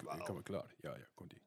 [0.00, 0.74] ik kom maar klaar.
[0.80, 1.40] Ja, ja, komt ie.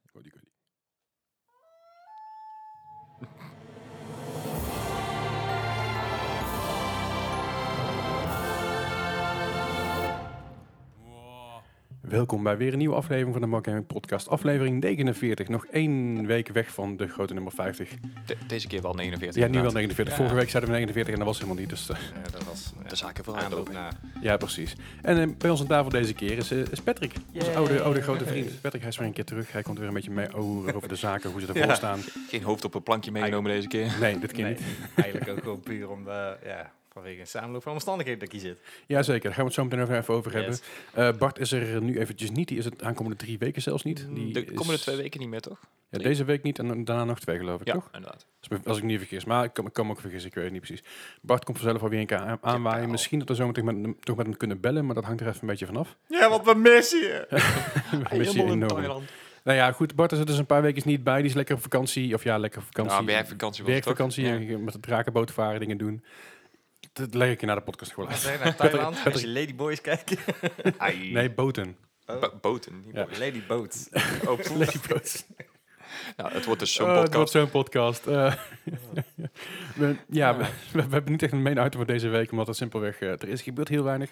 [12.11, 14.27] Welkom bij weer een nieuwe aflevering van de Mark Gaming Podcast.
[14.29, 15.47] Aflevering 49.
[15.47, 17.89] Nog één week weg van de grote nummer 50.
[18.25, 19.41] De- deze keer wel 49.
[19.41, 19.73] Ja, nu wel inderdaad.
[19.73, 20.13] 49.
[20.13, 20.19] Ja.
[20.19, 21.69] Vorige week zeiden we 49 en dat was helemaal niet.
[21.69, 23.23] Dus, eh, Ja, dat was De zaken
[23.71, 23.93] naar.
[24.21, 24.75] ja, precies.
[25.01, 27.13] En eh, bij ons aan tafel deze keer is, eh, is Patrick.
[27.33, 27.55] Onze Yay.
[27.55, 28.61] oude, oude grote vriend.
[28.61, 29.51] Patrick, hij is weer een keer terug.
[29.51, 31.75] Hij komt weer een beetje mee over, over de zaken, hoe ze ervoor Ja.
[31.75, 31.99] staan.
[32.29, 33.95] Geen hoofd op een plankje meegenomen deze keer.
[33.99, 34.63] Nee, dit keer Nee, niet.
[34.95, 38.49] eigenlijk ook gewoon puur om de, ja, vanwege een samenloop van omstandigheden dat ik hier
[38.49, 38.59] zit.
[38.87, 40.49] Jazeker, daar gaan we het zo meteen over, even over hebben.
[40.51, 40.61] Yes.
[40.93, 42.47] Eh, Bart is er nu eventjes niet.
[42.47, 44.07] Die is het aankomende drie weken zelfs niet.
[44.13, 45.59] Die De komende is- twee weken niet meer, toch?
[45.89, 47.89] Ja, deze week niet en daarna nog twee geloof ik, Ja, toch?
[47.93, 48.25] inderdaad.
[48.65, 49.25] Als ik niet vergis.
[49.25, 50.83] Maar ik kan, ik kan me ook vergissen, ik weet het niet precies.
[51.21, 52.89] Bart komt vanzelf alweer een keer aan- aanwaaien.
[52.89, 55.21] Misschien dat we zo meteen met, hem- toch met hem kunnen bellen, maar dat hangt
[55.21, 55.97] er even een beetje vanaf.
[56.07, 57.25] Ja, wat we missen je!
[58.09, 59.03] We missen je enorm.
[59.43, 61.17] Nou ja, goed, Bart is er dus een paar weken niet bij.
[61.17, 62.13] Die is lekker op vakantie.
[62.13, 62.93] Of ja, lekker op vakantie.
[62.93, 63.71] Nou, werkvakantie het?
[63.71, 64.57] Werkvakantie, Ja.
[64.57, 66.03] met de drakenboot varen, dingen doen.
[66.93, 68.39] Dat leg ik je naar de podcast gewoon uit.
[68.43, 69.05] Naar Thailand?
[69.05, 70.15] Als je Ladyboys kijkt.
[70.77, 71.11] Ai.
[71.11, 71.77] Nee, boten.
[72.05, 72.83] Bo- boten.
[72.85, 73.41] niet Ja.
[73.47, 73.87] boys.
[74.25, 74.57] Oh, poeh.
[74.57, 75.23] Ladyboats.
[76.17, 77.31] nou, het wordt dus zo'n Oh, het wordt podcast.
[77.31, 78.07] zo'n podcast.
[78.07, 78.33] Eh,
[79.75, 82.55] we, ja, we, we hebben niet echt een main item voor deze week, omdat het
[82.55, 84.09] simpelweg, eh, er is gebeurd heel weinig.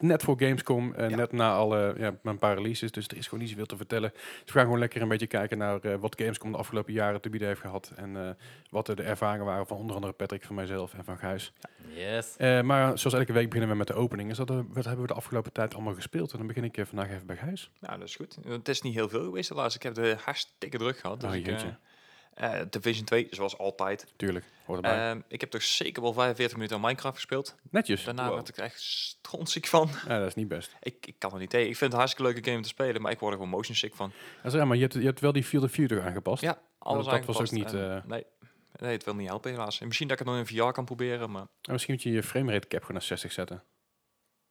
[0.00, 1.16] Net voor Gamescom, eh, Ja.
[1.16, 4.10] net na alle, ja, een paar releases, dus er is gewoon niet zoveel te vertellen.
[4.12, 7.20] Dus we gaan gewoon lekker een beetje kijken naar eh, wat Gamescom de afgelopen jaren
[7.20, 7.92] te bieden heeft gehad.
[7.96, 8.30] En eh,
[8.70, 11.52] wat er de ervaringen waren van onder andere Patrick, van mijzelf en van Gijs.
[11.94, 12.34] Yes.
[12.36, 14.30] Eh, maar zoals elke week beginnen we met de opening.
[14.30, 16.32] Is dat, eh, wat hebben we de afgelopen tijd allemaal gespeeld?
[16.32, 17.70] En dan begin ik eh, vandaag even bij Gijs.
[17.80, 18.36] Nou, dat is goed.
[18.46, 19.74] Het is niet heel veel geweest helaas.
[19.74, 21.21] Ik heb de hartstikke druk gehad.
[21.22, 24.12] Dus Oh, ik, eh, eh, Division 2, zoals altijd.
[24.16, 25.10] Tuurlijk, hoort erbij.
[25.10, 27.56] Ehm, ik heb toch zeker wel 45 minuten aan Minecraft gespeeld.
[27.70, 28.04] Netjes.
[28.04, 28.34] Daarna Wow.
[28.34, 29.90] werd ik er echt strontziek van.
[30.08, 30.76] Ja, dat is niet best.
[30.80, 31.68] Ik, ik kan er niet tegen.
[31.68, 33.76] Ik vind het een hartstikke leuke game te spelen, maar ik word er gewoon motion
[33.76, 34.12] sick van.
[34.42, 36.42] Dat is raar, maar je hebt, je hebt wel die Field of Future aangepast.
[36.42, 38.24] Ja, alles dat was ook niet, eh, nee,
[38.72, 39.80] nee, het wil niet helpen helaas.
[39.80, 42.10] En misschien dat ik het nog in VR kan proberen, maar En misschien moet je
[42.10, 43.62] je framerate cap gewoon naar 60 zetten.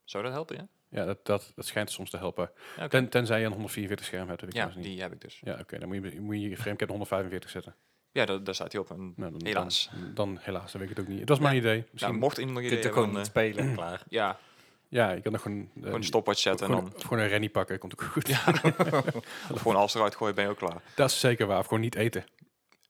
[0.04, 0.68] zou dat helpen, ja?
[0.92, 2.52] Ja, dat, dat, dat schijnt soms te helpen.
[2.78, 2.88] Ja.
[2.88, 4.84] Ten, tenzij je een 144 scherm hebt, heb ik ja niet.
[4.84, 5.40] die heb ik dus.
[5.44, 7.76] Ja, oké, dan moet je, moet je je framecap 145 zetten.
[8.12, 8.90] Ja, daar, daar staat hij op.
[8.92, 9.90] En, Nou, dan, Helaas.
[9.94, 11.20] Dan, dan helaas, dan weet ik het ook niet.
[11.20, 11.76] Het was mijn idee.
[11.78, 14.04] nou, Misschien, mocht iemand nog idee gewoon eh, spelen, klaar.
[14.08, 14.40] ja,
[14.88, 15.70] ja, ik kan nog gewoon...
[15.76, 18.30] eh, gewoon een stopwatch zetten en dan of gewoon een rennie pakken, komt ook goed.
[19.52, 20.82] of gewoon alles eruit gooien, ben je ook klaar.
[20.96, 21.60] Dat is zeker waar.
[21.60, 22.26] Of gewoon niet eten.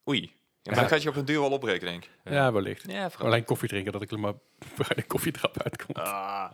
[0.10, 0.22] Oei.
[0.22, 0.32] Ja,
[0.64, 0.80] maar Ja.
[0.82, 2.10] dan gaat je op een duur wel opbreken, denk ik.
[2.24, 2.92] Ja, wellicht.
[2.92, 3.10] Ja.
[3.18, 4.34] Alleen koffie drinken, dat ik er maar
[4.78, 5.96] bij de koffietrap uitkom.
[5.96, 6.52] Ah.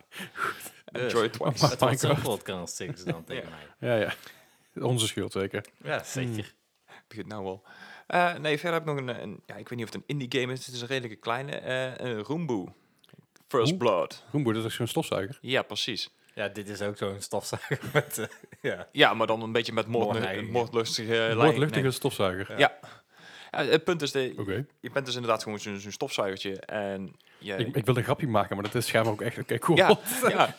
[0.91, 1.01] Dus.
[1.13, 1.63] Enjoy it twice.
[1.65, 2.21] Oh, Dat zo'n Minecraft.
[2.21, 3.89] podcast, zeggen ze dan tegen mij.
[3.89, 4.13] Ja, ja.
[4.85, 5.65] Onze schuld zeker.
[5.83, 6.53] Ja, zeker.
[7.07, 7.63] begint nou wel.
[8.07, 10.17] Eh, nee, verder heb ik nog een, een- ja, ik weet niet of het een
[10.19, 10.65] indie game is.
[10.65, 11.51] Het is een redelijke kleine.
[11.51, 12.73] eh een Roombo.
[13.47, 13.77] First Hoe?
[13.77, 14.23] Blood.
[14.31, 15.37] Roemboer, dat is zo'n stofzuiger.
[15.41, 16.09] Ja, precies.
[16.35, 18.17] Ja, dit is ook zo'n stofzuiger met...
[18.17, 18.25] eh,
[18.61, 18.87] ja.
[18.91, 22.51] Ja, maar dan een beetje met moordlustige uh, Woordluchtige stofzuiger.
[22.51, 22.57] Ja.
[22.59, 22.79] Ja,
[23.51, 26.59] het punt is, de, je bent dus inderdaad gewoon zo'n zo'n stofzuigertje.
[26.59, 29.37] En je, Ik, ik wilde een grapje maken, maar dat is schijnbaar ook echt...
[29.37, 29.77] Oké, cool.
[29.77, 29.87] ja,
[30.29, 30.55] ja.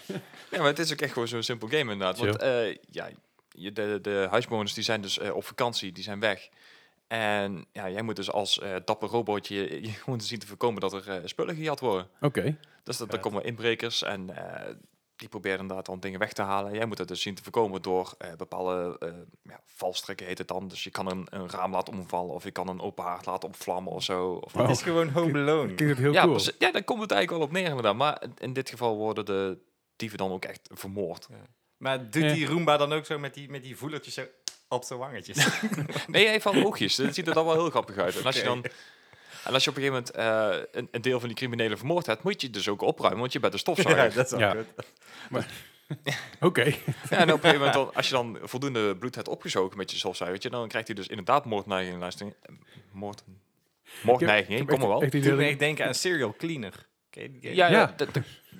[0.50, 2.18] ja, maar het is ook echt gewoon zo'n simpel game inderdaad.
[2.18, 3.08] Want eh, ja,
[3.50, 6.48] je, de, de huisbewoners die zijn dus eh, op vakantie, die zijn weg.
[7.06, 10.80] En ja, jij moet dus als eh, dapper robotje je, je gewoon zien te voorkomen
[10.80, 12.08] dat er spullen gejat worden.
[12.20, 12.56] Oké.
[12.88, 13.22] Dus dat, er Vet.
[13.22, 14.74] komen inbrekers en eh,
[15.18, 16.74] die proberen inderdaad dan dingen weg te halen.
[16.74, 19.08] Jij moet dat dus zien te voorkomen door eh, bepaalde eh
[19.42, 20.68] ja, valstrikken heet het dan.
[20.68, 23.48] Dus je kan een, een raam laten omvallen of je kan een open haard laten
[23.48, 24.32] opvlammen of zo.
[24.32, 24.52] Of.
[24.52, 25.74] Het is gewoon Home Alone.
[25.74, 26.32] Klinkt het heel ja, cool.
[26.34, 26.54] precies.
[26.58, 27.96] ja, daar komt het eigenlijk wel op neer inderdaad.
[27.96, 29.58] Maar in dit geval worden de
[29.96, 31.28] dieven dan ook echt vermoord.
[31.76, 32.32] Maar doet Ja.
[32.32, 34.24] die Roomba dan ook zo met die, met die voelertjes zo
[34.68, 35.36] op zijn wangetjes?
[36.06, 36.96] Nee, hij heeft oogjes.
[36.96, 38.18] Dat ziet er dan wel heel grappig uit.
[38.18, 38.64] En als je dan...
[39.48, 42.06] En als je op een gegeven moment eh, een, een deel van die criminelen vermoord
[42.06, 44.14] hebt, moet je het dus ook opruimen, want je bent een ja, stofzuiger.
[44.14, 44.54] dat is wel Ja.
[45.30, 45.44] goed.
[46.40, 46.64] Oké.
[46.64, 46.72] Ja,
[47.10, 49.96] en op een gegeven moment, dan, als je dan voldoende bloed hebt opgezogen met je
[49.96, 52.00] stofzuigertje, dan krijgt hij dus inderdaad moordneigingen.
[52.00, 52.54] Luister, eh,
[52.92, 53.24] moord,
[54.02, 55.02] moordneigingen, kom maar wel.
[55.02, 56.86] Echt dat echt denken aan Serial Cleaner.
[57.10, 57.68] Ja, ja.
[57.68, 57.94] Ja.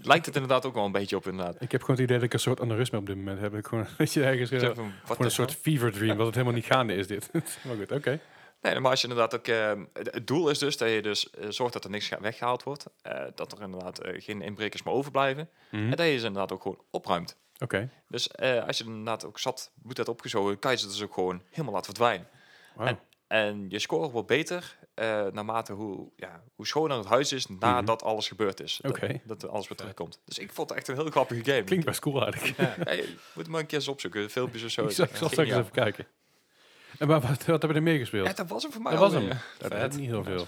[0.02, 1.62] lijkt het inderdaad ook wel een beetje op inderdaad.
[1.62, 3.54] Ik heb gewoon het idee dat ik een soort aneurysme op dit moment heb.
[3.54, 6.64] Ik gewoon, je, ergens, wat gewoon een de soort fever dream, dat het helemaal niet
[6.64, 7.30] gaande is dit.
[7.62, 8.20] maar goed, oké.
[8.60, 9.46] Nee, maar als je inderdaad ook...
[9.46, 12.84] eh, het doel is dus dat je dus eh, zorgt dat er niks weggehaald wordt.
[13.02, 15.48] eh, dat er inderdaad eh, geen inbrekers meer overblijven.
[15.70, 15.82] Mhm.
[15.82, 17.36] En dat je ze inderdaad ook gewoon opruimt.
[17.58, 17.90] Oké.
[18.08, 21.42] Dus als je inderdaad ook zat bloed hebt opgezogen, kan je ze dus ook gewoon
[21.50, 22.28] helemaal laten verdwijnen.
[22.74, 22.98] Wauw.
[23.26, 24.78] En je score wordt beter
[25.32, 28.78] naarmate hoe, ja, hoe schoner het huis is nadat alles gebeurd is.
[28.82, 28.92] Dat-.
[29.24, 30.20] Dat, alles weer terugkomt.
[30.24, 31.64] Dus ik vond het echt een heel grappige game.
[31.64, 32.56] Klinkt best cool eigenlijk.
[32.86, 34.84] Ja, je moet maar een keer eens opzoeken, filmpjes of zo.
[34.84, 36.06] ik zal, straks even kijken.
[36.98, 38.26] En maar wat, wat hebben we er meer gespeeld?
[38.26, 39.28] Ja, dat was hem voor mij dat was alweer.
[39.30, 39.38] hem.
[39.58, 39.92] Dat Vet.
[39.92, 40.46] is niet heel veel.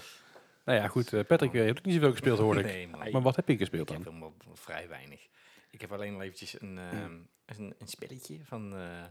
[0.65, 1.13] Nou ja, goed.
[1.13, 2.65] eh, Patrick, eh, je hebt ook niet zoveel gespeeld, hoor ik.
[2.71, 3.11] Nee, man.
[3.11, 5.27] Maar wat heb je gespeeld Ik heb helemaal vrij weinig.
[5.69, 7.13] Ik heb alleen al eventjes een, ehm,
[7.45, 8.73] een, een spelletje van...
[8.75, 9.03] eh,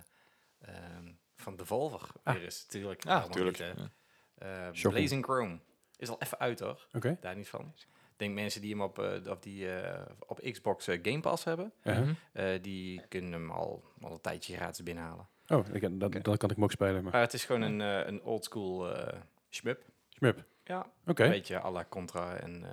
[0.60, 2.34] ehm, van Devolver Ah.
[2.34, 3.04] weer eens, natuurlijk.
[3.04, 3.58] Ja, Allemaal natuurlijk.
[3.58, 3.82] niet, hè.
[3.82, 4.66] Ja.
[4.66, 4.92] Eh, Shocking.
[4.94, 5.58] Blazing Chrome.
[5.96, 7.16] Is al even uit hoor, Oké.
[7.20, 7.72] daar niet van.
[7.76, 11.44] Ik denk mensen die hem op, eh, op, die, eh, op Xbox eh, Game Pass
[11.44, 11.72] hebben.
[11.84, 12.12] Mhm.
[12.32, 15.28] eh, die kunnen hem al, al een tijdje gratis binnenhalen.
[15.50, 15.99] Oh, ik, Oké.
[15.99, 17.02] dan kan ik hem ook spelen.
[17.02, 17.12] Maar.
[17.12, 19.19] Maar het is gewoon een, eh, een oldschool eh
[19.50, 19.82] shmup.
[20.08, 20.44] Smip.
[20.64, 21.25] Ja, Oké.
[21.25, 22.70] een beetje à la Contra en eh,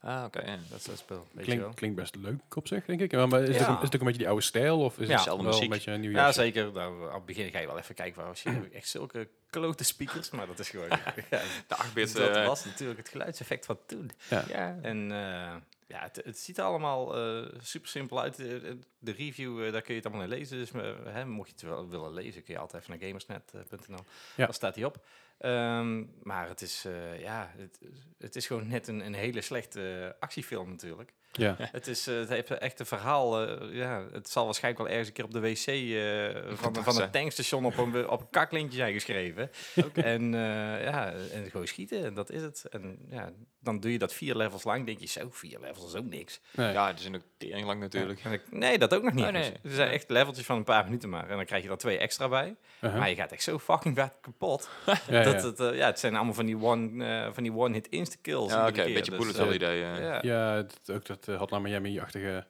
[0.00, 0.44] Ah, oké.
[0.46, 0.56] ja.
[0.70, 1.26] dat soort spel.
[1.32, 1.72] Weet je wel.
[1.74, 3.12] Klinkt, best leuk op zich, denk ik.
[3.12, 3.72] Maar is, het Ja.
[3.72, 4.80] ook, is het ook een beetje die oude stijl?
[4.80, 5.16] Of is Ja.
[5.16, 6.40] het wel een beetje een nieuwe Ja, jasje?
[6.40, 6.72] zeker.
[6.72, 8.50] Nou, aan het begin ga je wel even kijken waar was je.
[8.50, 10.88] Heb ik echt zulke klote speakers, maar dat is gewoon.
[11.30, 12.16] ja, De 8-bit.
[12.16, 14.10] dat was natuurlijk het geluidseffect van toen.
[14.30, 14.44] Ja.
[14.48, 14.78] ja.
[14.82, 15.54] En eh,
[15.86, 18.36] ja, het, het ziet er allemaal eh, super simpel uit.
[18.36, 20.58] De, de review, eh, daar kun je het allemaal in lezen.
[20.58, 24.04] Dus eh, hè, mocht je het wel willen lezen, kun je altijd even naar gamersnet.nl.
[24.36, 24.44] Ja.
[24.44, 25.04] Daar staat hij op.
[25.38, 27.78] Ehm, maar het is, eh, ja, het,
[28.18, 31.12] het is gewoon net een, een hele slechte eh, actiefilm natuurlijk.
[31.32, 31.56] Ja.
[31.72, 33.46] Het, is, eh, het heeft echt een verhaal.
[33.46, 37.00] eh, ja, het zal waarschijnlijk wel ergens een keer op de wc eh, van, van
[37.00, 39.50] het tankstation op een, op een kaklintje zijn geschreven.
[39.94, 42.64] En, eh, ja, en gewoon schieten, en dat is het.
[42.70, 43.32] En ja,
[43.66, 44.86] dan doe je dat vier levels lang.
[44.86, 46.40] denk je, zo, vier levels is ook niks.
[46.50, 46.72] Nee.
[46.72, 48.22] ja, die zijn ook tering lang natuurlijk.
[48.50, 49.24] Nee, dat ook nog niet.
[49.24, 49.52] Oh, nee.
[49.62, 51.28] Er zijn echt leveltjes van een paar minuten maar.
[51.28, 52.56] En dan krijg je er twee extra bij.
[52.80, 52.98] Uh-huh.
[52.98, 54.68] Maar je gaat echt zo fucking vet kapot.
[54.86, 55.48] ja, dat ja.
[55.48, 58.52] Het, eh, ja, het zijn allemaal van die one, eh, van die one-hit insta-kills.
[58.52, 58.66] Ja, oké.
[58.68, 59.78] iedere Een beetje Dus, bullet hell idee.
[59.78, 60.18] ja.
[60.22, 62.46] ja, het- ook dat uh, Hotline Miami-achtige...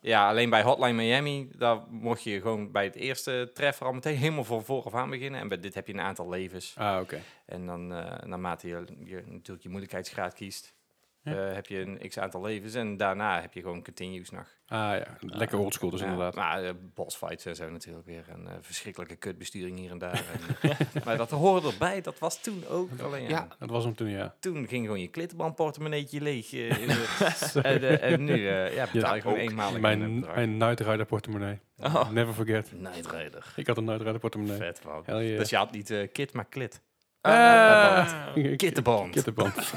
[0.00, 4.16] Ja, alleen bij Hotline Miami, daar mocht je gewoon bij het eerste treffer al meteen
[4.16, 5.40] helemaal van vooraf aan beginnen.
[5.40, 6.74] En bij dit heb je een aantal levens.
[6.78, 7.20] Ah, oké.
[7.46, 10.74] En dan, eh naarmate je, je natuurlijk je moeilijkheidsgraad kiest,
[11.22, 11.48] Ja.
[11.48, 12.74] eh, heb je een x aantal levens.
[12.74, 14.46] En daarna heb je gewoon continues nog.
[14.66, 16.34] Ah ja, lekker oldschool dus inderdaad.
[16.34, 18.24] Maar uh, bossfights en zo natuurlijk weer.
[18.28, 20.24] En eh, verschrikkelijke kutbesturing hier en daar.
[20.62, 22.88] en, eh, maar dat hoorde erbij, dat was toen ook.
[23.00, 23.48] Alleen ja.
[23.58, 24.34] Dat was hem toen, ja.
[24.40, 26.52] toen ging gewoon je klittenbandportemonneetje leeg.
[26.52, 30.20] eh, in de- en, eh, en nu eh, ja, betaal je gewoon eenmalig een Mijn,
[30.20, 31.58] mijn Night Rider portemonnee.
[31.78, 32.10] Oh.
[32.10, 32.72] Never forget.
[32.76, 33.52] Night Rider.
[33.56, 34.56] Ik had een Night Rider portemonnee.
[34.56, 35.02] Vet man.
[35.06, 35.38] Hell yeah.
[35.38, 36.80] Dus je had niet eh, kit, maar klit.
[37.20, 38.08] Ah,
[38.56, 39.10] Kittenband.
[39.10, 39.72] Kittenband.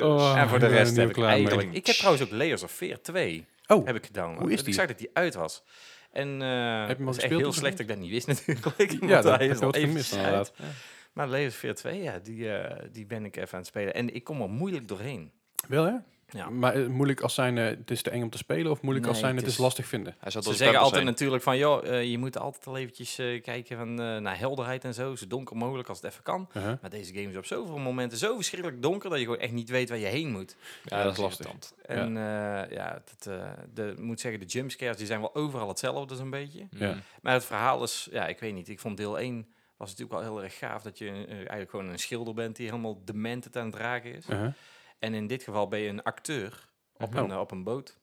[0.00, 1.26] Oh, en voor de ik rest heb ik mee.
[1.26, 1.72] eigenlijk...
[1.72, 4.38] Ik heb trouwens ook Layers of Fear 2 Oh, heb ik gedaan.
[4.38, 4.74] Hoe is Ik die?
[4.74, 5.62] zag dat die uit was.
[6.12, 8.26] En eh hem al het is echt gespeeld heel slecht dat ik dat niet wist
[8.46, 8.90] natuurlijk.
[9.02, 10.52] ja, dat hij heb is je al gemist uit.
[11.12, 13.94] Maar Layers of Fear 2, ja, die, eh, die ben ik even aan het spelen.
[13.94, 15.32] En ik kom er moeilijk doorheen.
[15.68, 15.94] Wel hè?
[16.32, 16.48] Ja.
[16.50, 19.06] Maar eh, moeilijk als zijn, eh, het is te eng om te spelen of moeilijk
[19.06, 20.14] als zijn, het is is- lastig vinden?
[20.18, 23.76] Hij zat Ze zeggen altijd natuurlijk van, joh, eh, je moet altijd al eventjes kijken
[23.76, 25.16] van, naar helderheid en zo.
[25.16, 26.48] Zo donker mogelijk als het even kan.
[26.56, 26.72] Uh-huh.
[26.80, 29.68] Maar deze game is op zoveel momenten zo verschrikkelijk donker dat je gewoon echt niet
[29.70, 30.56] weet waar je heen moet.
[30.84, 31.46] Ja, dat is lastig.
[31.46, 31.74] irritant.
[31.86, 35.68] En eh, ja, dat, eh, de, ik moet zeggen, de jumpscares die zijn wel overal
[35.68, 36.66] hetzelfde zo'n beetje.
[36.70, 36.96] Ja.
[37.22, 38.68] Maar het verhaal is, ja, ik weet niet.
[38.68, 41.98] Ik vond deel 1 was natuurlijk wel heel erg gaaf dat je eigenlijk gewoon een
[41.98, 44.28] schilder bent die helemaal dement aan het dragen is.
[44.28, 44.52] Uh-huh.
[45.00, 47.18] En in dit geval ben je een acteur op, Mhm.
[47.24, 47.98] een, eh, op een boot.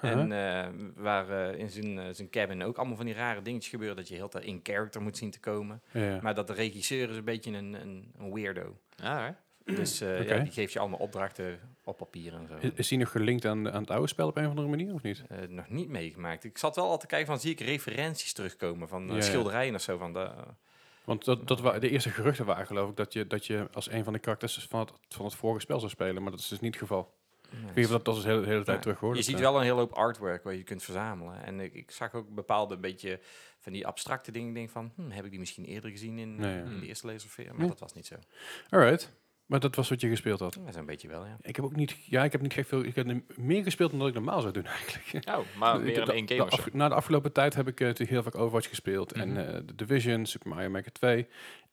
[0.00, 3.96] En eh, waar eh, in zijn, zijn cabin ook allemaal van die rare dingetjes gebeuren.
[3.96, 5.82] Dat je heel tijd in character moet zien te komen.
[5.90, 6.18] Ja.
[6.22, 8.76] Maar dat de regisseur is een beetje een, een, een weirdo.
[8.96, 9.30] Ja, hè?
[9.74, 12.54] Dus eh, ja, die geeft je allemaal opdrachten op papier en zo.
[12.60, 14.94] Is, is die nog gelinkt aan, aan het oude spel op een of andere manier
[14.94, 15.22] of niet?
[15.28, 16.44] Eh, nog niet meegemaakt.
[16.44, 19.20] Ik zat wel al te kijken van zie ik referenties terugkomen van Ja, ja.
[19.20, 19.98] schilderijen of zo.
[19.98, 20.30] Van de,
[21.04, 23.90] Want dat, dat wa- de eerste geruchten waren geloof ik dat je, dat je als
[23.90, 26.22] een van de karakters van het, van het vorige spel zou spelen.
[26.22, 27.14] Maar dat is dus niet het geval.
[27.50, 28.82] Ik weet niet of dat, dat is de hele, de hele tijd Ja.
[28.82, 29.16] terug hoor.
[29.16, 31.44] Je ziet eh, wel een hele hoop artwork waar je kunt verzamelen.
[31.44, 33.20] En ik, ik zag ook bepaalde beetje
[33.58, 34.48] van die abstracte dingen.
[34.48, 36.62] Ik denk van, hm, heb ik die misschien eerder gezien in, Nee, ja.
[36.62, 37.52] in de eerste Laser of Fear?
[37.54, 37.68] Maar Ja.
[37.68, 38.14] dat was niet zo.
[38.70, 39.12] Alright.
[39.52, 40.54] Maar dat was wat je gespeeld had.
[40.54, 41.36] Dat is een beetje wel, ja.
[41.42, 43.98] Ik heb ook niet, ja, ik heb niet gek veel, ik heb meer gespeeld dan
[43.98, 45.28] dat ik normaal zou doen eigenlijk.
[45.28, 47.80] Oh, maar meer dan de- één de game af- Na de afgelopen tijd heb ik
[47.80, 49.14] eh, natuurlijk heel vaak Overwatch gespeeld.
[49.16, 49.20] Mhm.
[49.36, 51.26] En eh, The Division, Super Mario Maker 2.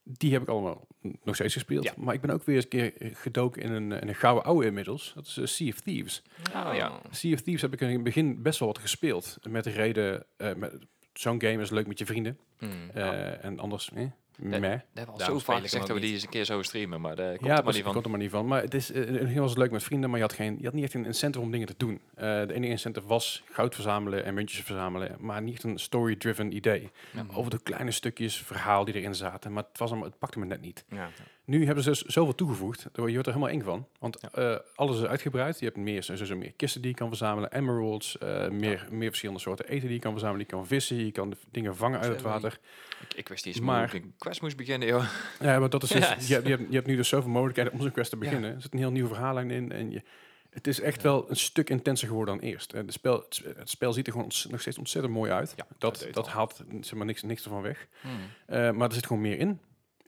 [0.04, 0.88] Die heb ik allemaal
[1.24, 1.84] nog steeds gespeeld.
[1.84, 1.94] Ja.
[1.98, 4.44] Maar ik ben ook weer eens een keer eh, gedoken in een, in een gouden
[4.44, 5.12] oude inmiddels.
[5.16, 6.24] Dat is eh, Sea of Thieves.
[6.56, 7.02] Oh, ja.
[7.10, 9.38] Sea of Thieves heb ik in het begin best wel wat gespeeld.
[9.50, 10.78] Met de reden, eh, met-
[11.14, 12.38] zo'n game is leuk met je vrienden.
[12.58, 12.90] Hmm.
[12.94, 14.06] Eh, En anders, eh,
[14.40, 14.62] meh.
[14.62, 16.30] Dat hebben we al Daarom zo speel vaak ik gezegd dat we die eens een
[16.30, 17.94] keer zo streamen, maar daar komt ja, er maar niet van.
[17.94, 18.48] komt er maar niet van.
[18.48, 20.74] Maar het is eh, heel was leuk met vrienden, maar je had, geen, je had
[20.74, 22.02] niet echt een incentive om dingen te doen.
[22.16, 26.92] Eh, de enige incentive was goud verzamelen en muntjes verzamelen, maar niet een story-driven idee.
[27.12, 27.26] Ja.
[27.34, 30.46] Over de kleine stukjes verhaal die erin zaten, maar het, was hem, het pakte me
[30.46, 30.86] net niet.
[30.90, 31.10] Ja.
[31.50, 33.88] Nu hebben ze dus zoveel toegevoegd, je wordt er helemaal eng van.
[34.00, 34.52] Want Ja.
[34.54, 35.60] eh, alles is uitgebreid.
[35.60, 39.42] Je hebt meer, sowieso meer kisten die je kan verzamelen, emeralds, eh, meer, meer verschillende
[39.42, 40.46] soorten eten die je kan verzamelen.
[40.48, 42.60] Je kan vissen, je kan dingen vangen uit het water.
[43.02, 45.04] Ik, ik wist niet eens Maar- ik een quest moest beginnen, joh.
[45.40, 46.16] Ja, maar dat is dus, Ja.
[46.28, 48.22] je, hebt, je, hebt, je hebt nu dus zoveel mogelijkheden om zo'n quest te Ja.
[48.24, 48.56] beginnen.
[48.56, 50.02] Er zit een heel nieuwe verhaallijn in en je,
[50.50, 52.74] het is echt wel een stuk intenser geworden dan eerst.
[52.74, 55.54] En de spel, het, sp- het spel ziet er gewoon nog steeds ontzettend mooi uit.
[55.56, 57.88] Ja, dat dat dat haalt zeg maar, niks, niks ervan weg.
[58.02, 58.12] Hmm.
[58.46, 59.60] Eh, maar er zit gewoon meer in.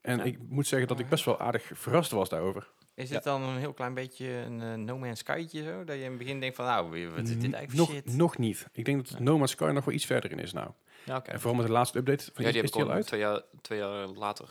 [0.01, 0.23] En Ja.
[0.23, 2.67] ik moet zeggen dat ik best wel aardig verrast was daarover.
[2.95, 3.15] Is Ja.
[3.15, 5.83] het dan een heel klein beetje een eh, No Man's Skytje zo?
[5.83, 8.13] Dat je in het begin denkt van, nou, wat is dit eigenlijk nog, shit?
[8.13, 8.67] nog niet.
[8.73, 10.69] Ik denk dat No Man's Sky nog wel iets verder in is nou.
[11.03, 11.31] Ja, oké.
[11.31, 12.23] En vooral met de laatste update.
[12.33, 13.07] Van Ja, is, die is heb ik die al uit?
[13.07, 14.49] twee jaar, twee jaar later,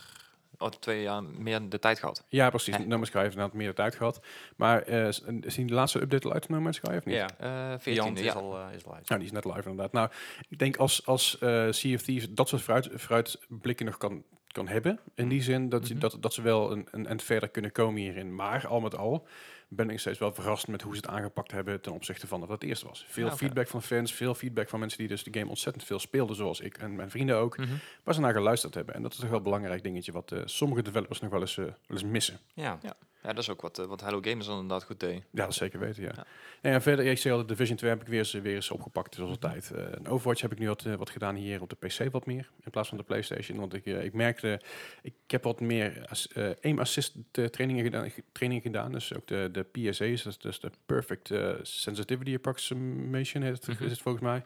[0.59, 2.25] oh, twee jaar meer de tijd gehad.
[2.29, 2.79] Ja, precies.
[2.79, 4.21] No Man's Sky heeft inderdaad meer de tijd gehad.
[4.57, 7.15] Maar eh, is is die laatste update al uit No Man's Sky of niet?
[7.15, 8.25] Ja, Eh 14 Beyond ja.
[8.25, 9.09] is al, eh, is al uit.
[9.09, 9.93] Nou, die is net live inderdaad.
[9.93, 10.11] Nou,
[10.49, 14.69] ik denk als, als eh Sea of Thieves dat soort vooruit, vooruitblikken nog kan, kan
[14.69, 14.99] hebben.
[15.15, 16.03] In die zin dat, je, Mhm.
[16.03, 18.35] dat, dat ze wel een, een end verder kunnen komen hierin.
[18.35, 19.27] Maar al met al
[19.69, 22.49] ben ik steeds wel verrast met hoe ze het aangepakt hebben ten opzichte van wat
[22.49, 23.05] het eerst was.
[23.09, 25.99] Veel Ja, feedback van fans, veel feedback van mensen die dus de game ontzettend veel
[25.99, 27.57] speelden, zoals ik en mijn vrienden ook.
[27.57, 27.69] Mhm.
[28.05, 28.95] Waar ze naar geluisterd hebben.
[28.95, 31.59] En dat is toch wel een belangrijk dingetje wat eh, sommige developers nog wel eens,
[31.59, 32.39] eh, wel eens missen.
[32.55, 32.79] Ja.
[32.83, 32.93] Ja,
[33.23, 35.23] dat is ook wat, eh, wat Hello Gamers dan inderdaad goed deed.
[35.31, 36.13] Ja, dat zeker weten, ja.
[36.17, 36.27] Ja.
[36.61, 39.15] En verder, ik zei al, de Division 2 heb ik weer eens, weer eens opgepakt,
[39.15, 39.71] zoals altijd.
[39.71, 42.27] Eh en Overwatch heb ik nu wat, eh, wat gedaan hier op de PC wat
[42.27, 43.59] meer, in plaats van de Playstation.
[43.59, 44.61] Want ik, eh, ik merkte,
[45.03, 48.93] ik heb wat meer as, eh, aim assist eh, trainingen gedaan, training gedaan.
[48.93, 53.85] Dus ook de, de PSA's, is dus de Perfect eh, Sensitivity Approximation heet het, Mhm.
[53.85, 54.45] is het volgens mij.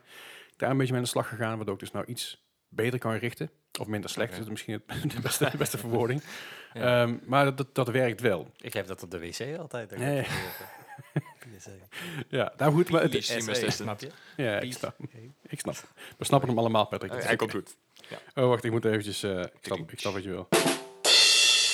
[0.57, 2.44] Daar een beetje mee aan de slag gegaan, waardoor ik dus nou iets
[2.75, 3.51] beter kan richten.
[3.81, 4.43] Of minder slecht, Oké.
[4.43, 6.23] is misschien het, de, beste, de beste verwoording.
[6.75, 7.03] Ja.
[7.03, 8.51] Ehm, maar dat, dat, dat werkt wel.
[8.61, 9.97] Ik heb dat op de wc altijd.
[9.99, 10.27] Nee.
[12.29, 13.73] Ja, nou goed, maar het, assistant.
[13.73, 14.11] snap je?
[14.37, 14.97] Ja, ik snap.
[15.47, 15.75] Ik snap.
[16.19, 17.13] We snappen hem allemaal, Patrick.
[17.13, 17.77] Is Hij komt goed.
[18.35, 19.23] Oh, wacht, ik moet eventjes...
[19.23, 20.49] eh, ik, snap, ik snap wat je wil.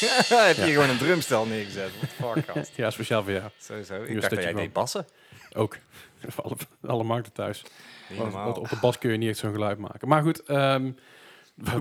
[0.46, 1.90] heb je gewoon een drumstel neergezet?
[1.90, 2.76] Fuck, gast.
[2.82, 3.50] Ja, speciaal voor jou.
[3.58, 4.02] Sowieso.
[4.02, 5.06] Ik dacht dat jij deed bassen.
[5.52, 5.76] Ook.
[6.28, 7.62] Voor alle, alle markten thuis.
[8.08, 8.44] Niet Want, normaal.
[8.44, 10.08] want op de bas kun je niet echt zo'n geluid maken.
[10.08, 10.90] Maar goed, ehm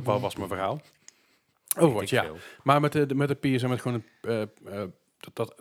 [0.03, 0.81] wat was mijn verhaal?
[1.75, 2.23] Weet ik ja.
[2.23, 2.37] veel.
[2.63, 4.29] Maar met de, de- met de PS en met gewoon een,
[4.65, 4.87] eh, eh,
[5.19, 5.55] dat, dat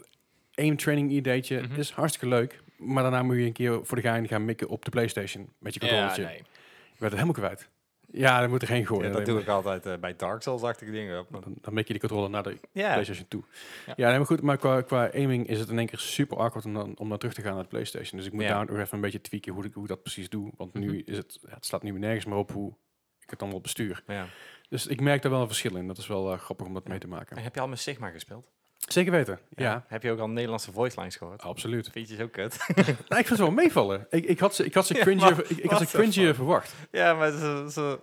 [0.54, 1.80] aim training ideetje Mhm.
[1.80, 2.60] is hartstikke leuk.
[2.76, 5.52] Maar daarna moet je een keer voor de gein gaan mikken op de Playstation.
[5.58, 6.24] Met je Ja, controllertje.
[6.24, 6.36] nee.
[6.36, 7.68] Je bent het helemaal kwijt.
[8.12, 9.10] Ja, dan moet er geen gooien.
[9.10, 11.26] Ja, dat doe ik altijd eh, bij Dark Souls-achtige dingen.
[11.30, 12.58] Dan, dan mik je die controller naar de.
[12.72, 13.42] PlayStation toe.
[13.86, 14.08] Ja, Ja.
[14.08, 16.74] nee, maar goed, maar qua, qua aiming is het in één keer super awkward om
[16.74, 18.16] dan, om dan terug te gaan naar de PlayStation.
[18.18, 20.28] Dus ik moet daar nog even een beetje tweaken hoe ik, hoe ik dat precies
[20.28, 20.52] doe.
[20.56, 21.00] Want nu Mhm.
[21.10, 22.72] is het, ja, het staat nu nergens meer op hoe
[23.20, 24.02] ik het allemaal bestuur.
[24.06, 24.26] Ja.
[24.68, 25.86] Dus ik merk daar wel een verschil in.
[25.86, 27.36] Dat is wel eh, grappig om dat mee te maken.
[27.36, 28.50] En heb je al met Sigma gespeeld?
[28.88, 29.84] Zeker weten, ja.
[29.88, 31.42] Heb je ook al Nederlandse voice lines gehoord?
[31.42, 31.88] Absoluut.
[31.92, 32.56] Vind je zo kut?
[32.76, 34.06] nou, ik vind het wel meevallen.
[34.10, 36.34] Ik, ik had ze, ik had ze Ja, maar ik, ik had ze fuck?
[36.34, 36.74] verwacht.
[36.90, 38.00] ja, maar ze, ze,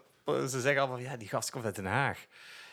[0.50, 2.20] ze zeggen allemaal, ja, die gast komt uit Den Haag.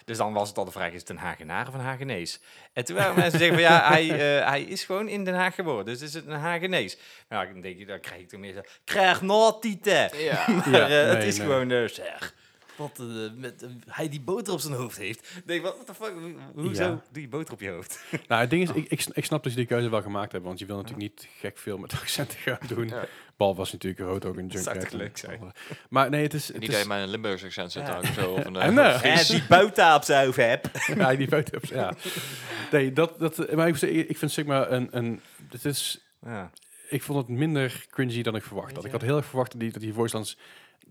[0.05, 2.41] Dus dan was het al de vraag, is het een Hagenaar of een Hagenees?
[2.73, 5.55] En toen waren mensen zeggen van, ja, hij, eh, hij is gewoon in Den Haag
[5.55, 5.85] geboren.
[5.85, 6.99] Dus is het een Hagenees?
[7.29, 10.19] Nou, dan denk je, dan krijg ik toen meer zo, krijg notieten.
[10.19, 10.45] Ja.
[10.49, 11.47] Maar Ja, eh, het is nee.
[11.47, 12.35] gewoon, eh, zeg,
[12.77, 15.19] wat eh, met, eh, hij die boter op zijn hoofd heeft.
[15.37, 17.03] Ik Denk, wat de fuck, hoe- hoezo Ja.
[17.13, 18.01] doe je boter op je hoofd?
[18.29, 20.49] Nou, het ding is, ik, ik, ik snap dat ze die keuze wel gemaakt hebben.
[20.49, 22.89] Want je wil natuurlijk niet gek veel met accenten gaan doen.
[22.89, 23.05] Ja.
[23.37, 25.53] Bal was natuurlijk rood ook een Dat zou leuk zijn?
[25.89, 26.47] Maar nee, het is...
[26.49, 27.99] Het Niet is dat je met een Limburgse accent zit Ja.
[27.99, 28.31] of zo.
[28.33, 30.71] Of een, En, eh, die boter op zijn hoofd heb.
[30.97, 31.95] ja, die foto's, ja.
[32.71, 33.77] Nee, dat, dat, maar ik,
[34.17, 35.21] vind Sigma een, een...
[35.51, 36.51] Het is, Ja.
[36.89, 38.85] ik vond het minder cringy dan ik verwacht had.
[38.85, 40.17] Ik had heel erg verwacht dat die, dat die voice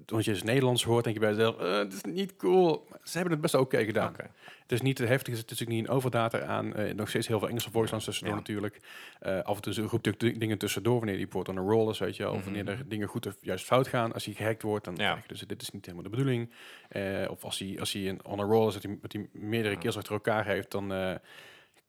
[0.05, 1.59] Want je dus Nederlands hoort, denk je bij jezelf...
[1.59, 2.85] eh, het is niet cool.
[2.89, 4.15] Maar ze hebben het best oké gedaan.
[4.61, 6.73] Het is niet te heftig, het is natuurlijk niet een overdata aan.
[6.75, 8.39] eh, nog steeds heel veel Engelse voice lines tussendoor Ja.
[8.41, 8.79] natuurlijk.
[9.19, 11.99] Eh, af en toe roept natuurlijk dingen tussendoor wanneer die port on a roll is,
[11.99, 12.31] weet je wel.
[12.31, 12.45] Of Mhm.
[12.53, 14.13] wanneer er dingen goed of juist fout gaan.
[14.13, 15.21] Als hij gehackt wordt, dan Ja.
[15.27, 16.49] dus dit is niet helemaal de bedoeling.
[17.29, 19.73] Of als hij, als hij een on a roll is, dat hij, dat hij meerdere
[19.73, 19.79] Ja.
[19.79, 21.19] keer achter elkaar heeft, dan...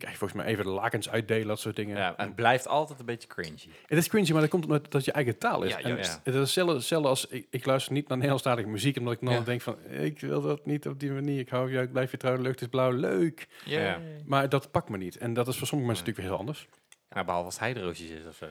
[0.02, 1.96] krijg je volgens mij even de lakens uitdelen, dat soort dingen.
[1.96, 3.58] Ja, het blijft altijd een beetje cringy.
[3.86, 5.70] Het is cringy, maar dat komt omdat dat het je eigen taal is.
[5.70, 6.20] Ja, en juist.
[6.24, 9.32] Het is hetzelfde, hetzelfde als ik, ik luister niet naar Nederlandstalige muziek, omdat ik dan
[9.34, 9.40] Ja.
[9.40, 11.38] denk van, ik wil dat niet op die manier.
[11.38, 13.48] Ik hou je, ik blijf je trouw, de lucht is blauw, leuk.
[13.64, 13.98] Ja.
[14.24, 15.16] Maar dat pakt me niet.
[15.16, 16.66] En dat is voor sommige mensen natuurlijk weer heel anders.
[17.08, 18.46] Nou, behalve als het heideroosjes is of zo.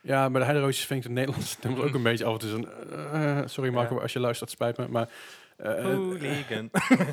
[0.00, 2.48] Ja, maar de heideroosjes vind ik de Nederlandse nummers ook een beetje af en toe
[2.48, 2.68] zo'n...
[3.12, 4.00] eh, sorry Marco, Ja.
[4.00, 4.88] als je luistert, spijt me.
[4.88, 5.08] Maar,
[5.56, 6.70] eh, Hooligan.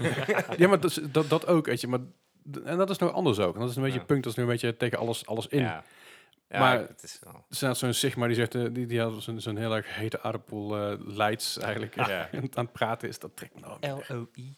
[0.57, 1.87] ja, maar dat, dat, dat ook, weet je.
[1.87, 1.99] Maar,
[2.65, 3.53] en dat is nog anders ook.
[3.53, 4.05] En dat is een beetje Ja.
[4.05, 5.59] punt, dat is nu een beetje tegen alles, alles in.
[5.59, 5.83] Ja.
[6.49, 7.33] Ja, Maar- het is wel...
[7.49, 10.21] Er staat zo'n Sigma die zegt, eh, die, die had zo'n zo'n heel erg hete
[10.21, 12.29] aardappel eh leids eigenlijk Ja.
[12.31, 13.19] aan het praten is.
[13.19, 14.01] Dat trekt me nou.
[14.07, 14.55] L-O-I.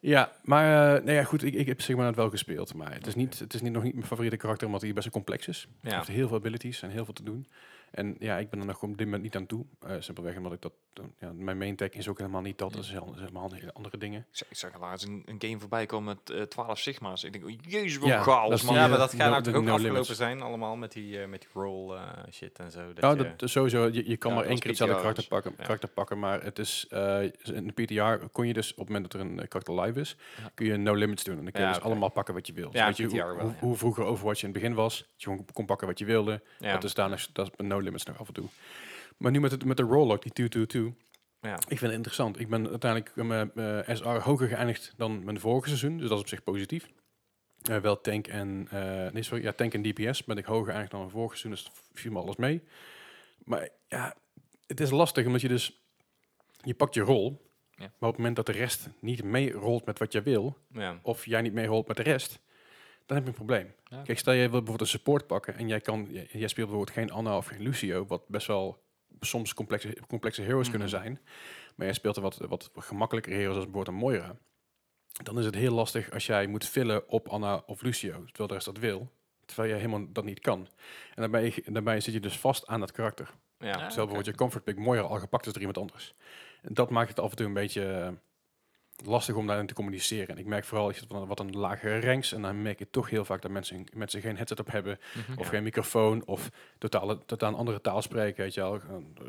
[0.00, 2.74] Ja, maar eh nee, ja, goed, ik, ik heb Sigma net wel gespeeld.
[2.74, 5.04] Maar het is, niet, het is niet, nog niet mijn favoriete karakter, omdat hij best
[5.04, 5.68] wel complex is.
[5.80, 5.96] Hij Ja.
[5.96, 7.46] heeft heel veel abilities en heel veel te doen.
[7.90, 9.64] En ja, ik ben er nog op dit moment niet aan toe.
[9.86, 10.72] Eh, simpelweg omdat ik dat...
[10.94, 12.70] eh, ja, mijn main tech is ook helemaal niet dat.
[12.72, 14.26] Dat is is helemaal andere- andere dingen.
[14.32, 17.24] Ik zag- laatst een, een game voorbij komen met eh 12 sigma's.
[17.24, 18.74] Ik denk, oh, jezus, wat Ja, chaos, man.
[18.74, 20.18] Ja, eh, maar dat gaat no- nou toch de ook no afgelopen limits.
[20.18, 22.86] zijn, allemaal met die, eh, met die roll eh, shit en zo.
[22.92, 25.54] Dat Nou, je- dat, sowieso, je, je kan Ja, maar één keer hetzelfde karakter pakken,
[25.56, 25.62] Ja.
[25.62, 29.12] karakter pakken, maar het is eh, in de PTR kon je dus op het moment
[29.12, 30.50] dat er een eh, karakter live is, Ja.
[30.54, 32.52] kun je no limits doen en dan kun je Ja, dus allemaal pakken wat je
[32.52, 32.70] wil.
[32.70, 35.06] Dus Ja, weet je, PTR hoe, wel, hoe, vroeger Overwatch in het begin was, dat
[35.16, 36.42] je gewoon kon pakken wat je wilde.
[36.58, 36.72] ja.
[36.72, 38.48] Dat is daarna dat no limits nog af en toe.
[39.22, 41.04] Maar nu met, het, met de Rollock, die 222,
[41.40, 41.54] ja.
[41.54, 42.40] ik vind het interessant.
[42.40, 46.22] Ik ben uiteindelijk met mijn SR hoger geëindigd dan mijn vorige seizoen, dus dat is
[46.22, 46.88] op zich positief.
[47.62, 50.90] Eh, wel tank en, eh, nee sorry, ja, tank en DPS ben ik hoger eigenlijk
[50.90, 52.62] dan mijn vorige seizoen, dus viel me alles mee.
[53.44, 54.16] Maar ja,
[54.66, 55.82] het is lastig omdat je dus,
[56.62, 57.84] je pakt je rol, Ja.
[57.98, 60.98] maar op het moment dat de rest niet meerolt met wat jij wil, Ja.
[61.02, 62.38] of jij niet meerolt met de rest,
[63.06, 63.74] dan heb je een probleem.
[63.84, 64.02] Ja.
[64.02, 66.90] Kijk, stel je wil bijvoorbeeld een support pakken en jij, kan, jij, jij speelt bijvoorbeeld
[66.96, 68.81] geen Anna of geen Lucio, wat best wel
[69.26, 70.96] soms complexe, complexe heroes kunnen Mhm.
[70.96, 71.20] zijn,
[71.74, 74.36] maar jij speelt er wat, wat gemakkelijker heroes als bijvoorbeeld een Moira.
[75.22, 78.54] Dan is het heel lastig als jij moet vullen op Anna of Lucio, terwijl de
[78.54, 79.10] rest dat wil,
[79.44, 80.68] terwijl jij helemaal dat niet kan.
[81.14, 83.26] En daarbij, daarbij zit je dus vast aan dat karakter.
[83.58, 83.70] Ja.
[83.72, 86.14] Terwijl bijvoorbeeld je comfort pick Moira al gepakt is door iemand anders.
[86.62, 88.08] En dat maakt het af en toe een beetje eh,
[89.04, 90.28] lastig om daarin te communiceren.
[90.28, 93.10] En ik merk vooral, ik zit wat, een lagere ranks en dan merk je toch
[93.10, 95.38] heel vaak dat mensen, mensen geen headset op hebben, Mhm.
[95.38, 95.50] of Ja.
[95.50, 98.42] geen microfoon, of totale, totaal een andere taal spreken.
[98.44, 98.74] Weet je wel.
[98.74, 98.80] Eh,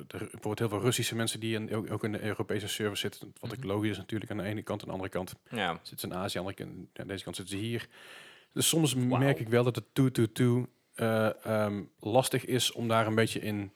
[0.08, 3.34] Er, bijvoorbeeld heel veel Russische mensen die in, ook, ook in de Europese server zitten,
[3.40, 3.68] wat ook Mhm.
[3.68, 5.80] logisch is natuurlijk aan de ene kant, aan de andere kant Ja.
[5.84, 7.88] zitten ze in Azië, aan de andere kant, aan deze kant zitten ze hier.
[8.54, 13.16] Dus soms merk ik wel dat het 2-2-2 eh, ehm, lastig is om daar een
[13.16, 13.72] beetje in,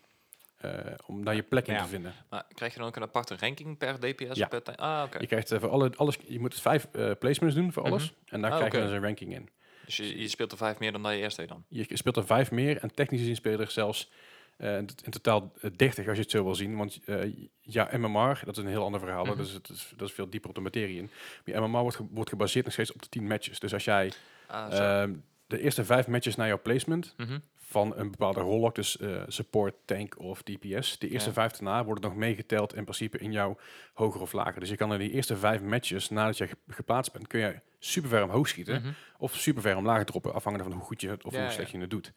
[1.06, 1.82] om daar je plek in Ja.
[1.82, 2.14] te vinden.
[2.30, 4.38] Maar krijg je dan ook een aparte ranking per DPS?
[4.38, 4.48] Ja.
[4.48, 5.20] Per ah, oké.
[5.20, 8.14] Je krijgt eh, voor alle, alles, je moet vijf eh, placements doen voor alles.
[8.26, 9.50] En daar Ah, krijg je dus een ranking in.
[9.86, 11.64] Dus je, je speelt er vijf meer dan dat je eerst deed dan?
[11.68, 14.12] Je speelt er vijf meer en technisch gezien speel je er zelfs
[14.58, 16.78] eh, in totaal eh, 30 als je het zo wil zien.
[16.78, 19.26] Want eh, ja, MMR, dat is een heel ander verhaal.
[19.26, 19.38] Mhm.
[19.38, 21.10] Dus het is, dat is veel dieper op de materie in.
[21.46, 23.60] Maar je MMR wordt, ge- wordt gebaseerd nog steeds op de 10 matches.
[23.60, 24.12] Dus als jij
[24.48, 25.14] Ah, ehm,
[25.48, 27.40] de eerste vijf matches naar jouw placement Mhm.
[27.78, 31.00] Van een bepaalde rol, dus eh, support, tank of DPS.
[31.00, 31.34] De eerste Ja.
[31.36, 33.58] vijf daarna worden nog meegeteld in principe in jouw
[33.94, 34.60] hoger of lager.
[34.60, 37.60] Dus je kan in die eerste vijf matches, nadat je ge- geplaatst bent, kun je
[37.80, 38.92] super ver omhoog schieten Mhm.
[39.18, 41.70] of super ver omlaag droppen, afhankelijk van hoe goed je het of Ja, hoe slecht
[41.72, 41.76] ja.
[41.76, 42.14] je het doet.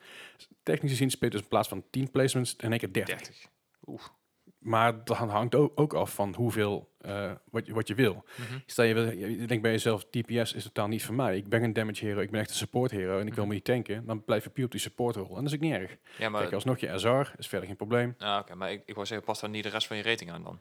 [0.62, 3.16] Technisch gezien speelt dus in plaats van 10 placements in één keer 30.
[3.18, 3.46] 30.
[3.86, 4.00] Oeh.
[4.60, 8.24] Maar dat hangt ook, ook af van hoeveel eh, wat, je, wat je wil.
[8.36, 8.58] Mhm.
[8.66, 11.36] Stel je, wil- je denkt bij jezelf, DPS is totaal niet voor mij.
[11.36, 13.48] Ik ben een damage hero, ik ben echt een support hero en ik wil Mhm.
[13.48, 14.06] me niet tanken.
[14.06, 15.28] Dan blijf je puur op die support rol.
[15.28, 15.96] En dat is ook niet erg.
[16.18, 18.14] Ja, maar, Kijk, alsnog je SR is verder geen probleem.
[18.18, 20.30] ah, oké, maar ik, ik wou zeggen, past daar niet de rest van je rating
[20.30, 20.60] aan dan?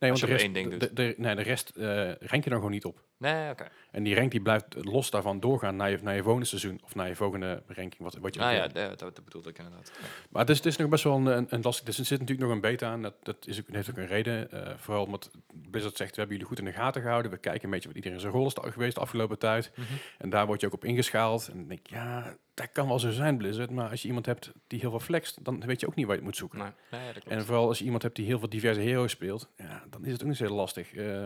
[0.00, 1.72] Nee, want de rest, één ding de, de, nee, de rest
[2.20, 3.02] rank je dan gewoon niet op.
[3.16, 3.68] Nee, oké.
[3.90, 6.94] En die rank die blijft los daarvan doorgaan naar je, naar je volgende seizoen of
[6.94, 8.02] naar je volgende ranking.
[8.02, 9.92] Wat, wat je Ah ja, dat, dat, bedoelde ik inderdaad.
[10.30, 11.84] Maar het is, het is nog best wel een, een, lastig.
[11.84, 13.02] Dus er zit natuurlijk nog een beta aan.
[13.02, 14.50] Dat, dat is heeft ook een reden.
[14.50, 15.30] eh, vooral omdat
[15.70, 17.30] Blizzard zegt: we hebben jullie goed in de gaten gehouden.
[17.30, 19.72] We kijken een beetje wat iedereen zijn rol is geweest de afgelopen tijd.
[19.74, 19.86] Mhm.
[20.18, 21.48] En daar word je ook op ingeschaald.
[21.48, 23.70] En dan denk ik, ja, dat kan wel zo zijn, Blizzard.
[23.70, 26.14] Maar als je iemand hebt die heel veel flext, dan weet je ook niet waar
[26.14, 26.58] je het moet zoeken.
[26.58, 26.70] Nee.
[26.90, 27.22] Nee, dat.
[27.24, 30.12] En vooral als je iemand hebt die heel veel diverse heroes speelt, ja, dan is
[30.12, 30.94] het ook niet zo heel lastig.
[30.94, 31.24] Eh,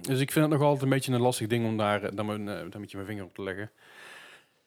[0.00, 2.26] Dus ik vind het nog altijd een beetje een lastig ding om daar, eh, dan
[2.26, 3.70] mijn, eh, dan met je mijn vinger op te leggen.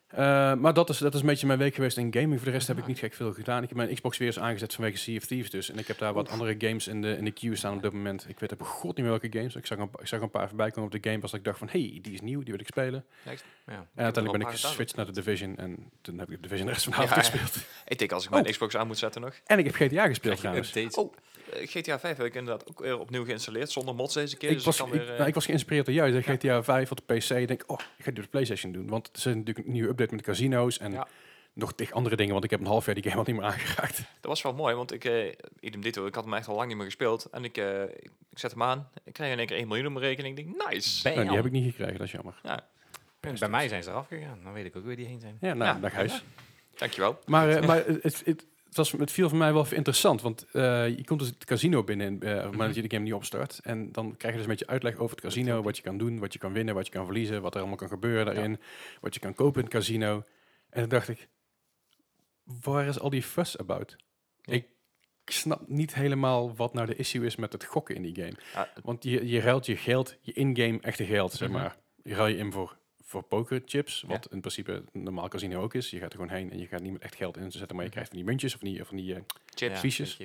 [0.07, 2.35] Eh, maar dat is, dat is een beetje mijn week geweest in gaming.
[2.35, 3.63] Voor de rest heb ik niet gek veel gedaan.
[3.63, 5.69] Ik heb mijn Xbox weer eens aangezet vanwege Sea of Thieves dus.
[5.71, 7.91] En ik heb daar wat andere games in de, in de queue staan op dit
[7.93, 8.25] moment.
[8.29, 9.55] Ik weet op god niet meer welke games.
[9.55, 11.31] Ik zag een, ik zag een paar voorbij komen op de Game Pass.
[11.31, 13.05] Dat ik dacht van, hey, die is nieuw, die wil ik spelen.
[13.23, 13.31] Ja.
[13.95, 15.57] En uiteindelijk ben ik geswitcht naar de Division.
[15.57, 17.31] En toen heb ik de Division de rest van de Ja, avond ja.
[17.31, 17.65] gespeeld.
[17.85, 18.49] Ik denk als ik mijn Oh.
[18.51, 19.33] Xbox aan moet zetten nog.
[19.45, 20.67] En ik heb GTA gespeeld trouwens.
[20.75, 20.95] updates?
[20.95, 21.13] Oh,
[21.51, 24.49] GTA 5 heb ik inderdaad ook weer opnieuw geïnstalleerd, zonder mods deze keer.
[24.49, 26.07] Ik dus was, kan ik, weer, eh, nou, ik was geïnspireerd door jou.
[26.09, 26.21] Je Ja.
[26.21, 27.29] zegt GTA 5 op de PC.
[27.29, 28.87] Ik denk, oh, ik ga dit op de PlayStation doen.
[28.87, 30.77] Want er zit natuurlijk een nieuwe update met de casino's.
[30.77, 31.07] En Ja.
[31.53, 32.31] nog tig andere dingen.
[32.31, 33.97] Want ik heb een half jaar die game al niet meer aangeraakt.
[34.21, 36.67] Dat was wel mooi, want ik, eh idem dito, ik had hem echt al lang
[36.67, 37.25] niet meer gespeeld.
[37.31, 39.93] En ik, eh, ik zet hem aan, ik krijg in één keer 1 miljoen op
[39.93, 40.37] mijn rekening.
[40.37, 41.09] Ik denk, nice.
[41.09, 42.39] Nou, die heb ik niet gekregen, dat is jammer.
[43.39, 44.39] Bij mij zijn ze eraf gegaan.
[44.43, 45.37] Dan weet ik ook weer die heen zijn.
[45.41, 45.79] Ja, nou, Ja.
[45.81, 46.23] dag huis.
[46.75, 47.19] Dankjewel.
[47.25, 48.45] Maar, eh, maar het, het, het,
[48.77, 50.21] was, het viel voor mij wel even interessant.
[50.21, 52.89] Want eh, je komt dus het casino binnen eh, op het moment dat je de
[52.95, 53.59] game niet opstart.
[53.63, 55.61] En dan krijg je dus een beetje uitleg over het casino.
[55.63, 57.41] Wat je kan doen, wat je kan winnen, wat je kan verliezen.
[57.41, 58.59] Wat er allemaal kan gebeuren daarin.
[59.01, 60.23] Wat je kan kopen in het casino.
[60.69, 61.27] En toen dacht ik,
[62.43, 63.95] waar is al die fuss about?
[64.41, 64.53] Ja.
[64.53, 64.67] Ik
[65.25, 68.33] snap niet helemaal wat nou de issue is met het gokken in die game.
[68.53, 71.57] Ja, Want je, je ruilt je geld, je in-game echte geld, zeg Mhm.
[71.57, 71.77] maar.
[72.03, 74.31] Je ruil je in voor, voor pokerchips, wat Ja.
[74.35, 75.89] in principe een normaal casino ook is.
[75.89, 77.75] Je gaat er gewoon heen en je gaat niet met echt geld in te zetten,
[77.75, 77.91] maar je Mhm.
[77.91, 79.21] krijgt van die muntjes of van die, van die eh,
[79.55, 79.79] chips.
[79.79, 80.19] Fiches.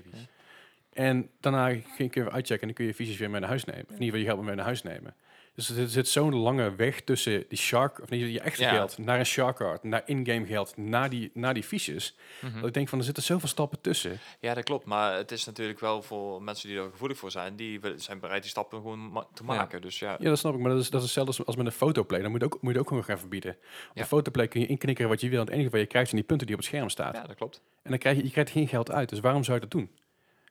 [0.93, 3.65] En daarna kun je even uitchecken en dan kun je fiches weer mee naar huis
[3.65, 3.83] nemen.
[3.85, 5.15] Of in ieder geval je geld mee naar huis nemen.
[5.55, 8.71] Dus er zit zo'n lange weg tussen die shark, of niet, je echte Ja.
[8.71, 12.17] geld, naar een shark card, naar in-game geld, naar die, naar die fiches.
[12.41, 12.55] Mhm.
[12.59, 14.19] Dat ik denk van, er zitten zoveel stappen tussen.
[14.41, 14.85] Ja, dat klopt.
[14.85, 18.43] Maar het is natuurlijk wel voor mensen die er gevoelig voor zijn, die zijn bereid
[18.43, 19.55] die stappen gewoon ma- te Ja.
[19.55, 19.83] maken.
[19.83, 20.61] Dus ja, Ja, dat snap ik.
[20.61, 22.21] Maar dat is, dat is hetzelfde als, met een fotoplay.
[22.21, 23.51] Dan moet je ook, moet je ook gewoon gaan verbieden.
[23.51, 23.57] Op
[23.95, 24.01] Ja.
[24.01, 25.39] een fotoplay kun je inknikkeren wat je wil.
[25.41, 27.13] En het enige wat je krijgt zijn die punten die op het scherm staan.
[27.13, 27.61] ja, dat klopt.
[27.83, 29.09] En dan krijg je, je krijgt geen geld uit.
[29.09, 29.91] Dus waarom zou je dat doen?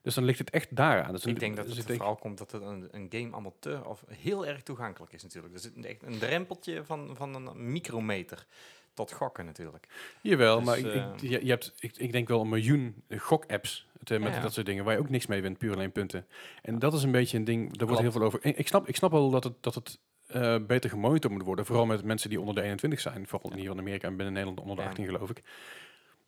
[0.01, 1.11] Dus dan ligt het echt daaraan.
[1.11, 3.81] Dus Ik denk dat dus het vooral komt dat het een, een game allemaal te
[3.85, 5.53] of heel erg toegankelijk is natuurlijk.
[5.53, 8.45] Er zit echt een drempeltje van, van een micrometer
[8.93, 9.87] tot gokken natuurlijk.
[10.21, 13.03] Jawel, Dus, maar ik, eh, ik, je, je hebt, ik, ik denk wel een miljoen
[13.17, 14.41] gok-apps eh, met Ja, ja.
[14.41, 16.27] dat soort dingen waar je ook niks mee wint, puur alleen punten.
[16.61, 18.41] En dat is een beetje een ding, daar wordt heel veel over.
[18.41, 21.65] en Ik snap, ik snap wel dat het, dat het eh, beter gemonitord moet worden.
[21.65, 23.27] Vooral met mensen die onder de 21 zijn.
[23.27, 24.87] Vooral hier in Amerika en binnen Nederland onder de Ja.
[24.87, 25.41] 18 geloof ik.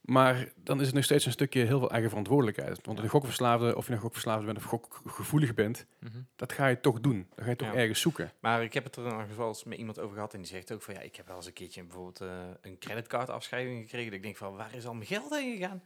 [0.04, 2.86] Maar dan is het nog steeds een stukje heel veel eigen verantwoordelijkheid.
[2.86, 6.18] Want een gokverslaafde, of je een gokverslaafde bent of gokgevoelig bent, Mhm.
[6.36, 7.26] dat ga je toch doen.
[7.34, 7.74] Dat ga je toch Ja.
[7.74, 8.32] ergens zoeken.
[8.40, 10.72] Maar ik heb het er nog wel eens met iemand over gehad en die zegt
[10.72, 12.28] ook van ja, ik heb wel eens een keertje bijvoorbeeld eh,
[12.60, 14.06] een creditcardafschrijving gekregen.
[14.06, 15.82] Dat ik denk van waar is al mijn geld heen gegaan?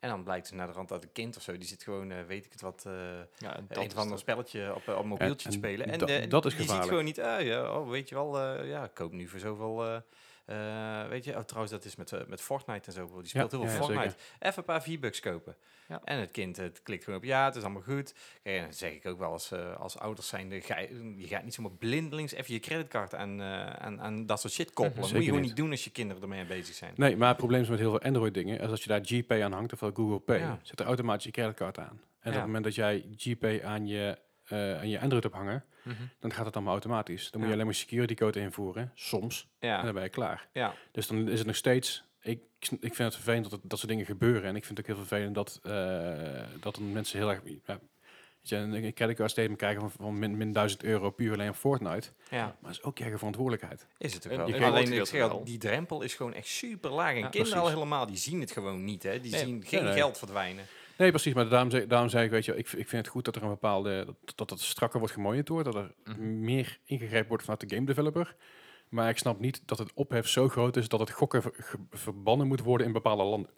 [0.00, 2.10] En dan blijkt ze naar de rand dat een kind of zo, die zit gewoon,
[2.10, 2.92] eh, weet ik het wat, eh,
[3.38, 4.20] Ja, en dat een ander het.
[4.20, 5.86] spelletje op, op mobieltje en te spelen.
[5.86, 6.88] En dat is die ziet gevaarlijk.
[6.88, 10.02] gewoon niet, ah, ja, oh, weet je wel, eh, ja, ik koop nu voor zoveel,
[10.52, 13.50] eh, weet je, oh, trouwens dat is met, eh, met Fortnite en zo, die speelt
[13.50, 14.14] heel veel ja, Fortnite.
[14.38, 15.56] Even een paar V-Bucks kopen.
[15.88, 16.00] Ja.
[16.04, 18.14] En het kind het klikt gewoon op ja, het is allemaal goed.
[18.42, 21.26] Kijk, en dan zeg ik ook wel als, eh, als ouders zijnde, ga je, je
[21.26, 25.00] gaat niet zomaar blindelings even je creditcard aan, eh, aan, aan dat soort shit koppelen.
[25.02, 25.56] Dat moet je gewoon niet.
[25.56, 26.92] doen als je kinderen ermee bezig zijn.
[26.96, 29.42] Nee, maar het probleem is met heel veel Android dingen, is als je daar GPay
[29.42, 30.58] aan hangt, ofwel Google Pay, Ja.
[30.62, 32.00] zit er automatisch je creditcard aan.
[32.20, 34.18] En op het moment dat jij GPay aan je,
[34.52, 36.02] eh, aan je Android hebt hangen, Mhm.
[36.20, 37.30] dan gaat het allemaal automatisch.
[37.30, 40.48] Dan moet je alleen maar security code invoeren, soms, en Ja, dan ben je klaar.
[40.52, 40.74] ja.
[40.92, 42.04] Dus dan is het nog steeds.
[42.20, 44.42] Ik, ik vind het vervelend dat, het, dat soort dingen gebeuren.
[44.44, 47.40] En ik vind het ook heel vervelend dat, eh, dat dan mensen heel erg.
[47.44, 47.78] Ja,
[48.40, 51.54] weet je, een creditcard statement krijgen van, van min, min 1000 euro puur alleen op
[51.54, 52.08] Fortnite.
[52.30, 52.44] ja.
[52.44, 53.86] Maar dat is ook je eigen verantwoordelijkheid.
[53.98, 54.46] Is het ook En wel.
[54.46, 57.14] die Alleen ik zeg die drempel is gewoon echt super laag.
[57.14, 59.02] En Ja, kinderen al helemaal, die zien het gewoon niet.
[59.02, 59.20] Hè.
[59.20, 59.92] Die Nee, zien geen nee.
[59.92, 60.64] geld verdwijnen.
[61.02, 61.34] Nee, precies.
[61.34, 63.36] Maar daarom, zei- daarom zei ik, weet je, wel, ik, ik vind het goed dat
[63.36, 64.04] er een bepaalde.
[64.04, 65.64] dat, dat het strakker wordt gemonitord.
[65.64, 66.40] Dat er Mhm.
[66.40, 68.36] meer ingegrepen wordt vanuit de game developer.
[68.88, 72.46] Maar ik snap niet dat het ophef zo groot is dat het gokken ver- verbannen
[72.46, 73.50] moet worden in bepaalde landen.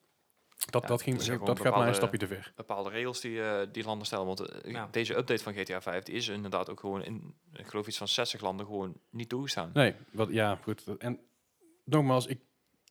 [0.71, 2.53] Dat, Ja, dat, ging, dat gaat mij een stapje te ver.
[2.57, 4.27] bepaalde regels die, eh, die landen stellen.
[4.27, 4.89] Want eh, Ja.
[4.91, 8.09] deze update van GTA 5 die is inderdaad ook gewoon in, ik geloof iets van
[8.09, 9.71] 60 landen gewoon niet toegestaan.
[9.75, 10.85] Nee, wat, ja, goed.
[10.99, 11.21] En
[11.85, 12.41] nogmaals, ik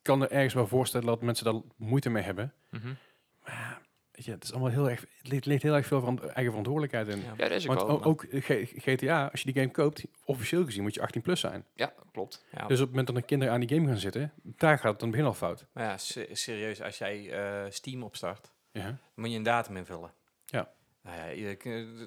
[0.01, 2.53] kan er ergens wel voorstellen dat mensen daar moeite mee hebben.
[2.69, 3.81] Maar ja,
[4.15, 6.45] weet je, het is allemaal heel erg, het ligt, ligt heel erg veel van eigen
[6.45, 7.17] verantwoordelijkheid in.
[7.17, 7.23] Ja.
[7.37, 10.81] Ja, dat is ook Want ook G- GTA, als je die game koopt, officieel gezien
[10.83, 11.65] moet je 18 plus zijn.
[11.73, 12.45] Ja, klopt.
[12.51, 12.67] Ja.
[12.67, 15.01] Dus op het moment dat een kinderen aan die game gaan zitten, daar gaat het
[15.01, 15.65] het begin al fout.
[15.71, 18.97] Maar ja, se- serieus, als jij eh, Steam opstart, Ja.
[19.15, 20.11] moet je een datum invullen.
[20.45, 20.69] Ja.
[21.03, 21.47] Nou ja, je,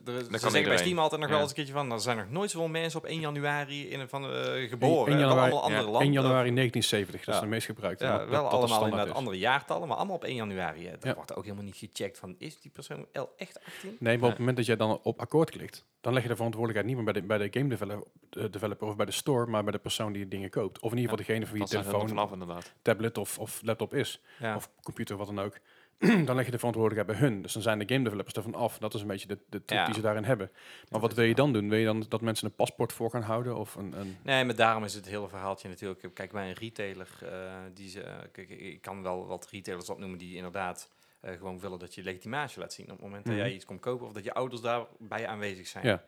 [0.04, 0.76] er- ze zeggen bij.
[0.76, 3.06] Steam altijd nog wel eens een keertje van, er zijn nog nooit zoveel mensen op
[3.06, 5.06] 1 januari in van eh, geboren.
[5.12, 6.00] 1 Wel januari, allemaal andere landen.
[6.00, 8.04] 1 januari 1970, dat is de meest gebruikte.
[8.04, 10.86] Ja, Dat- wel dat de allemaal inderdaad andere jaartallen, maar allemaal op 1 januari.
[10.86, 10.92] Hè.
[11.00, 11.14] Ja.
[11.14, 13.96] wordt er ook helemaal niet gecheckt van, is die persoon el- echt 18?
[13.98, 16.36] Nee, maar op het moment dat jij dan op akkoord klikt, dan leg je de
[16.36, 19.46] verantwoordelijkheid niet meer bij de, bij de game developer, de developer of bij de store,
[19.46, 20.80] maar bij de persoon die dingen koopt.
[20.80, 23.60] Of in ieder geval degene van wie je er nog telefoon, vanaf tablet of, of
[23.62, 24.22] laptop is.
[24.56, 25.58] Of computer, wat dan ook.
[26.26, 27.42] dan leg je de verantwoordelijkheid bij hun.
[27.42, 28.78] Dus dan zijn de game developers ervan af.
[28.78, 29.84] Dat is een beetje de, de truc Ja.
[29.84, 30.50] die ze daarin hebben.
[30.90, 31.68] Maar wat wil je dan doen?
[31.68, 33.56] Wil je dan dat mensen een paspoort voor gaan houden?
[33.56, 36.14] Of een, een Nee, maar daarom is het hele verhaaltje natuurlijk.
[36.14, 40.36] Kijk, bij een retailer, eh, die ze, kijk, ik kan wel wat retailers opnoemen die
[40.36, 42.84] inderdaad eh, gewoon willen dat je legitimatie laat zien.
[42.86, 43.42] Op het moment dat Mhm.
[43.44, 45.86] jij iets komt kopen of dat je ouders daarbij aanwezig zijn.
[45.86, 46.04] Ja.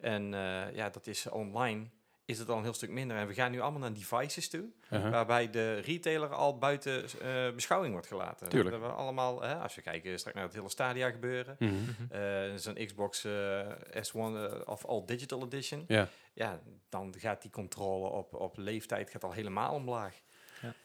[0.00, 1.86] En eh, ja, dat is online
[2.32, 3.16] is het al een heel stuk minder.
[3.16, 5.10] En we gaan nu allemaal naar devices toe, uh-huh.
[5.10, 8.48] waarbij de retailer al buiten eh, beschouwing wordt gelaten.
[8.48, 8.80] Tuurlijk.
[8.80, 11.56] Dat we allemaal, hè, als we kijken straks naar het hele Stadia gebeuren,
[12.10, 13.60] eh zo'n Xbox eh,
[13.94, 15.84] S1 eh, of All Digital Edition.
[15.88, 16.08] Ja.
[16.34, 20.22] Ja, dan gaat die controle op, op leeftijd gaat al helemaal omlaag.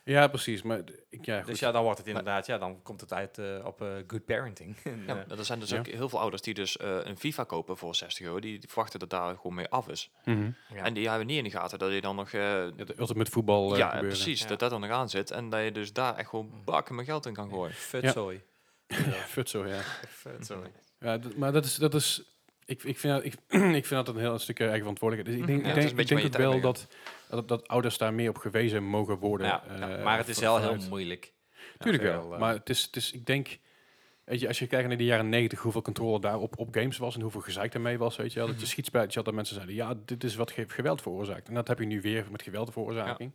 [0.03, 0.61] Ja, precies.
[0.61, 1.47] Maar ik, ja, goed.
[1.47, 4.25] Dus ja, dan wordt het inderdaad, ja, dan komt het uit eh, op eh, good
[4.25, 4.75] parenting.
[4.83, 5.77] En, Ja, eh, er zijn dus Ja.
[5.79, 8.39] ook heel veel ouders die dus eh, een FIFA kopen voor 60 euro.
[8.39, 10.11] Die, verwachten dat daar gewoon mee af is.
[10.25, 10.49] Mhm.
[10.73, 10.83] ja.
[10.83, 12.31] En die hebben niet in de gaten dat je dan nog...
[12.31, 14.09] eh, Ja, de ultimate voetbal eh, ja, gebeuren.
[14.09, 14.41] precies.
[14.41, 14.47] Ja.
[14.47, 15.31] Dat dat er nog aan zit.
[15.31, 17.73] En dat je dus daar echt gewoon bakken met geld in kan gooien.
[17.73, 18.41] Futzooi.
[19.35, 19.79] Futso, ja.
[20.07, 20.67] Futzooi.
[20.99, 22.21] ja d- maar dat is, dat is
[22.65, 23.33] ik, ik, vind dat, ik,
[23.81, 25.39] ik vind dat een heel stukje eigen verantwoordelijkheid.
[25.39, 26.87] Dus ik denk, Ja, ik het is denk, een ik denk ook wel dat,
[27.29, 29.47] dat, dat ouders daar meer op gewezen mogen worden.
[29.47, 31.33] Ja, eh, maar het is wel heel moeilijk.
[31.77, 32.33] Tuurlijk wel.
[32.33, 33.59] eh, maar het is, het is, ik denk,
[34.23, 36.97] weet je, als je kijkt naar de jaren 90, hoeveel controle daar op, op games
[36.97, 38.47] was en hoeveel gezeik ermee was, weet je wel.
[38.47, 38.71] Dat je Mhm.
[38.71, 41.47] schietspijtje had dat mensen zeiden, ja, dit is wat ge- geweld veroorzaakt.
[41.47, 43.31] En dat heb je nu weer met geweldveroorzaking.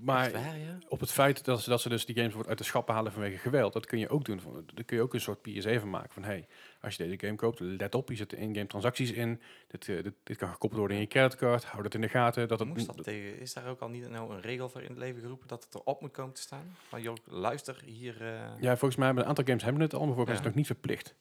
[0.00, 0.78] Maar waar, ja?
[0.88, 3.12] op het feit dat ze, dat ze dus die games wordt uit de schappen halen
[3.12, 4.40] vanwege geweld, dat kun je ook doen.
[4.40, 6.10] Van, daar kun je ook een soort PSA van maken.
[6.12, 6.46] Van hey,
[6.86, 9.40] als je deze game koopt, let op, hier zitten in-game transacties in.
[9.66, 11.64] Dit, eh, dit, dit kan gekoppeld worden in je creditcard.
[11.64, 12.48] Hou dat in de gaten.
[12.48, 14.88] Dat het, Moest dat tegen, is daar ook al niet nou een regel voor in
[14.88, 16.76] het leven geroepen dat het erop moet komen te staan?
[16.88, 18.22] Van joh, luister hier.
[18.22, 20.40] eh, Ja, volgens mij hebben een aantal games hebben het al, maar volgens mij is
[20.44, 21.14] het nog niet verplicht.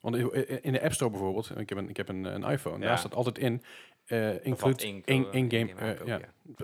[0.00, 0.16] Want
[0.62, 2.86] in- de App Store bijvoorbeeld, ik heb een, ik heb een, een iPhone, Ja.
[2.86, 3.62] daar staat altijd in,
[4.06, 5.68] eh wat include in- in- in-game.
[5.70, 6.20] in-game eh, ja.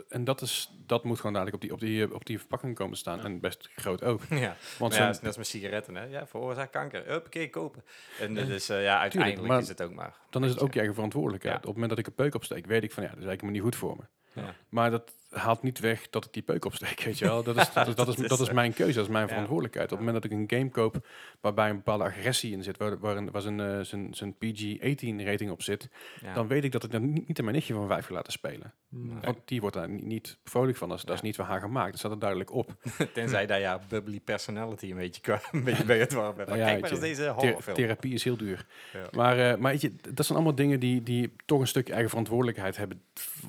[0.08, 2.74] En dat, is, dat moet gewoon dadelijk op die, op die, eh, op die verpakking
[2.74, 3.20] komen staan.
[3.24, 4.20] En best groot ook.
[4.30, 4.56] ja.
[4.78, 6.04] Want ja, dat is net als met sigaretten, hè?
[6.04, 7.06] Ja, veroorzaakt kanker.
[7.06, 7.84] Huppakee, kopen.
[8.20, 10.14] En dus ja, ja, uiteindelijk is het ook maar.
[10.30, 11.56] dan is het ook je eigen verantwoordelijkheid.
[11.56, 13.54] Op het moment dat ik een peuk opsteek, weet ik van ja, dat is eigenlijk
[13.54, 14.02] niet goed voor me.
[14.36, 14.54] Ja.
[14.68, 17.42] Maar dat haalt niet weg dat ik die peuk opsteek, weet je wel.
[17.42, 19.92] Dat is, dat, is, dat, is, dat is eh, mijn keuze, dat is mijn verantwoordelijkheid.
[19.92, 21.06] Op het moment dat ik een game koop
[21.40, 25.24] waarbij een bepaalde agressie in zit, waar, waar, een, waar zijn, eh, zijn, zijn PG-18
[25.24, 25.88] rating op zit,
[26.20, 26.34] Ja.
[26.34, 28.32] dan weet ik dat ik dat niet, niet aan mijn nichtje van vijf ga laten
[28.32, 28.72] spelen.
[28.88, 29.16] Nee.
[29.22, 31.26] Want die wordt daar niet, niet vrolijk van, dat is, dat is Ja.
[31.26, 31.90] niet voor haar gemaakt.
[31.90, 32.74] Dat staat er duidelijk op.
[33.14, 36.90] Tenzij daar ja, bubbly personality een beetje, een beetje bij het warm ja, Kijk maar
[36.90, 37.76] eens je, deze horrorfilm.
[37.76, 38.66] therapie is heel duur.
[39.12, 42.10] Maar, eh, maar weet je, dat zijn allemaal dingen die, die toch een stukje eigen
[42.10, 43.02] verantwoordelijkheid hebben,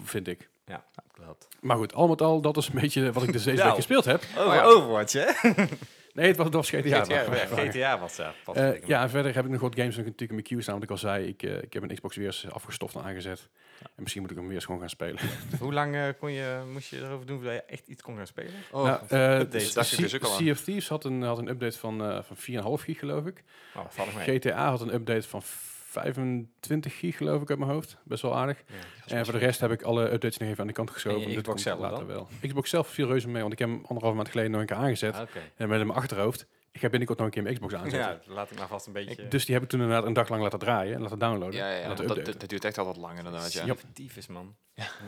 [0.04, 0.50] vind ik.
[0.68, 1.48] Ja, klopt.
[1.62, 3.68] Maar goed, al met al, dat is een beetje wat ik dus deze Nou.
[3.68, 4.24] week gespeeld heb.
[4.38, 4.64] Over ja.
[4.64, 5.26] Overwatch, hè?
[6.14, 6.80] Nee, het was, het was GTA.
[7.04, 8.34] GTA, maar- ja, maar- GTA was dat.
[8.44, 10.62] pas Eh, ja, en verder heb ik nog wat games nog natuurlijk in mijn queue
[10.62, 10.74] staan.
[10.74, 13.50] Wat ik al zei, ik, eh, ik heb een Xbox weer eens afgestoft en aangezet.
[13.82, 15.20] En misschien moet ik hem weer eens gewoon gaan spelen.
[15.60, 18.28] Hoe lang eh, kon je, moest je erover doen voordat je echt iets kon gaan
[18.28, 18.54] spelen?
[18.72, 20.30] Oh, nou, eh, ik dus ook al.
[20.36, 22.36] Sea of Thieves had een, had een update van, eh van
[22.80, 23.44] 4,5 gig, geloof ik.
[23.76, 23.86] Oh.
[24.24, 25.42] GTA had een update van
[25.90, 27.98] 25 gig, geloof ik, uit mijn hoofd.
[28.04, 28.64] Best wel aardig.
[29.08, 29.16] Ja.
[29.16, 31.22] En voor de rest heb ik alle updates nog even aan de kant geschoven.
[31.22, 32.16] En je Dit Xbox komt zelf later dan?
[32.16, 32.28] wel.
[32.48, 34.76] Xbox zelf viel reuze mee, want ik heb hem anderhalf maand geleden nog een keer
[34.76, 35.14] aangezet.
[35.14, 35.22] Ah.
[35.56, 36.48] En met in mijn achterhoofd,
[36.78, 38.22] ik ga binnenkort nog een keer mijn Xbox aanzetten.
[38.28, 39.28] Ja, laat ik maar vast een beetje...
[39.28, 41.56] Dus die heb ik toen inderdaad een dag lang laten draaien en laten downloaden.
[41.60, 43.54] ja, ja, en ja, laten dat, duurt echt altijd lang inderdaad.
[43.54, 43.66] Ja.
[43.66, 43.76] Ja.
[43.94, 44.56] Tyfus, man.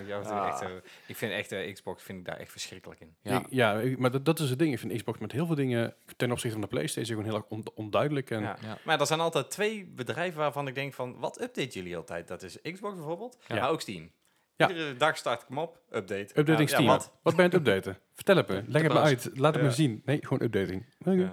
[0.07, 0.47] Jou Ah.
[0.47, 0.63] echt,
[1.07, 3.15] ik vind echt eh, Xbox vind ik daar echt verschrikkelijk in.
[3.21, 3.39] Ja.
[3.39, 4.73] Ik- ja, maar dat, dat is het ding.
[4.73, 7.49] Ik vind Xbox met heel veel dingen ten opzichte van de PlayStation gewoon heel erg
[7.49, 8.29] on- onduidelijk.
[8.31, 8.57] En Ja.
[8.61, 8.77] Ja.
[8.83, 12.27] Maar er zijn altijd twee bedrijven waarvan ik denk van, wat update jullie altijd?
[12.27, 13.55] Dat is Xbox bijvoorbeeld, Ja.
[13.55, 14.11] maar ook Steam.
[14.59, 14.69] Ja.
[14.69, 16.39] Iedere dag start ik hem op, update.
[16.39, 16.83] updating Ja, Steam.
[16.83, 17.11] Ja, wat?
[17.21, 17.35] wat?
[17.35, 17.97] ben je aan het updaten?
[18.13, 18.63] Vertel het me.
[18.67, 19.29] Leg het me uit.
[19.33, 20.01] Laat het me zien.
[20.05, 20.85] Nee, gewoon updating.
[20.97, 21.27] Nee.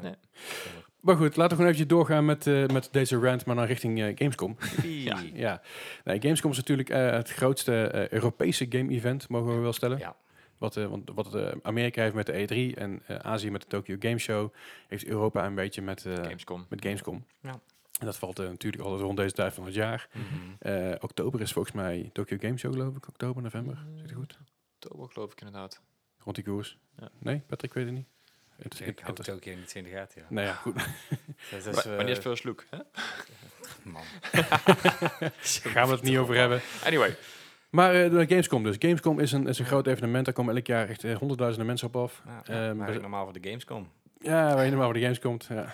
[1.00, 4.02] Maar goed, laten we gewoon eventjes doorgaan met, eh, met deze rant, maar dan richting
[4.02, 4.56] eh, Gamescom.
[4.82, 5.18] Ja.
[5.34, 5.62] ja,
[6.04, 9.98] nee, Gamescom is natuurlijk eh, het grootste eh, Europese game-event, mogen we wel stellen.
[9.98, 10.16] Ja.
[10.58, 12.32] Wat, eh, want, wat eh, Amerika heeft met de
[12.72, 14.52] E3 en eh, Azië met de Tokyo Game Show,
[14.88, 16.66] heeft Europa een beetje met, eh, Gamescom.
[16.68, 17.24] met Gamescom.
[17.40, 17.60] Ja.
[17.98, 20.08] En dat valt eh, natuurlijk altijd rond deze tijd van het jaar.
[20.12, 20.24] Mhm.
[20.58, 23.08] Eh, oktober is volgens mij Tokyo Game Show, geloof ik.
[23.08, 23.78] Oktober, november.
[23.94, 24.38] Zit het goed?
[24.80, 25.80] Oktober geloof ik inderdaad.
[26.18, 26.78] Rond die koers.
[27.00, 27.08] Ja.
[27.18, 28.06] Nee, Patrick weet het niet.
[28.56, 30.26] Het is- Ik het- hou het- Tokyo niet in de gaten, ja.
[30.30, 30.74] Nou ja, goed.
[31.50, 32.64] Dat is, Maar, maar eh, first look.
[32.70, 32.78] Hè?
[33.92, 34.02] man.
[35.74, 36.60] Gaan we het niet over hebben.
[36.84, 37.16] Anyway.
[37.70, 38.76] Maar eh, de Gamescom dus.
[38.78, 40.24] Gamescom is een, is een groot evenement.
[40.24, 42.22] Daar komen elk jaar echt eh, honderdduizenden mensen op af.
[42.26, 43.90] Ja, eigenlijk normaal voor de Gamescom.
[44.20, 45.46] Ja, waar je normaal voor de games komt.
[45.50, 45.72] Ja.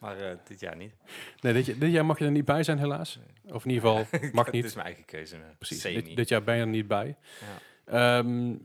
[0.00, 0.92] Maar eh, dit jaar niet.
[1.40, 3.18] Nee, dit, jaar- dit jaar mag je er niet bij zijn, helaas.
[3.44, 4.64] Of in ieder geval, mag Het niet.
[4.64, 5.36] is mijn eigen keuze.
[5.36, 5.82] eh, Precies.
[5.82, 7.16] Dit, dit jaar ben je er niet bij.
[7.40, 8.22] Ja.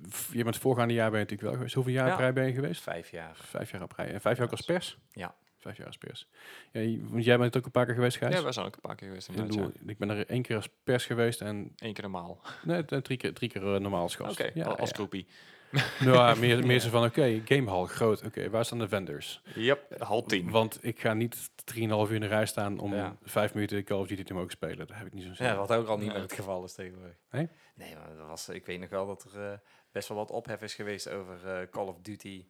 [0.09, 1.73] F- je bent het voorgaande jaar ben je natuurlijk wel geweest.
[1.75, 2.13] Hoeveel jaar Ja.
[2.13, 2.81] op rij ben je geweest?
[2.81, 3.35] Vijf jaar.
[3.35, 4.13] Vijf jaar op rij.
[4.13, 4.97] En vijf jaar ook als pers?
[5.11, 5.35] Ja.
[5.57, 6.27] Vijf jaar als pers.
[6.71, 8.35] Ja, want jij bent ook een paar keer geweest, Gijs?
[8.35, 9.71] Ja, wij zijn ook een paar keer geweest ik, inderdaad.
[9.71, 12.41] bedoel, ik ben er één keer als pers geweest en Eén keer normaal.
[12.63, 15.27] nee, t- drie keer, drie keer eh, normaal als Oké, als groepie.
[15.99, 18.21] Nou, ja, meer, meer zo van, oké, gamehall, groot.
[18.25, 19.41] Oké, waar staan de vendors?
[19.55, 20.49] Yep, half tien.
[20.49, 23.15] Want ik ga niet 3,5 uur in de rij staan om Ja.
[23.23, 24.87] vijf minuten Call of Duty te mogen spelen.
[24.87, 26.73] Daar heb ik niet zo'n zin Ja, wat ook al niet meer het geval is
[26.73, 27.15] tegenwoordig.
[27.31, 27.49] Nee?
[27.75, 29.57] Nee, maar dat was, ik weet nog wel dat er eh,
[29.91, 32.45] best wel wat ophef is geweest over eh, Call of Duty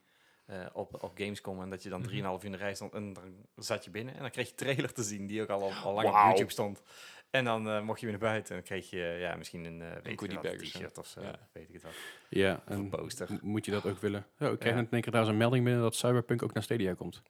[0.46, 1.62] eh, op, op Gamescom.
[1.62, 3.24] En dat je dan 3,5 uur in de rij stond en dan
[3.56, 4.14] zat je binnen.
[4.16, 6.14] En dan kreeg je trailer te zien die ook al, al lang op.
[6.14, 6.82] YouTube stond.
[7.34, 9.66] En dan eh, mocht je weer naar buiten en dan kreeg je eh, ja, misschien
[9.66, 11.22] een, eh weet ik goodie wat, t-shirt of zo.
[11.22, 11.40] Ja.
[11.52, 11.92] Weet ik het wat.
[12.30, 13.28] Ja, Of een en poster.
[13.42, 14.26] moet je dat ook willen?
[14.38, 14.78] Ja, ik kreeg Ja.
[14.78, 17.22] net in één keer trouwens een melding binnen dat Cyberpunk ook naar Stadia komt.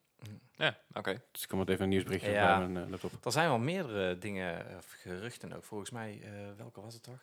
[0.55, 1.21] Ja, oké.
[1.31, 2.57] Dus ik kom het even een nieuwsberichtje Ja.
[2.57, 3.25] bij mijn laptop.
[3.25, 5.63] Er zijn wel meerdere dingen, of geruchten ook.
[5.63, 7.19] Volgens mij, eh, welke was het toch?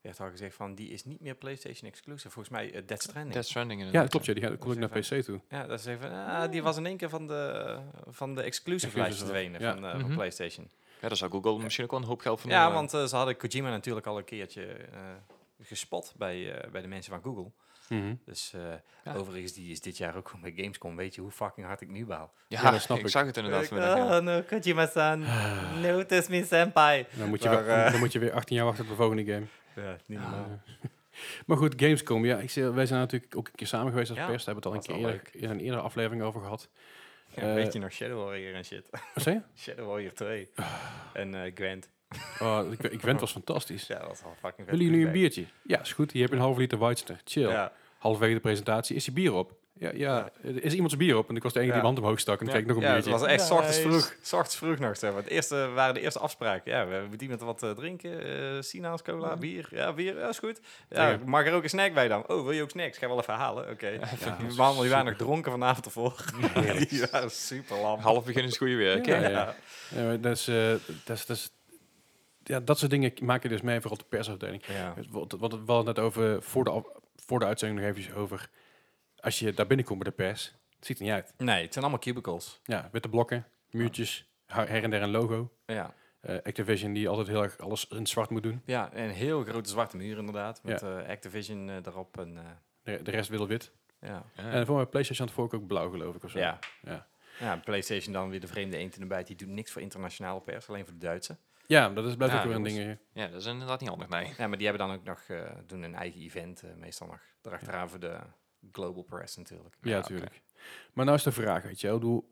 [0.00, 2.30] werd al gezegd van, die is niet meer PlayStation exclusive.
[2.30, 3.32] Volgens mij uh, Death Stranding.
[3.34, 4.26] Death Stranding Ja, klopt.
[4.26, 5.40] Ja, die gaat- kon ik naar PC toe.
[5.48, 8.98] Ja, dat is even, ah, die was in één keer van de, van de exclusive
[8.98, 9.72] lijst verdwenen ja.
[9.72, 10.14] van, van Mhm.
[10.14, 10.70] PlayStation.
[11.00, 13.04] Ja, daar zou Google misschien ook wel een hoop geld van Ja, doen, want eh,
[13.04, 14.98] ze hadden Kojima natuurlijk al een keertje eh,
[15.62, 17.50] gespot bij, eh, bij de mensen van Google.
[17.88, 18.14] Mhm.
[18.24, 18.60] Dus eh,
[19.04, 19.14] Ja.
[19.14, 20.96] overigens, die is dit jaar ook gewoon bij Gamescom.
[20.96, 22.32] Weet je hoe fucking hard ik nu baal?
[22.48, 23.10] Ja, Ja, dat snap ik, ik.
[23.10, 23.96] zag het inderdaad Ik, vanmiddag.
[23.96, 24.16] ja.
[24.18, 25.18] oh, no, Kojima-san,
[25.82, 27.06] notice me, senpai.
[27.18, 29.24] Dan, moet je Maar, eh, dan moet je weer 18 jaar wachten op de volgende
[29.24, 29.44] game.
[29.76, 30.30] Ja, niet Ja.
[30.30, 30.60] normaal.
[31.46, 32.24] Maar goed, Gamescom.
[32.24, 34.44] Ja, ik wij zijn natuurlijk ook een keer samen geweest als Ja, pers.
[34.44, 36.68] Daar hebben we het al een keer eerder, in een eerdere aflevering over gehad.
[37.34, 38.88] Ja, Eh, weet je nog Shadow Warrior en shit?
[38.90, 39.42] Wat zei je?
[39.62, 40.50] Shadow Warrior 2.
[41.12, 41.88] en eh, Gwent.
[42.40, 43.86] Oh, ik, ik Gwent was fantastisch.
[43.86, 44.76] Ja, dat was al fucking vet.
[44.78, 45.44] Willen jullie een biertje?
[45.62, 46.12] Ja, is goed.
[46.12, 47.20] Hier heb je een halve liter Weidster.
[47.24, 47.48] Chill.
[47.48, 47.72] Ja.
[47.98, 48.96] Halverwege de presentatie.
[48.96, 49.54] Is die bier op?
[49.72, 50.30] Ja, ja.
[50.42, 51.28] Er is iemand zijn bier op?
[51.28, 52.38] En ik was de enige die mijn hand omhoog stak.
[52.40, 53.20] En dan kreeg ik nog een Ja, het biertje.
[53.20, 54.14] was echt 's ochtends vroeg.
[54.22, 54.96] 's ochtends vroeg nog.
[54.96, 55.12] Zeg.
[55.12, 55.22] maar.
[55.22, 56.72] Het eerste waren de eerste afspraken.
[56.72, 58.24] Ja, we hebben met iemand wat eh, drinken.
[58.56, 59.68] eh Sinaas, cola, bier.
[59.70, 60.60] Ja, bier, ja, is goed.
[60.88, 62.28] Ja, mag er ook een snack bij dan?
[62.28, 62.98] Oh, wil je ook snacks?
[62.98, 63.70] Ga wel even halen.
[63.70, 63.88] Oké.
[63.88, 66.24] Ja, Die mannen die waren nog dronken vanavond ervoor.
[66.88, 67.98] die waren super lam.
[68.00, 69.06] Half begin is het goede weer.
[69.06, 69.54] Ja, ja.
[69.94, 70.70] Ja, maar dat, is, eh,
[71.04, 71.50] dat, is, dat, is-
[72.44, 74.62] ja, dat soort dingen maak je dus mee, vooral de persafdeling.
[74.66, 74.94] Ja.
[75.10, 76.88] Wat, wat we hadden het net over, voor de, af-
[77.26, 78.48] voor de uitzending nog even over,
[79.20, 81.34] als je daar binnenkomt bij de pers, het ziet er niet uit.
[81.36, 82.60] Nee, het zijn allemaal cubicles.
[82.64, 85.52] Ja, witte blokken, muurtjes, her en der een logo.
[85.66, 85.94] Ja.
[86.20, 88.62] Eh, Activision die altijd heel erg alles in zwart moet doen.
[88.64, 90.62] Ja, een heel grote zwarte muur inderdaad.
[90.62, 92.18] Met eh, Activision eh, erop.
[92.18, 92.44] En, eh,
[92.82, 93.72] De, de rest wil wit.
[94.00, 94.24] ja.
[94.34, 96.38] En voor mijn PlayStation had vorige ook blauw geloof ik of zo.
[96.38, 96.58] Ja.
[96.82, 97.06] Ja.
[97.38, 99.26] ja, PlayStation dan weer de vreemde eend in de bijt.
[99.26, 101.36] Die doet niks voor internationale pers, alleen voor de Duitse.
[101.66, 102.98] Ja, dat is blijft Ja, ook weer een ding.
[103.12, 104.34] ja, dat is inderdaad niet handig, nee.
[104.38, 107.20] Ja, maar die hebben dan ook nog, eh, doen een eigen event, eh, meestal nog.
[107.42, 108.18] Erachteraan voor de
[108.72, 109.76] global press natuurlijk.
[109.82, 110.42] Ja, Ja, natuurlijk.
[110.92, 112.28] Maar nou is de vraag, weet je wel.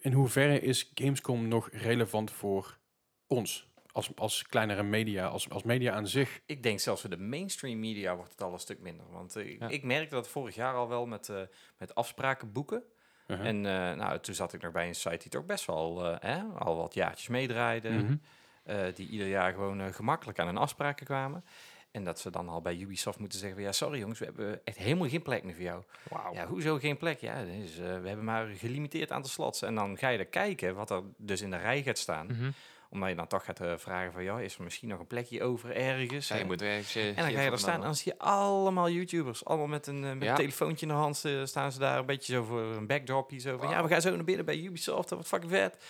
[0.00, 2.78] In hoeverre is Gamescom nog relevant voor
[3.26, 3.70] ons?
[3.92, 6.40] Als, als kleinere media, als, als media aan zich.
[6.46, 9.06] Ik denk zelfs voor de mainstream media wordt het al een stuk minder.
[9.10, 9.68] Want eh, Ja.
[9.68, 11.40] ik merkte dat vorig jaar al wel met, eh,
[11.78, 12.82] met afspraken boeken.
[13.26, 13.46] Uh-huh.
[13.46, 16.42] En eh, nou, toen zat ik nog bij een site die toch best wel hè,
[16.42, 17.90] al wat jaartjes meedraaide.
[17.90, 18.16] Mhm.
[18.64, 21.44] eh, die ieder jaar gewoon gemakkelijk aan hun afspraken kwamen.
[21.92, 24.60] En dat ze dan al bij Ubisoft moeten zeggen: van, Ja, sorry jongens, we hebben
[24.64, 25.82] echt helemaal geen plek meer voor jou.
[26.08, 26.34] Wauw.
[26.34, 27.20] Ja, hoezo geen plek?
[27.20, 29.62] Ja, dus, eh, we hebben maar een gelimiteerd aantal slots.
[29.62, 32.26] En dan ga je er kijken wat er dus in de rij gaat staan.
[32.26, 32.50] Mhm.
[32.90, 35.42] Omdat je dan toch gaat eh, vragen: van, ja, Is er misschien nog een plekje
[35.42, 36.28] over ergens?
[36.28, 38.90] Ja, je moet ergens, en dan ga je er staan en dan zie je allemaal
[38.90, 39.44] YouTubers.
[39.44, 40.30] Allemaal met een, eh, met Ja.
[40.30, 41.98] een telefoontje in de hand staan ze daar.
[41.98, 43.38] Een beetje zo voor een backdropje.
[43.38, 45.08] Zo van, ja, we gaan zo naar binnen bij Ubisoft.
[45.08, 45.84] Dat wordt fucking vet.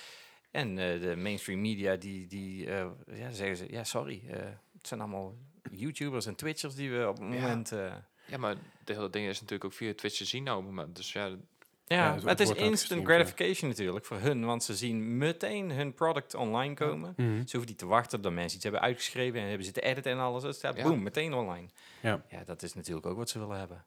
[0.51, 3.67] En de mainstream media, die, die ja, zeggen ze...
[3.71, 4.23] Ja, sorry.
[4.27, 5.35] het zijn allemaal
[5.71, 7.41] YouTubers en Twitchers die we op het Ja.
[7.41, 7.73] moment...
[7.73, 7.93] eh,
[8.27, 10.75] Ja, maar de hele ding is natuurlijk ook via Twitch te zien nou op het
[10.75, 10.97] moment.
[10.97, 11.37] Dus ja, ja,
[11.87, 13.15] Ja, het maar het is instant gestreamd, ja.
[13.15, 14.45] gratification natuurlijk voor hun.
[14.45, 17.15] Want ze zien meteen hun product online komen.
[17.17, 17.29] Mhm.
[17.35, 20.19] Ze hoeven niet te wachten dat mensen iets hebben uitgeschreven en hebben zitten editen en
[20.19, 20.43] alles.
[20.43, 20.83] Het staat Ja.
[20.83, 21.69] boom, meteen online.
[22.03, 22.23] Ja.
[22.29, 23.85] ja, dat is natuurlijk ook wat ze willen hebben.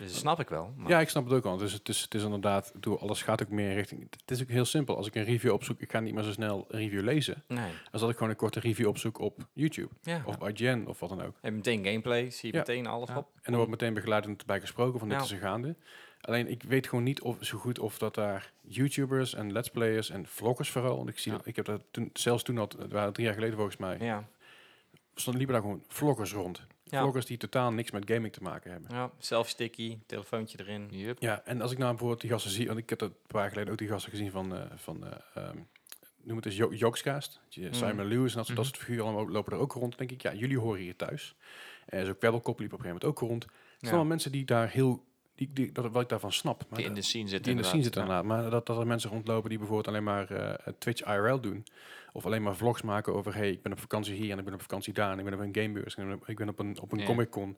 [0.00, 0.06] Ja.
[0.06, 0.72] Dus dat snap ik wel.
[0.76, 1.56] Maar Ja, ik snap het ook al.
[1.56, 4.06] Dus het is, het is inderdaad, door alles gaat ook meer richting.
[4.20, 4.96] Het is ook heel simpel.
[4.96, 7.42] Als ik een review opzoek, ik ga niet meer zo snel een review lezen.
[7.48, 7.70] nee.
[7.92, 10.22] Als dat ik gewoon een korte review opzoek op YouTube Ja.
[10.26, 11.34] of IGN of wat dan ook.
[11.40, 12.58] En meteen gameplay, zie je Ja.
[12.58, 13.16] meteen alles Ja.
[13.16, 13.28] op.
[13.42, 15.24] En er wordt meteen begeleidend bij gesproken van dit Ja.
[15.24, 15.76] is er gaande.
[16.20, 20.10] Alleen ik weet gewoon niet of, zo goed of dat daar YouTubers en Let's Players
[20.10, 20.96] en vloggers vooral.
[20.96, 21.38] Want ik, zie Ja.
[21.38, 23.98] dat, ik heb dat toen, zelfs toen al, het waren drie jaar geleden volgens mij,
[24.00, 24.28] Ja.
[25.20, 26.66] Stonden liepen daar gewoon vloggers rond.
[26.84, 27.00] Ja.
[27.00, 28.90] Vloggers die totaal niks met gaming te maken hebben.
[28.94, 30.88] ja, selfie-sticky, telefoontje erin.
[30.90, 31.20] yep.
[31.20, 33.40] Ja, en als ik nou bijvoorbeeld die gasten zie, want ik heb dat een paar
[33.40, 35.56] jaar geleden ook die gasten gezien van, eh, van eh, ehm,
[36.22, 37.40] noem het eens Jo- Jokescast.
[37.56, 37.72] Mm.
[37.72, 38.64] Simon Lewis en dat, soort- dat Mhm.
[38.64, 39.98] soort figuren allemaal lopen er ook rond.
[39.98, 41.34] denk ik, ja, jullie horen hier thuis.
[41.86, 43.42] En zo Kwebbelkop liep op een gegeven moment ook rond.
[43.42, 43.88] Het zijn Ja.
[43.88, 45.04] allemaal mensen die daar heel,
[45.46, 46.58] die, die, dat, wat ik daarvan snap.
[46.68, 47.42] Maar Die in dat- de scene zitten.
[47.42, 48.24] die in de scene zitten inderdaad.
[48.24, 48.42] inderdaad.
[48.50, 51.64] Maar dat, dat er mensen rondlopen die bijvoorbeeld alleen maar eh, Twitch IRL doen.
[52.12, 54.54] Of alleen maar vlogs maken over, hey, ik ben op vakantie hier en ik ben
[54.54, 56.58] op vakantie daar en ik ben op een gamebeurs en ik ben- ik ben op
[56.58, 57.04] een, op een Ja.
[57.06, 57.56] Comic Con.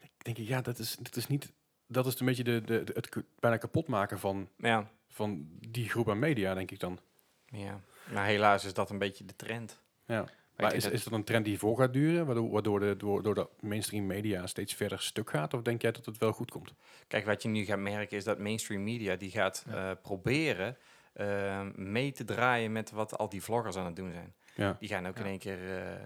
[0.00, 1.52] Dan denk ik, ja, dat is, dat is niet,
[1.86, 4.90] dat is een beetje de, de, de- het bijna kapot maken van, Ja.
[5.08, 6.98] van die groep aan media, denk ik dan.
[7.46, 7.80] ja.
[8.12, 9.80] Maar helaas is dat een beetje de trend.
[10.06, 10.24] Ja.
[10.62, 13.22] Maar is, dat- is dat een trend die voor gaat duren, waardoor, waardoor de, door,
[13.22, 15.54] door de mainstream media steeds verder stuk gaat?
[15.54, 16.74] Of denk jij dat het wel goed komt?
[17.08, 19.90] Kijk, wat je nu gaat merken is dat mainstream media die gaat Ja.
[19.90, 20.76] eh, proberen
[21.12, 24.34] eh, mee te draaien met wat al die vloggers aan het doen zijn.
[24.58, 24.76] Ja.
[24.80, 25.20] Die gaan ook Ja.
[25.24, 26.00] in één keer eh, eh,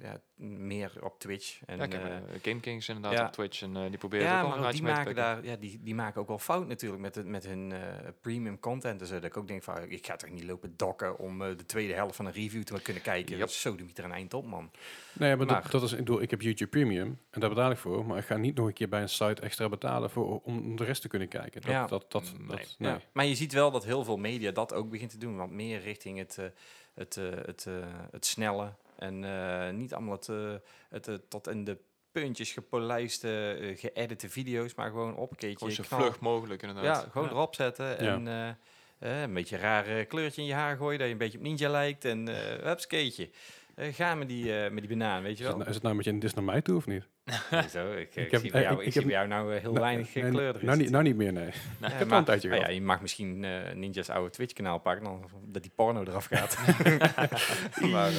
[0.00, 0.20] ja,
[0.56, 1.60] meer op Twitch.
[1.66, 2.10] En, Ja, ik heb eh,
[2.42, 3.26] Game Kings inderdaad ja.
[3.26, 5.44] op Twitch en eh, die proberen ja, ook al maar ook die te maken, daar,
[5.44, 7.78] ja, die, die maken ook wel fout natuurlijk met, het, met hun eh,
[8.20, 8.98] premium content.
[8.98, 11.66] Dus dat ik ook denk van, ik ga toch niet lopen dokken om eh, de
[11.66, 13.30] tweede helft van een review te kunnen kijken.
[13.30, 13.40] Yep.
[13.40, 14.70] Dat is zo de er een eind op, man.
[15.12, 17.70] Nee, maar, Maar- Dat, dat is, ik, bedoel, ik heb YouTube Premium en daar betaal
[17.70, 18.06] ik voor.
[18.06, 20.84] Maar ik ga niet nog een keer bij een site extra betalen voor, om, de
[20.84, 21.60] rest te kunnen kijken.
[21.60, 21.86] Dat, Ja.
[21.86, 22.46] dat, dat, Nee.
[22.46, 22.90] dat, nee.
[22.90, 23.00] Ja.
[23.12, 25.36] Maar je ziet wel dat heel veel media dat ook begint te doen.
[25.36, 26.44] Want meer richting het, eh,
[26.98, 27.74] het, eh, het, eh,
[28.10, 28.72] het snelle.
[28.98, 30.54] En eh, niet allemaal het, eh,
[30.90, 31.76] het tot in de
[32.12, 34.74] puntjes gepolijste, eh, geëdite video's.
[34.74, 35.70] Maar gewoon op een keertje.
[35.70, 37.08] Zo knal- vlug mogelijk Ja, inderdaad.
[37.10, 37.98] gewoon erop zetten.
[37.98, 38.26] En
[38.98, 40.98] een beetje een raar kleurtje in je haar gooien.
[40.98, 42.04] Dat je een beetje op ninja lijkt.
[42.04, 43.30] En uh, hupskeetje.
[43.74, 45.56] Eh ga met die, eh, met die banaan, weet je Is, het, wel.
[45.56, 47.08] nou- is het nou met je een dis naar mij toe of niet?
[47.74, 49.28] Zo, ik, ik, heb- zie bij eh, jou, ik- ik ik zie heb- bij jou
[49.28, 51.42] nou eh, heel Nou, weinig nee, uh, kleur nou, niet, nou niet meer, nee.
[51.44, 51.52] Nee.
[51.52, 55.62] ik Ja, heb maar- een je mag misschien eh, Ninja's oude Twitch-kanaal pakken, dan, dat
[55.62, 56.58] die porno eraf gaat.
[57.92, 58.16] maar eh,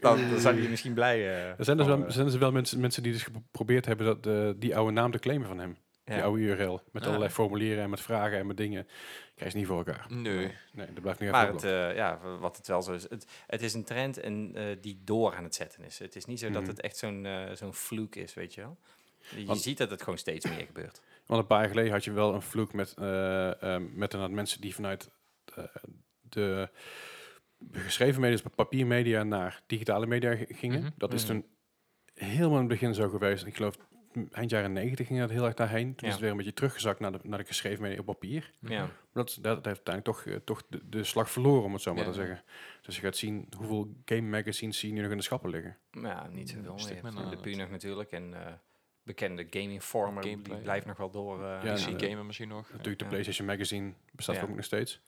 [0.00, 2.52] dan, dan zou je misschien blij eh, Er zijn dus wel, er zijn dus wel
[2.52, 5.76] mensen, mensen die dus geprobeerd hebben dat, eh, die oude naam te claimen van hem.
[6.12, 6.16] Ja.
[6.16, 6.80] Die oude URL.
[6.92, 7.08] Met Ja.
[7.08, 8.86] allerlei formulieren en met vragen en met dingen.
[9.34, 10.06] Krijg je niet voor elkaar.
[10.08, 10.54] Nee.
[10.72, 13.26] Nee, dat blijft nu even Maar het, eh, ja, wat het wel zo is, het,
[13.46, 15.98] het is een trend en, eh, die door aan het zetten is.
[15.98, 16.70] Het is niet zo dat Mhm.
[16.70, 18.78] het echt zo'n eh, zo'n vloek is, weet je wel.
[19.36, 21.00] Je Want- ziet dat het gewoon steeds meer gebeurt.
[21.26, 24.74] Want een paar jaar geleden had je wel een vloek met, met inderdaad mensen die
[24.74, 25.10] vanuit
[26.20, 26.68] de
[27.72, 30.80] geschreven media, dus papiermedia, naar digitale media gingen.
[30.80, 30.90] Mhm.
[30.96, 31.32] Dat is Mhm.
[31.32, 31.46] toen
[32.14, 33.46] helemaal in het begin zo geweest.
[33.46, 33.76] Ik geloof
[34.32, 35.86] eind jaren negentig ging dat heel erg daarheen.
[35.94, 36.06] Toen Ja.
[36.06, 38.50] is het weer een beetje teruggezakt naar de, naar de geschreven media op papier.
[38.60, 38.78] Ja.
[38.80, 41.82] Maar dat, is- dat heeft uiteindelijk toch, eh, toch de, de slag verloren, om het
[41.82, 42.08] zo maar Ja.
[42.10, 42.42] te zeggen.
[42.82, 45.76] Dus je gaat zien hoeveel game magazines zie je nu nog in de schappen liggen.
[45.90, 48.52] Ja, niet zoveel minder De nog natuurlijk en eh,
[49.02, 51.44] bekende gaming former, die blijft nog wel door.
[51.44, 52.68] eh, Ja, PC nou, misschien nog.
[52.70, 53.10] Natuurlijk de Ja.
[53.10, 54.42] PlayStation Magazine bestaat Ja.
[54.42, 55.00] ook nog steeds.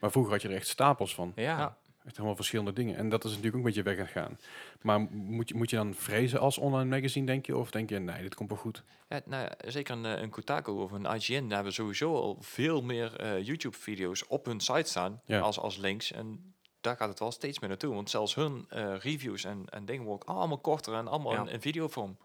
[0.00, 1.32] Maar vroeger had je er echt stapels van.
[1.36, 1.76] ja.
[2.08, 2.96] Echt helemaal verschillende dingen.
[2.96, 4.38] En dat is natuurlijk ook een beetje weg aan gaan.
[4.82, 7.56] Maar moet je, moet je dan vrezen als online magazine, denk je?
[7.56, 8.82] Of denk je, nee, dit komt wel goed?
[9.08, 12.82] Ja, nou zeker een, eh, een Kotaku of een IGN daar hebben sowieso al veel
[12.82, 15.38] meer eh, YouTube-video's op hun site staan Ja.
[15.40, 16.12] als, als links.
[16.12, 17.94] En daar gaat het wel steeds meer naartoe.
[17.94, 21.40] Want zelfs hun eh, reviews en, en dingen worden ook allemaal korter en allemaal Ja.
[21.40, 22.16] in, in videovorm.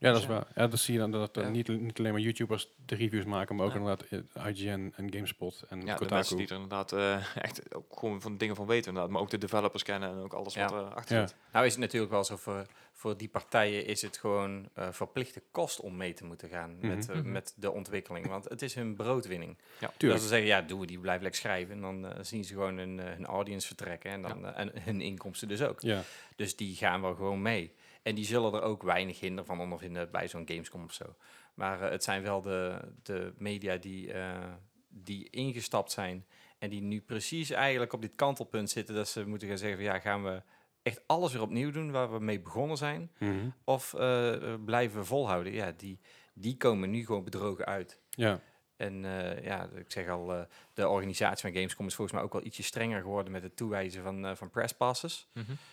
[0.00, 0.32] Ja, dat is Ja.
[0.32, 0.46] waar.
[0.54, 1.48] Ja, dat zie je dan dat eh, Ja.
[1.48, 3.78] niet, niet alleen maar YouTubers de reviews maken, maar ook Ja.
[3.78, 6.14] inderdaad eh, IGN en GameSpot en Ja, Kotaku.
[6.14, 9.12] mensen die er inderdaad eh, echt ook gewoon van dingen van weten inderdaad.
[9.12, 10.68] Maar ook de developers kennen en ook alles Ja.
[10.68, 11.26] wat er achter Ja.
[11.26, 11.36] zit.
[11.52, 15.42] Nou is het natuurlijk wel zo, voor, voor die partijen is het gewoon eh, verplichte
[15.50, 17.32] kost om mee te moeten gaan met, eh, Mhm.
[17.32, 18.26] met de ontwikkeling.
[18.26, 19.56] Want het is hun broodwinning.
[19.80, 19.86] Ja.
[19.86, 20.22] Dat Tuurlijk.
[20.22, 21.74] ze zeggen, ja, doe die, blijf lekker schrijven.
[21.74, 25.62] En dan zien ze gewoon hun, hun audience vertrekken en, dan, en hun inkomsten dus
[25.62, 25.80] ook.
[25.80, 26.02] Ja,
[26.36, 27.72] Dus die gaan wel gewoon mee.
[28.08, 31.16] En die zullen er ook weinig hinder van ondervinden bij zo'n Gamescom of zo.
[31.54, 34.52] Maar eh, het zijn wel de, de media die, eh,
[34.88, 36.26] die ingestapt zijn
[36.58, 39.86] en die nu precies eigenlijk op dit kantelpunt zitten dat ze moeten gaan zeggen van
[39.86, 40.42] ja, gaan we
[40.82, 43.10] echt alles weer opnieuw doen waar we mee begonnen zijn?
[43.18, 43.48] Mhm.
[43.64, 45.52] Of eh, blijven we volhouden?
[45.52, 46.00] Ja, die,
[46.34, 48.00] die komen nu gewoon bedrogen uit.
[48.10, 48.40] ja.
[48.78, 50.40] En eh, ja, ik zeg al, eh,
[50.74, 54.02] de organisatie van Gamescom is volgens mij ook wel ietsje strenger geworden met het toewijzen
[54.02, 55.28] van, eh van presspasses.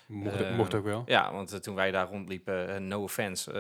[0.06, 1.04] Mocht, Eh, mocht ook wel.
[1.06, 3.52] Ja, want toen wij daar rondliepen, no offense,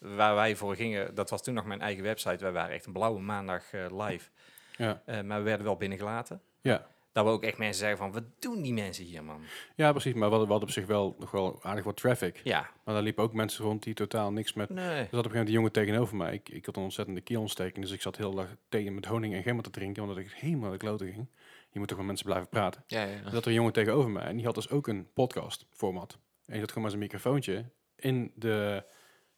[0.00, 2.36] eh, waar wij voor gingen, dat was toen nog mijn eigen website.
[2.44, 4.28] Wij waren echt een blauwe maandag live.
[4.76, 5.02] Ja.
[5.04, 6.40] Eh, maar we werden wel binnengelaten.
[6.60, 6.86] Ja.
[7.14, 9.40] Dat we ook echt mensen zeggen van, wat doen die mensen hier, man?
[9.74, 10.12] ja, precies.
[10.12, 12.40] Maar we hadden, we hadden op zich wel nog wel aardig wat traffic.
[12.44, 14.68] Ja, Maar daar liepen ook mensen rond die totaal niks met...
[14.68, 14.86] Er nee.
[14.86, 16.32] zat op een gegeven moment een jongen tegenover mij.
[16.32, 19.42] Ik, ik had een ontzettende keelontsteking, dus ik zat heel erg tegen met honing en
[19.42, 21.28] gember te drinken, omdat ik helemaal de kloten ging.
[21.70, 22.84] Je moet toch met mensen blijven praten.
[22.86, 23.24] Ja, ja.
[23.24, 26.12] Er er een jongen tegenover mij en die had dus ook een podcast format.
[26.12, 27.64] En die zat gewoon met zijn microfoontje
[27.96, 28.84] in de,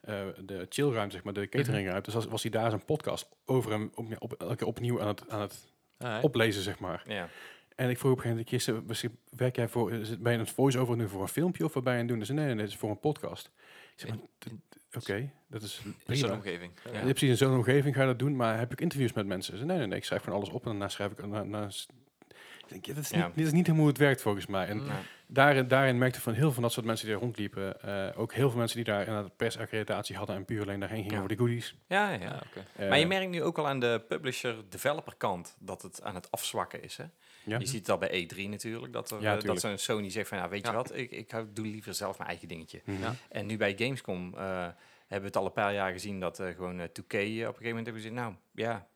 [0.00, 2.02] eh de chillruimte, zeg maar, de cateringruimte.
[2.10, 5.08] Dus was, was hij daar zijn podcast over hem op, op, elke keer opnieuw aan
[5.08, 7.02] het, aan het Ah, oplezen, zeg maar.
[7.06, 7.28] Ja.
[7.76, 10.46] En ik vroeg op een gegeven moment, werk jij voor, is het, ben je een
[10.46, 12.18] voice-over nu voor een filmpje of je aan doen?
[12.18, 13.50] Dus nee, nee, nee, het is voor een podcast.
[13.96, 14.10] Ik zeg,
[14.96, 16.72] oké, dat is in zo'n omgeving.
[16.84, 16.92] Ja.
[16.92, 17.00] Ja.
[17.00, 19.58] precies, in zo'n omgeving ga je dat doen, maar heb ik interviews met mensen?
[19.58, 21.30] Ze nee, nee, nee, ik schrijf gewoon alles op en daarna schrijf ik...
[21.30, 21.86] Daarna, s-
[22.58, 23.26] ik denk, ja, dat is, Ja.
[23.26, 24.66] niet, dit is niet helemaal hoe het werkt volgens mij.
[24.66, 24.82] En
[25.26, 28.18] daarin, daarin merkte ik van heel veel van dat soort mensen die er rondliepen, eh,
[28.20, 31.28] ook heel veel mensen die daar inderdaad persaccreditatie hadden en puur alleen daarheen gingen voor
[31.28, 31.74] de goodies.
[31.86, 32.18] Ja, ja.
[32.20, 32.64] Ja, oké.
[32.76, 36.30] Eh, Maar je merkt nu ook al aan de publisher-developer kant dat het aan het
[36.30, 36.96] afzwakken is.
[36.96, 37.04] Hè?
[37.46, 37.58] Ja.
[37.58, 40.28] Je ziet het al bij E3 natuurlijk, dat, er, Ja, eh, dat zo'n Sony zegt
[40.28, 40.70] van, ja, weet Ja.
[40.70, 42.80] je wat, ik, ik doe liever zelf mijn eigen dingetje.
[42.84, 43.02] Mhm.
[43.02, 43.14] Ja.
[43.28, 44.74] En nu bij Gamescom eh, hebben
[45.08, 47.36] we het al een paar jaar gezien dat eh, gewoon eh 2K eh, op een
[47.36, 48.86] gegeven moment hebben gezegd, nou ja,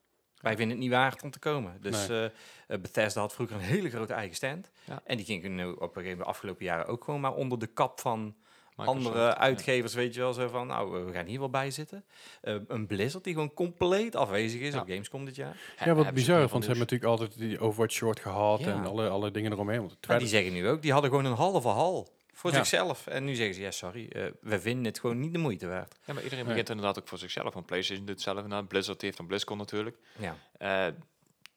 [0.41, 1.77] wij vinden het niet waard om te komen.
[1.81, 2.31] Dus Nee.
[2.67, 4.71] Bethesda had vroeger een hele grote eigen stand.
[4.85, 5.03] Ja.
[5.05, 7.59] En die ging nu op een gegeven moment de afgelopen jaren ook gewoon maar onder
[7.59, 8.35] de kap van
[8.81, 9.39] Microsoft, andere ja.
[9.39, 12.05] uitgevers, weet je wel, zo van, nou, we gaan hier wel bij zitten.
[12.41, 14.81] Eh, een Blizzard die gewoon compleet afwezig is Ja.
[14.81, 15.57] op Gamescom dit jaar.
[15.85, 18.67] Ja, wat bizar, want ze van hebben natuurlijk altijd die Overwatch short gehad Ja.
[18.73, 19.79] en alle, alle dingen eromheen.
[19.79, 22.57] Want het die zeggen nu ook, die hadden gewoon een halve hal voor Ja.
[22.57, 23.07] zichzelf.
[23.07, 25.99] En nu zeggen ze, ja, sorry, eh, we vinden het gewoon niet de moeite waard.
[26.05, 26.55] Ja, maar iedereen Nee.
[26.55, 27.55] begint inderdaad ook voor zichzelf.
[27.55, 28.63] Want PlayStation doet het zelf na.
[28.63, 29.97] Blizzard heeft dan BlizzCon natuurlijk.
[30.19, 30.87] Ja, Eh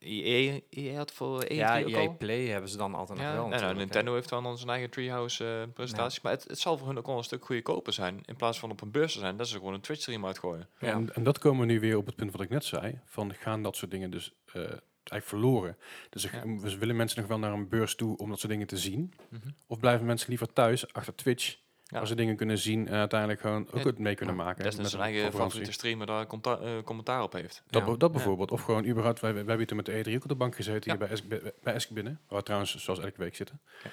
[0.03, 2.15] EA, EA had voor E3 ja ook EA al.
[2.17, 3.73] Play hebben ze dan altijd Ja, nog wel en nou, hè.
[3.73, 6.19] Nintendo heeft dan zijn eigen Treehouse eh presentatie.
[6.23, 8.21] Maar het, het zal voor hun ook wel een stuk goedkoper zijn.
[8.25, 10.69] In plaats van op een beurs te zijn, dat ze gewoon een Twitch stream uitgooien.
[10.79, 10.91] Ja.
[10.91, 12.99] En, en dat komen we nu weer op het punt wat ik net zei.
[13.05, 15.77] Van gaan dat soort dingen dus eh, eigenlijk verloren.
[16.09, 16.41] Dus Ja.
[16.45, 19.13] we willen mensen nog wel naar een beurs toe om dat soort dingen te zien.
[19.29, 19.47] Mhm.
[19.67, 21.57] Of blijven mensen liever thuis achter Twitch.
[21.93, 21.99] Ja.
[21.99, 24.63] Waar ze dingen kunnen zien en uiteindelijk gewoon ook het mee kunnen maken.
[24.63, 27.63] Dat is met zijn een eigen favoriete streamer daar eh, commentaar op heeft.
[27.69, 27.91] Dat, Ja.
[27.91, 28.51] be- dat bijvoorbeeld.
[28.51, 30.81] Of gewoon überhaupt, wij, wij hebben toen met de E3 ook op de bank gezeten
[30.91, 30.97] Ja.
[30.97, 32.19] hier bij Esk, bij, bij Esk binnen.
[32.27, 33.59] Waar we trouwens zoals elke week zitten.
[33.83, 33.89] Ja.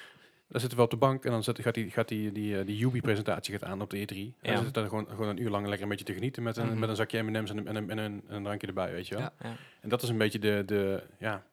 [0.49, 2.67] Daar zitten we op de bank en dan zet, gaat die, gaat die, die, eh,
[2.67, 4.17] die Ubi-presentatie gaat aan op de E3.
[4.17, 4.53] En Ja.
[4.55, 6.67] dan zitten daar gewoon, gewoon een uur lang lekker een beetje te genieten met een,
[6.67, 6.79] Mhm.
[6.79, 9.09] met een zakje M&M's en een, en, een, en, een, en een drankje erbij, weet
[9.09, 9.23] je wel.
[9.25, 9.33] Ja.
[9.43, 9.57] Ja.
[9.81, 11.45] En dat is een beetje de, de, ja,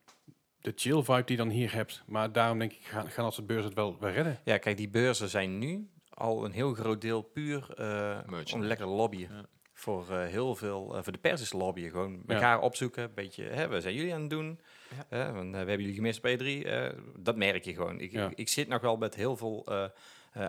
[0.62, 2.04] de chill vibe die je dan hier hebt.
[2.06, 4.40] Maar daarom denk ik, gaan, gaan als het beurs het wel, wel redden.
[4.44, 5.88] Ja, kijk, die beurzen zijn nu
[6.18, 8.20] al een heel groot deel puur eh,
[8.54, 9.30] om lekker lobbyen.
[9.32, 9.46] Ja.
[9.74, 11.92] Voor eh, heel veel, eh, voor de pers is lobbyen.
[11.92, 14.60] Gewoon elkaar opzoeken, een beetje, hè, wat zijn jullie aan het doen?
[14.90, 15.18] Ja.
[15.18, 16.66] Hè, want, we hebben jullie gemist bij E3.
[16.66, 18.00] eh, dat merk je gewoon.
[18.00, 19.68] Ik, ik, ik zit nog wel met heel veel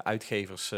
[0.02, 0.68] uitgevers,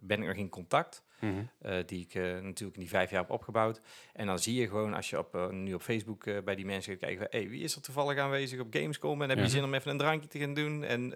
[0.00, 1.02] ben ik nog in contact.
[1.20, 1.84] Mhm.
[1.86, 3.80] die ik natuurlijk in die vijf jaar heb opgebouwd.
[4.12, 7.18] En dan zie je gewoon, als je op, nu op Facebook bij die mensen kijken,
[7.18, 9.22] van, hey, wie is er toevallig aanwezig op Gamescom?
[9.22, 10.84] En heb je zin om even een drankje te gaan doen?
[10.84, 11.10] En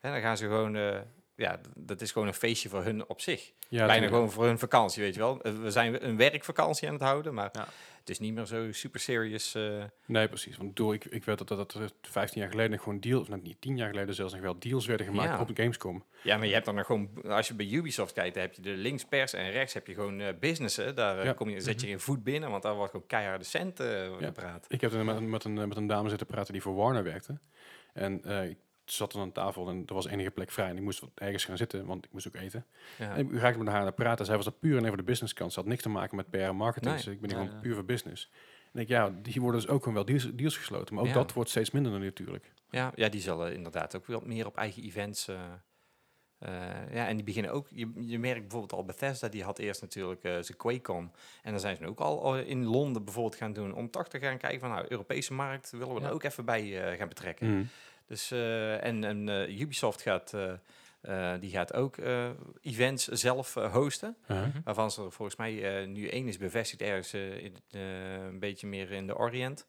[0.00, 0.76] hè, dan gaan ze gewoon,
[1.40, 3.52] ja, dat is gewoon een feestje voor hun op zich.
[3.68, 5.42] Ja, Bijna gewoon voor hun vakantie, weet je wel.
[5.42, 7.66] Eh, We zijn een werkvakantie aan het houden, maar Ja.
[7.98, 9.54] het is niet meer zo super serious.
[9.54, 10.56] eh, Nee, precies.
[10.56, 13.28] Want door, ik, ik weet dat, dat, dat er 15 jaar geleden nog gewoon deals,
[13.28, 15.40] nou, niet 10 jaar geleden zelfs nog wel deals werden gemaakt Ja.
[15.40, 16.04] op de Gamescom.
[16.22, 18.62] ja, maar je hebt dan nog gewoon, als je bij Ubisoft kijkt, dan heb je
[18.62, 20.94] de links pers en rechts heb je gewoon eh businessen.
[20.94, 24.16] Daar kom je, zet je geen voet binnen, want daar wordt gewoon keiharde cent Ja.
[24.20, 24.64] gepraat.
[24.68, 27.38] Ik heb met, een- met, een, met een dame zitten praten die voor Warner werkte.
[27.92, 28.58] En ik
[28.92, 30.68] zat aan een tafel en er was enige plek vrij.
[30.68, 32.66] En ik moest ergens gaan zitten, want ik moest ook eten.
[32.98, 33.14] Ja.
[33.16, 34.26] En ik raakte met haar aan het praten.
[34.26, 35.52] Zij was er puur en even de business kant.
[35.52, 36.94] Ze had niks te maken met PR en marketing.
[36.94, 37.04] Nee.
[37.04, 38.30] Dus ik ben gewoon puur voor business.
[38.72, 40.94] En ik, ja, hier worden dus ook gewoon wel deals, deals gesloten.
[40.94, 42.52] Maar ook dat wordt steeds minder dan natuurlijk.
[42.70, 45.28] Ja, ja, die zullen inderdaad ook wat meer op eigen events.
[45.28, 45.36] eh,
[46.38, 47.66] eh, ja, en die beginnen ook.
[47.70, 51.12] Je, je merkt bijvoorbeeld al Bethesda, die had eerst natuurlijk eh zijn QuakeCon.
[51.42, 53.74] En dan zijn ze nu ook al in Londen bijvoorbeeld gaan doen.
[53.74, 56.96] Om toch te gaan kijken van, nou, Europese markt willen we er ook even bij
[56.98, 57.50] gaan betrekken.
[57.50, 57.64] Mhm.
[58.10, 60.52] Dus, eh, en en eh, Ubisoft gaat, eh,
[61.00, 62.28] eh, die gaat ook eh,
[62.62, 64.16] events zelf hosten.
[64.30, 64.46] Uh-huh.
[64.64, 68.66] Waarvan ze er volgens mij eh, nu één is bevestigd ergens in, eh, een beetje
[68.66, 69.66] meer in de Orient.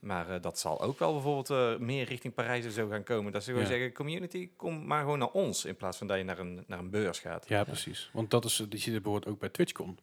[0.00, 3.32] Maar eh, dat zal ook wel bijvoorbeeld eh, meer richting Parijs en zo gaan komen.
[3.32, 3.72] Dat ze gewoon Ja.
[3.72, 5.64] zeggen, community, kom maar gewoon naar ons.
[5.64, 7.48] In plaats van dat je naar een, naar een beurs gaat.
[7.48, 8.10] Ja, precies.
[8.12, 9.98] Want dat is, die zie je bijvoorbeeld ook bij TwitchCon.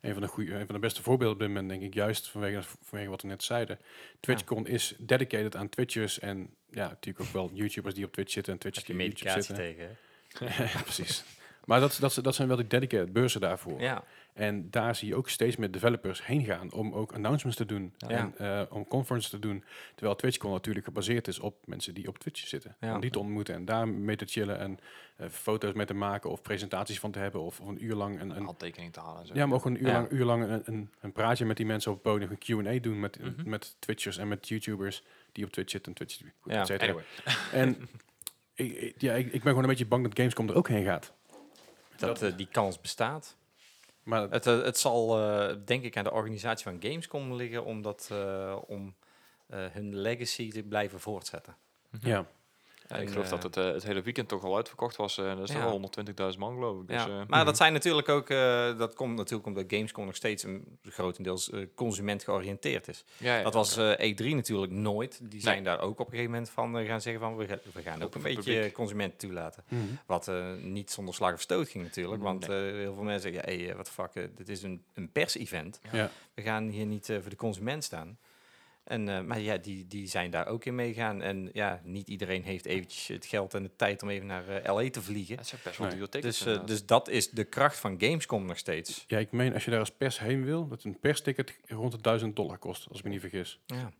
[0.00, 2.28] Een van de, goeie, een van de beste voorbeelden op dit moment, denk ik, juist
[2.28, 3.78] vanwege, vanwege wat we net zeiden.
[4.20, 8.52] TwitchCon is dedicated aan Twitchers en ja, natuurlijk ook wel YouTubers die op Twitch zitten
[8.52, 9.54] en je die op YouTube zitten.
[9.54, 9.96] tegen.
[10.74, 11.24] ja, precies.
[11.64, 13.80] Maar dat, dat, dat zijn wel die dedicated beurzen daarvoor.
[13.80, 17.66] Ja, En daar zie je ook steeds meer developers heen gaan om ook announcements te
[17.66, 18.08] doen Ja.
[18.08, 19.64] en eh, om conferences te doen.
[19.94, 22.76] Terwijl TwitchCon natuurlijk gebaseerd is op mensen die op Twitch zitten.
[22.80, 22.94] Ja.
[22.94, 24.78] Om die te ontmoeten en daar mee te chillen en
[25.16, 28.20] eh, foto's mee te maken of presentaties van te hebben of, of een uur lang
[28.20, 29.20] een, een handtekening te halen.
[29.20, 29.34] en Zo.
[29.34, 29.92] ja, maar ook een uur Ja.
[29.92, 32.80] lang, uur lang een, een, een praatje met die mensen op het podium, een Q&A
[32.80, 33.48] doen met, Mhm.
[33.48, 35.02] met Twitchers en met YouTubers
[35.32, 36.82] die op Twitch zitten en Twitch, goed, Ja, et.
[36.82, 37.04] Anyway.
[37.52, 37.88] En
[38.54, 41.12] ik, ja, ik, ik ben gewoon een beetje bang dat Gamescom er ook heen gaat.
[41.96, 43.36] dat eh, die kans bestaat.
[44.02, 47.82] Maar Het, eh, het zal, eh, denk ik, aan de organisatie van Gamescom liggen om,
[47.82, 48.94] dat, eh, om
[49.46, 51.56] hun legacy te blijven voortzetten.
[52.00, 52.26] ja,
[52.90, 55.18] Ja, ik geloof eh, dat het eh, het hele weekend toch al uitverkocht was.
[55.18, 55.60] eh dat is Ja.
[55.60, 55.80] toch al
[56.32, 56.88] 120.000 man, geloof ik.
[56.88, 57.08] Dus, ja.
[57.08, 57.44] eh, maar mhm.
[57.44, 61.66] dat zijn natuurlijk ook, eh, dat komt natuurlijk omdat Gamescom nog steeds een grotendeels eh,
[61.74, 63.04] consument georiënteerd is.
[63.16, 63.90] ja, ja, Dat was oké.
[63.92, 65.20] eh, E3 natuurlijk nooit.
[65.22, 67.82] Die zijn daar ook op een gegeven moment van gaan zeggen van we, ga- we
[67.82, 68.72] gaan ook een beetje publiek.
[68.72, 69.64] consumenten toelaten.
[69.68, 69.82] Mhm.
[70.06, 72.22] Wat eh, niet zonder slag of stoot ging natuurlijk.
[72.22, 72.70] Want Nee.
[72.70, 75.80] eh, heel veel mensen zeggen, hey, eh, wat de fuck, dit is een, een pers-event.
[75.92, 76.10] ja.
[76.34, 78.18] We gaan hier niet voor de consument staan.
[78.84, 81.22] En, eh, maar ja, die, die zijn daar ook in meegaan.
[81.22, 84.74] En ja, niet iedereen heeft eventjes het geld en de tijd om even naar eh,
[84.74, 85.36] LA te vliegen.
[85.36, 86.38] Het zijn best wel tickets.
[86.42, 89.04] Dus, eh, dus dat is de kracht van Gamescom nog steeds.
[89.06, 92.00] ja, ik meen als je daar als pers heen wil, dat een persticket rond de
[92.00, 93.58] 1000 dollar kost, als ik me niet vergis.
[93.66, 93.92] Ja,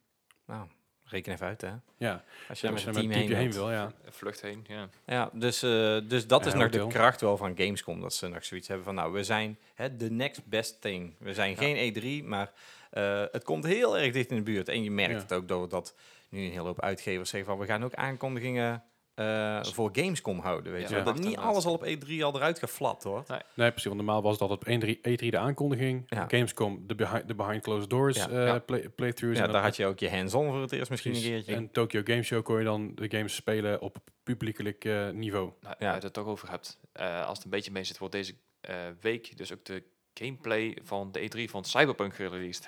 [0.47, 0.66] nou,
[1.05, 1.72] reken even uit hè.
[1.97, 3.93] Ja, Als je daar met je een team heen wil, ja.
[4.05, 4.89] Een vlucht heen, ja.
[5.07, 8.01] Ja, dus, eh, dus dat is nog de kracht wel van Gamescom.
[8.01, 11.14] Dat ze nog zoiets hebben van, nou, we zijn hè, de next best thing.
[11.18, 11.57] We zijn Ja.
[11.57, 12.53] geen E3, maar
[12.91, 14.68] eh, het komt heel erg dicht in de buurt.
[14.68, 15.18] En je merkt Ja.
[15.20, 15.95] het ook dat, dat
[16.28, 18.82] nu een hele hoop uitgevers zeggen van, we gaan ook aankondigingen
[19.14, 20.72] eh, voor Gamescom houden.
[20.72, 21.03] Weet Ja, je?
[21.03, 23.28] dat niet alles al op E3 al eruit geflapt wordt.
[23.28, 26.24] Nee, precies, want normaal was dat op 1 E3 de aankondiging, Ja.
[26.28, 28.28] Gamescom de behind, de behind closed doors Ja.
[28.28, 28.59] eh, Ja.
[28.59, 29.38] play, playthroughs.
[29.38, 31.55] Ja, en daar dat- had je ook je hands-on voor het eerst misschien een keertje.
[31.55, 35.53] En Tokyo Game Show kon je dan de games spelen op publiekelijk eh, niveau.
[35.61, 35.95] Nou, Ja.
[35.95, 36.78] je het toch over hebt.
[36.93, 39.82] eh, als het een beetje mee zit, wordt deze eh, week dus ook de
[40.14, 42.66] gameplay van de E3 van Cyberpunk gereleased.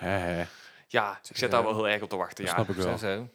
[0.88, 2.44] Ja, ik zit daar wel heel erg op te wachten.
[2.44, 2.62] Dat Ja.
[2.64, 2.98] snap ik Zo, wel.
[2.98, 3.28] zo.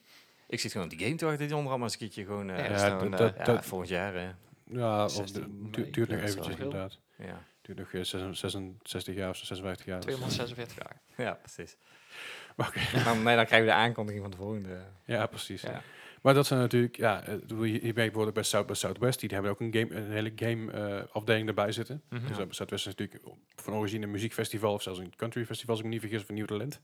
[0.47, 2.49] Ik zit gewoon op die game te wachten die maar eens een keertje gewoon...
[2.49, 4.13] eh, Ja, ja, dat nou eh, dat- volgend jaar.
[4.13, 4.29] hè.
[4.69, 5.71] Ja, of 16 du- mei.
[5.71, 6.97] du- duurt nog Ja, eventjes inderdaad.
[7.17, 7.43] Ja.
[7.61, 9.99] Duurt nog eh, 66 jaar of 56 jaar.
[9.99, 11.01] 246 jaar.
[11.27, 11.75] ja, precies.
[12.55, 14.77] Maar dan, nee, dan krijgen we de aankondiging van de volgende.
[15.05, 15.61] Ja, precies.
[15.61, 15.81] Ja.
[16.27, 19.19] Maar dat zijn natuurlijk, ja, eh, bedoel, je, je werkt bijvoorbeeld bij South by Southwest,
[19.19, 22.01] die hebben ook een, game, een hele game eh, afdeling erbij zitten.
[22.09, 22.27] Mhm.
[22.27, 23.23] Dus South by Southwest is natuurlijk
[23.55, 26.29] van origine een muziekfestival of zelfs een country festival, als ik me niet vergis, of
[26.29, 26.81] een nieuw talent.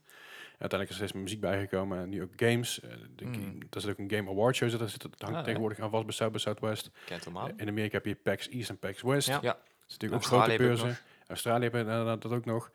[0.49, 2.79] Uiteindelijk is er steeds meer muziek bijgekomen en nu ook games.
[2.79, 3.33] Eh, de Mm.
[3.33, 5.43] game- Daar zit ook een Game Award show, dat zit, dat hangt Ah, ja.
[5.43, 6.89] tegenwoordig aan vast bij South by Southwest.
[7.05, 9.27] Kent hem in Amerika heb je PAX East en PAX West.
[9.27, 9.39] Ja.
[9.41, 9.51] Ja.
[9.53, 11.03] Dat is natuurlijk ook Australië grote ook beurzen.
[11.27, 12.71] Australië hebben inderdaad dat ook nog.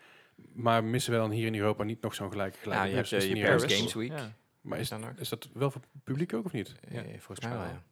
[0.52, 3.08] Maar missen we dan hier in Europa niet nog zo'n gelijke Ja, gelijke je hebt
[3.08, 3.74] je, Paris?
[3.74, 4.08] Games Week.
[4.10, 4.32] Ja.
[4.68, 6.74] Maar is, dan is dat wel voor het publiek ook of niet?
[6.88, 7.82] Eh, volgens mij wel, ja.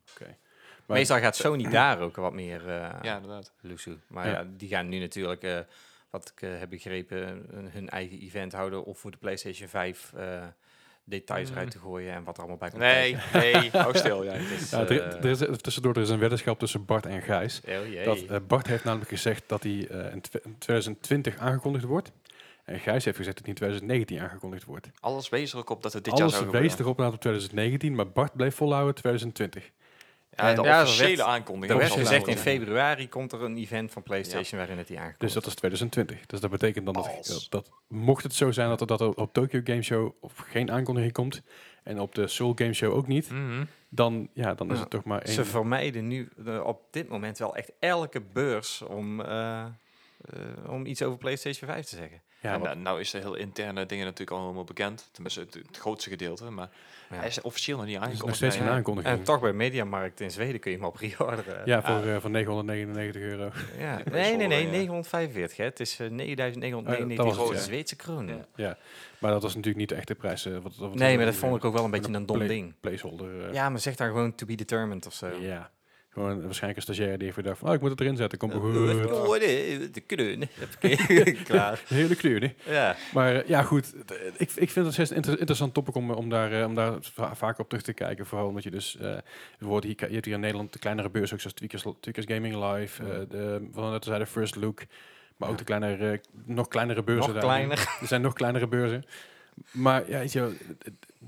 [0.87, 3.53] Maar- Meestal gaat Sony daar ook wat meer uh, ja, inderdaad.
[4.07, 4.33] Maar Ja.
[4.33, 4.47] ja.
[4.57, 5.59] die gaan nu natuurlijk, eh,
[6.11, 10.45] wat ik heb begrepen, hun eigen event houden of voor de PlayStation 5 eh,
[11.05, 11.55] details Mm.
[11.55, 13.61] eruit te gooien en wat er allemaal bij komt Nee, kijken.
[13.61, 14.23] nee, hou stil.
[14.25, 14.33] Ja.
[14.71, 17.61] Ja, er, er is, tussendoor er is een weddenschap tussen Bart en Gijs.
[17.69, 18.05] oh.
[18.29, 20.23] Dat, Bart heeft namelijk gezegd dat hij eh, in
[20.59, 22.13] 2020 aangekondigd wordt.
[22.67, 24.91] En Gijs heeft gezegd dat hij in 2019 aangekondigd wordt.
[25.01, 26.85] Alles wees er ook op dat het dit jaar Alles zou wees gebeuren.
[26.85, 29.71] erop naar op 2019, maar Bart bleef volhouden 2020.
[30.31, 31.81] Ja, de Ja, officiële aankondiging.
[31.81, 35.21] er werd gezegd in februari komt er een event van PlayStation waarin het die aankomt.
[35.21, 36.27] Dus dat is 2020.
[36.27, 37.27] Dus dat betekent dan dat, Als.
[37.29, 40.33] dat, dat mocht het zo zijn dat er, dat er op Tokyo Game Show of
[40.37, 41.43] geen aankondiging komt
[41.83, 43.65] en op de Seoul Game Show ook niet, Mhm.
[43.89, 44.81] dan, ja, dan is Ja.
[44.81, 45.35] het toch maar één.
[45.35, 46.29] Ze vermijden nu
[46.65, 49.67] op dit moment wel echt elke beurs om eh, eh,
[50.69, 52.23] om iets over PlayStation 5 te zeggen.
[52.47, 55.09] Ja, en, wat- nou- nou is de heel interne dingen natuurlijk al helemaal bekend.
[55.13, 56.51] Tenminste, het, het grootste gedeelte.
[56.51, 56.69] Maar
[57.11, 57.17] Ja.
[57.17, 58.37] hij is officieel nog niet nog aangekondigd.
[58.37, 58.75] steeds geen Nee.
[58.75, 59.15] aankondiging.
[59.19, 61.63] En toch bij Mediamarkt in Zweden kun je hem al pre-orderen.
[61.65, 63.51] ja, Ah, voor, eh, voor 999 euro.
[63.79, 64.01] ja.
[64.11, 64.71] Nee, nee, nee, ja.
[64.71, 65.57] 945.
[65.57, 65.65] Hè.
[65.65, 67.65] Het is eh, 9999 Oh, dat was het, ja.
[67.65, 68.47] Zweedse kronen.
[68.55, 68.77] Ja.
[69.19, 70.47] Maar dat was natuurlijk niet de echte prijs.
[70.47, 72.75] eh, wat, wat, Nee, maar dat vond ik ook wel een beetje een dom ding.
[72.81, 73.47] Placeholder.
[73.49, 75.29] eh, Ja, maar zeg dan gewoon to be determined of zo.
[75.41, 75.71] ja.
[76.17, 78.39] Gewoon waarschijnlijk een stagiair die heeft gedacht van, oh, ik moet het erin zetten.
[78.39, 79.95] Kom maar Eh, goed.
[79.95, 81.83] de Klaar.
[81.89, 82.55] Hele kleur, nee.
[82.65, 82.97] Ja.
[83.13, 83.95] Maar eh, ja, goed.
[84.07, 86.75] d- Ik, ik vind het steeds een inter- interessant topic om, om daar, eh, om
[86.75, 88.27] daar va- vaak op terug te kijken.
[88.27, 88.97] Vooral omdat je dus...
[88.97, 89.17] eh
[89.59, 92.55] bijvoorbeeld hier, je hebt hier in Nederland de kleinere beurs, ook zoals Tweakers, Tweakers Gaming
[92.73, 93.03] Live.
[93.03, 94.83] eh de, van net zeiden First Look.
[95.37, 95.65] Maar ook Ja.
[95.65, 97.33] de kleinere, eh, nog kleinere beurzen.
[97.33, 97.79] Nog kleiner.
[98.01, 99.05] Er zijn nog kleinere beurzen.
[99.71, 100.57] Maar ja, weet je,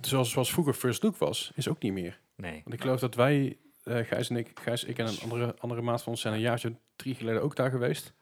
[0.01, 2.19] zoals, zoals vroeger First Look was, is ook niet meer.
[2.37, 2.61] Nee.
[2.65, 3.57] Want ik geloof dat wij,
[3.89, 6.41] eh Gijs en ik, Gijs, ik en een andere, andere maat van ons zijn een
[6.41, 8.13] jaartje drie geleden ook daar geweest.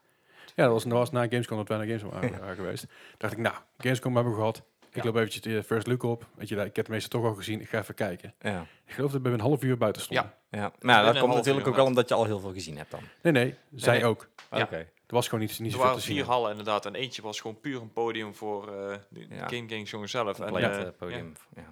[0.54, 2.86] Ja, dat was, dat was na Gamescom dat wij naar Gamescom waren waren geweest.
[3.16, 4.62] dacht ik, nou, Gamescom hebben we gehad.
[4.90, 5.08] Ik Ja.
[5.08, 6.26] loop eventjes de First Look op.
[6.34, 7.60] Weet je, ik heb het meeste toch al gezien.
[7.60, 8.34] Ik ga even kijken.
[8.40, 8.66] Ja.
[8.86, 10.32] Ik geloof dat we een half uur buiten stonden.
[10.50, 12.76] Ja, maar Binnen dat komt natuurlijk uur ook wel omdat je al heel veel gezien
[12.76, 13.00] hebt dan.
[13.22, 14.04] Nee, nee, zij nee.
[14.06, 14.28] ook.
[14.50, 14.62] Ja.
[14.62, 14.76] Oké.
[14.76, 16.16] Er was gewoon niet, niet Er zoveel waren te zien.
[16.16, 16.86] vier hallen inderdaad.
[16.86, 19.48] En eentje was gewoon puur een podium voor eh de Ja.
[19.48, 20.38] Game Games jongens zelf.
[20.38, 21.32] En, Compleet eh, eh, podium.
[21.56, 21.65] Ja.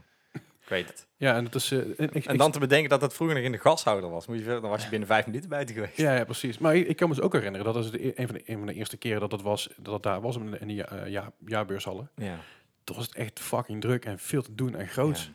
[0.78, 1.06] Ik weet het.
[1.16, 1.70] Ja, en het is...
[1.70, 4.10] eh, en ik, En ik- dan te bedenken dat het vroeger nog in de gashouder
[4.10, 4.26] was.
[4.26, 5.96] Moet je, dan was je binnen vijf minuten buiten geweest.
[5.96, 6.58] Ja, ja, precies.
[6.58, 8.42] Maar ik, ik kan me dus ook herinneren, dat is de, e- een, van de,
[8.50, 10.68] een van de eerste keren dat het, was, dat het daar was in de, in
[10.68, 12.10] de ja, eh, ja, jaarbeurshallen.
[12.16, 12.38] Ja,
[12.84, 15.18] Toen was het echt fucking druk en veel te doen en groot.
[15.18, 15.32] ja.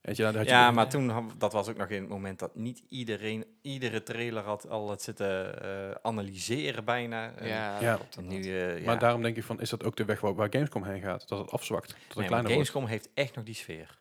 [0.00, 2.08] Weet je, daar had je Ja, maar toen, had- dat was ook nog in het
[2.10, 7.32] moment dat niet iedereen, iedere trailer had al het zitten eh, analyseren bijna.
[7.42, 7.98] Ja, Ja.
[8.16, 8.84] En nu, eh, ja.
[8.84, 11.28] Maar daarom denk ik van, is dat ook de weg waar, waar Gamescom heen gaat?
[11.28, 12.68] Dat het afzwakt, dat het Nee, maar kleiner wordt.
[12.70, 13.98] Gamescom heeft echt nog die sfeer.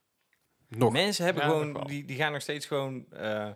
[0.67, 0.91] Nog.
[0.91, 3.49] Mensen hebben Ja, gewoon, die, die gaan nog steeds gewoon eh,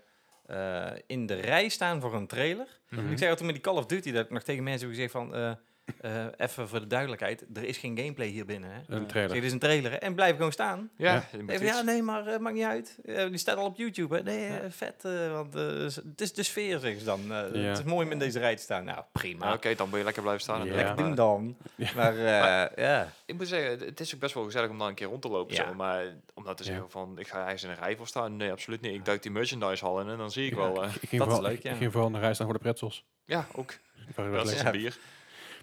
[0.46, 2.80] eh, in de rij staan voor een trailer.
[2.90, 3.12] Mhm.
[3.12, 4.96] Ik zei al toen met die Call of Duty, dat ik nog tegen mensen heb
[4.96, 5.58] gezegd van,
[6.02, 8.70] eh, even voor de duidelijkheid, er is geen gameplay hier binnen.
[8.72, 8.78] Hè?
[8.78, 9.34] Een zeg, trailer.
[9.34, 9.98] dit is een trailer hè?
[9.98, 10.90] en blijf gewoon staan.
[10.98, 11.24] Ja, Ja.
[11.48, 12.98] Even, ja, nee, maar eh, maakt niet uit.
[13.06, 14.16] Eh, die staat al op YouTube.
[14.16, 14.24] Hè?
[14.24, 15.06] Nee, vet.
[15.06, 15.64] eh, want eh,
[16.10, 17.22] het is de sfeer, zeggen ze dan.
[17.28, 17.34] Ja.
[17.44, 18.84] Het is mooi om in deze rij te staan.
[18.84, 19.54] Nou, prima.
[19.54, 20.66] Oké, dan moet je lekker blijven staan.
[20.66, 20.74] Ja.
[20.76, 21.58] Lekker Maar doen dan.
[21.96, 23.12] Maar eh, ja.
[23.26, 25.30] Ik moet zeggen, het is ook best wel gezellig om daar een keer rond te
[25.30, 25.56] lopen.
[25.56, 25.68] Ja.
[25.68, 26.70] Zo, maar om nou te Ja.
[26.70, 28.38] zeggen van, ik ga ergens in een rij voor staan.
[28.38, 28.94] Nee, absoluut niet.
[28.94, 30.84] Ik duik die merchandise hal in en dan zie ik wel.
[30.84, 31.72] eh, ik, ik ging dat is vooral, leuk, ja.
[31.72, 33.06] Ik ging vooral naar reis naar voor de pretzels.
[33.26, 33.74] ja, ook.
[34.16, 34.98] Dat is bier.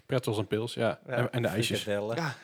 [0.07, 0.99] Pretzels en pils, ja.
[1.07, 1.81] Ja, En, en de ijsjes.
[1.81, 2.15] Frikadellen.
[2.15, 2.35] Ja.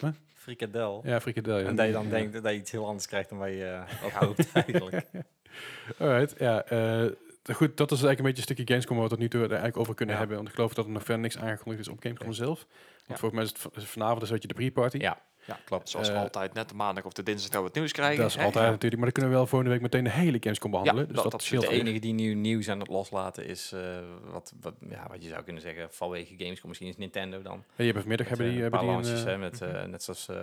[0.34, 1.00] Frikadel.
[1.04, 1.58] Ja, frikadel.
[1.58, 1.66] Ja.
[1.66, 2.10] En dat je dan Ja.
[2.10, 5.06] denkt dat je iets heel anders krijgt dan wat je eh, op hoopt eigenlijk.
[5.98, 6.64] Alright, ja.
[6.64, 7.06] eh,
[7.52, 9.48] goed, dat is eigenlijk een beetje een stukje Gamescom waar we tot nu toe er
[9.48, 10.20] eigenlijk over kunnen Ja.
[10.20, 10.38] hebben.
[10.38, 12.58] Want ik geloof dat er nog verder niks aangekondigd is op Gamescom zelf.
[12.58, 12.68] Want
[13.06, 13.16] Ja.
[13.16, 14.96] volgens mij is het vanavond is het je de pre-party.
[14.98, 15.18] Ja,
[15.50, 15.88] ja, klopt.
[15.88, 18.20] Zoals Eh, altijd, net de maandag of de dinsdag dat we het nieuws krijgen.
[18.20, 18.42] Dat is hè?
[18.44, 18.70] altijd Ja.
[18.70, 19.02] natuurlijk.
[19.02, 21.04] Maar dan kunnen we wel volgende week meteen de hele Gamescom behandelen.
[21.06, 21.78] dus dat- dat, dat is scheelt De weer.
[21.80, 23.80] enige die nieuw nieuws aan het loslaten is, eh,
[24.32, 27.64] wat, wat, ja, wat je zou kunnen zeggen, vanwege Gamescom misschien is Nintendo dan.
[27.76, 29.60] Ja, je hebt vanmiddag Met, hebben die, eh, hebben die een paar een, launches, eh,
[29.60, 30.36] hè, met, eh, net zoals eh,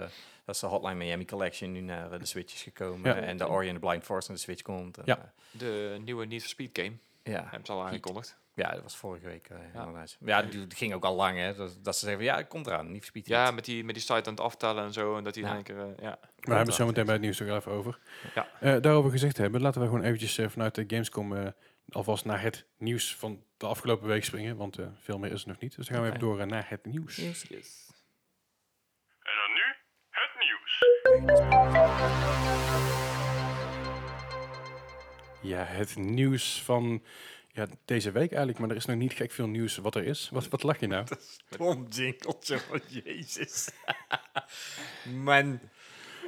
[0.46, 3.16] dat is de Hotline Miami Collection nu naar eh, de Switch is gekomen.
[3.16, 3.22] Ja.
[3.22, 4.98] En de Ori and the Blind Force naar de Switch komt.
[4.98, 5.18] En, Ja.
[5.18, 6.92] eh, De nieuwe Need for Speed game.
[7.24, 7.42] ja.
[7.42, 8.38] Hebben ze al aangekondigd.
[8.58, 9.48] Ja, dat was vorige week.
[9.50, 9.80] eh, Ja.
[9.80, 10.18] inderdaad.
[10.20, 11.54] ja, die, die ging ook al lang, hè.
[11.56, 13.28] Dat, dat ze zeggen, van, ja, het komt eraan, niet Speed.
[13.28, 15.18] Ja, met die, met die site aan het aftellen en zo.
[15.18, 15.50] En dat die Ja.
[15.50, 15.80] in één keer...
[15.80, 16.10] eh, ja.
[16.10, 18.00] Maar we hebben het zo meteen bij het nieuws er even over.
[18.36, 18.48] Ja.
[18.60, 21.48] Eh, daarover gezegd hebben, laten we gewoon eventjes vanuit de Gamescom eh,
[21.90, 24.58] alvast naar het nieuws van de afgelopen week springen.
[24.58, 25.76] Want eh, veel meer is er nog niet.
[25.76, 27.16] Dus dan gaan we even door naar het nieuws.
[27.16, 27.50] Yes.
[29.22, 29.62] En dan nu
[30.10, 30.86] het nieuws.
[35.42, 37.04] Ja, het nieuws van
[37.58, 38.60] ja, deze week eigenlijk.
[38.60, 40.30] Maar er is nog niet gek veel nieuws wat er is.
[40.32, 41.06] Wat, wat lach je nou?
[41.58, 43.70] Tom jingeltje van Jezus.
[45.26, 45.60] Man.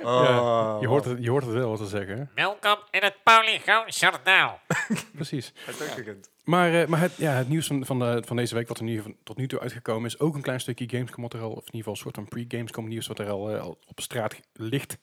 [0.01, 2.31] Ja, je, hoort het, je hoort het wel wat te zeggen.
[2.35, 4.59] Welkom in het Polygoon-journaal.
[5.15, 5.53] Precies.
[5.65, 6.29] Het ook gekund.
[6.43, 8.83] Maar, eh, maar het, ja, het nieuws van, van, de, van deze week, wat er
[8.83, 11.51] nu, van, tot nu toe uitgekomen is, ook een klein stukje Gamescom wat er al,
[11.51, 13.99] of in ieder geval een soort van pre-Gamescom nieuws wat er al, eh, al op
[13.99, 14.97] straat ligt.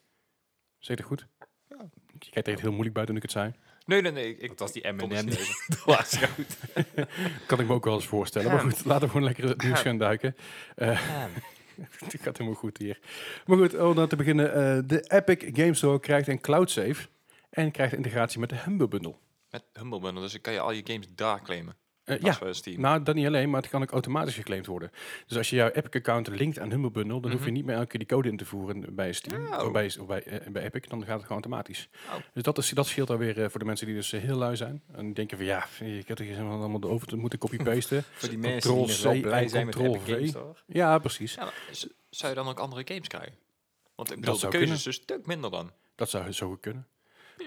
[0.79, 1.27] Zeg het goed?
[2.19, 3.55] Je kijkt echt heel moeilijk buiten toen ik het zei.
[3.87, 4.37] Nee, nee, nee.
[4.37, 5.09] Ik, Dat was die M&M.
[5.69, 6.57] Dat was goed.
[7.47, 8.51] Kan ik me ook wel eens voorstellen.
[8.51, 10.37] Maar goed, laten we gewoon lekker het nieuws gaan duiken.
[10.77, 11.01] Eh,
[12.05, 12.99] het gaat helemaal goed hier.
[13.47, 14.55] Maar goed, om dan te beginnen.
[14.55, 17.09] eh, de Epic Games Store krijgt een cloud save
[17.51, 19.15] en krijgt integratie met de Humble Bundle.
[19.51, 21.77] Met Humble Bundle, dus dan kan je al je games daar claimen.
[22.07, 22.39] Eh, Ja.
[22.77, 24.91] Nou, dat niet alleen, maar het kan ook automatisch geclaimd worden.
[25.27, 27.55] Dus als je jouw Epic-account linkt aan Humble Bundle, dan hoef je Mhm.
[27.55, 29.65] niet meer elke keer die code in te voeren bij Steam Oh.
[29.65, 30.81] of, bij, of bij, eh, bij Epic.
[30.89, 31.89] Dan gaat het gewoon automatisch.
[32.09, 32.15] Oh.
[32.33, 34.83] Dus dat, is, dat scheelt alweer eh, voor de mensen die dus heel lui zijn.
[34.93, 38.03] En denken van ja, ik heb er geen allemaal over te moeten copy-pasten.
[38.13, 40.37] Voor die mensen die C zo blij zijn met Epic Games V.
[40.67, 41.35] Ja, precies.
[41.35, 41.51] Ja,
[42.11, 43.35] zou je dan ook andere games krijgen?
[43.95, 44.77] Want ik Dat bedoel, de zou keuze kunnen.
[44.77, 45.71] is dus een stuk minder dan.
[45.95, 46.87] Dat zou zo goed kunnen.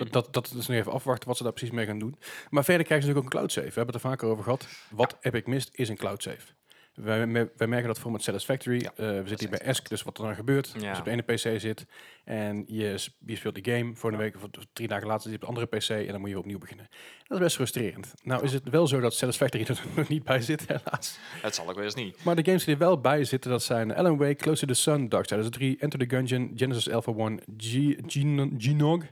[0.09, 2.15] Dat, dat, is nog even afwachten wat ze daar precies mee gaan doen.
[2.49, 3.67] Maar verder krijgen ze natuurlijk ook een cloud save.
[3.67, 4.67] We hebben het er vaker over gehad.
[4.89, 6.45] Wat Epic mist is een cloud save.
[6.93, 8.81] Wij, wij merken dat voor met Satisfactory.
[8.81, 10.67] Ja, Eh, we zitten hier bij ESC, dus wat er dan gebeurt.
[10.67, 10.73] Ja.
[10.73, 11.85] Als je op de ene PC zit
[12.29, 14.41] en je, je speelt die game, voor een week of
[14.73, 16.87] drie dagen later zit je op de andere PC en dan moet je opnieuw beginnen.
[17.27, 18.13] Dat is best frustrerend.
[18.23, 21.19] Nou is het wel zo dat Satisfactory er nog niet bij zit, helaas.
[21.41, 22.23] Het zal ook weer eens niet.
[22.23, 24.79] Maar de games die er wel bij zitten, dat zijn Alan Wake, Close to the
[24.79, 29.11] Sun, Darksiders 3, Enter the Gungeon, Genesis Alpha 1, G-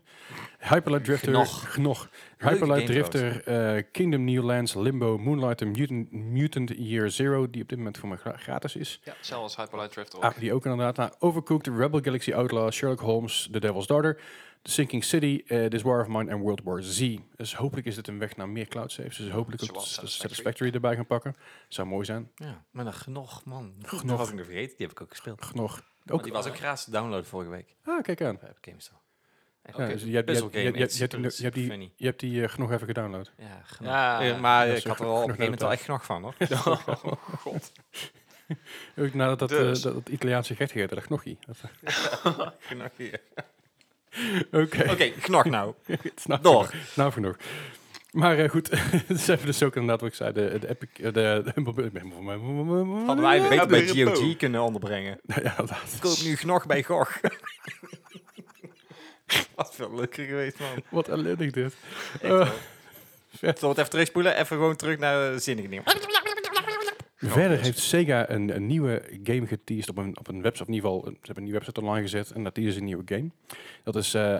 [0.59, 1.69] Hyperlight Drifter, Gnog.
[1.73, 7.61] Gnog, Hyperlight Drifter, eh, Kingdom New Lands, Limbo, Moonlight en Mutant, Mutant Year Zero, die
[7.61, 8.99] op dit moment voor mij gra- gratis is.
[9.03, 10.23] Ja, zelfs Hyperlight Drift ook.
[10.23, 10.95] Ah, die ook inderdaad.
[10.97, 14.19] Nou, Overcooked, Rebel Galaxy Outlaw, Sherlock Holmes, The Devil's Daughter,
[14.61, 17.17] The Sinking City, eh, This War of Mine en World War Z.
[17.35, 19.17] Dus hopelijk is dit een weg naar meer cloud saves.
[19.17, 20.09] Dus hopelijk ook Satisfactory.
[20.11, 21.35] Satisfactory erbij gaan pakken.
[21.67, 22.31] Zou mooi zijn.
[22.35, 23.73] Ja, maar dan genoeg, man.
[23.81, 24.03] Genoeg.
[24.03, 24.77] Dat was ik nog vergeten.
[24.77, 25.45] Die heb ik ook gespeeld.
[25.45, 25.83] Genoeg.
[26.09, 27.75] Ook, die was ook gratis te downloaden vorige week.
[27.83, 28.37] Ah, kijk aan.
[28.41, 28.97] Bij GameStop.
[29.77, 31.55] Ja, dus je, hebt, je, hebt, je, game, hebt, echt je, hebt, die- je hebt
[31.55, 31.91] die, super funny.
[31.95, 33.31] je hebt die eh, genoeg even gedownload.
[33.37, 33.91] Ja, genoeg.
[33.91, 34.21] Ja.
[34.21, 35.79] Eh, maar Ja, ik had er al op een genoeg gegeven moment wel noten.
[35.79, 36.35] echt nog van, hoor.
[37.13, 37.71] Oh, god.
[38.97, 39.81] Ook nadat dat, eh, Dus.
[39.81, 40.71] dat, dat Italiaanse gerecht
[41.45, 41.61] dat.
[42.23, 43.19] Dat- Genoeg hier.
[44.51, 45.73] Oké, Oké, knog nou.
[46.41, 46.73] genoeg.
[46.95, 47.35] Nou genoeg.
[48.11, 48.69] Maar eh, goed,
[49.07, 51.51] dus hebben dus ook inderdaad wat ik zei, de, de Epic, eh, de, de,
[53.05, 53.87] Hadden wij beter bij.
[54.15, 55.19] GOG kunnen onderbrengen.
[55.25, 55.97] Ja, inderdaad.
[55.99, 57.19] Koop nu gnog bij GOG.
[59.55, 60.83] Wat veel leuker geweest, man.
[60.89, 61.73] Wat ellendig dit.
[62.21, 62.49] Echt Eh.
[63.39, 64.33] Zullen we het even terugspoelen?
[64.35, 65.83] Even gewoon terug naar de zinnige dingen.
[67.19, 70.73] Verder heeft Sega een, een nieuwe game geteased op een, op een website, of in
[70.73, 73.29] ieder geval, ze hebben een nieuwe website online gezet en dat is een nieuwe game.
[73.83, 74.37] Dat is eh,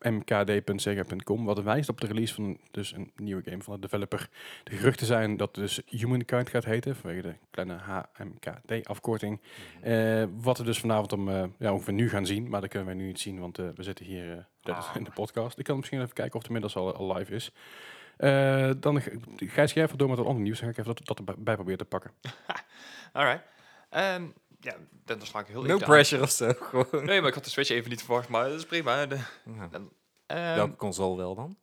[0.00, 4.28] hmkd.sega.com, wat wijst op de release van dus een nieuwe game van de developer.
[4.64, 7.78] De geruchten zijn dat dus Humankind gaat heten, vanwege de kleine
[8.12, 9.40] HMKD-afkorting.
[9.80, 12.88] Eh, wat we dus vanavond om, eh, ja, ongeveer nu gaan zien, maar dat kunnen
[12.88, 15.58] wij nu niet zien, want eh, we zitten hier eh, is in de podcast.
[15.58, 17.52] Ik kan misschien even kijken of het inmiddels al, al live is.
[18.20, 20.56] Eh, dan ga- Gijs, jij even door met wat ander nieuws.
[20.60, 22.10] Dan ga ik even dat, dat erbij proberen te pakken.
[23.12, 23.42] Alright.
[23.90, 24.22] Ehm,
[24.60, 26.52] ja, dan sla ik heel No pressure of zo.
[26.70, 27.04] Gewoon.
[27.04, 29.06] Nee, maar ik had de Switch even niet verwacht, maar dat is prima.
[29.06, 29.16] De,
[29.56, 29.68] Ja.
[29.70, 29.92] dan,
[30.26, 31.56] ehm, Welke console wel dan?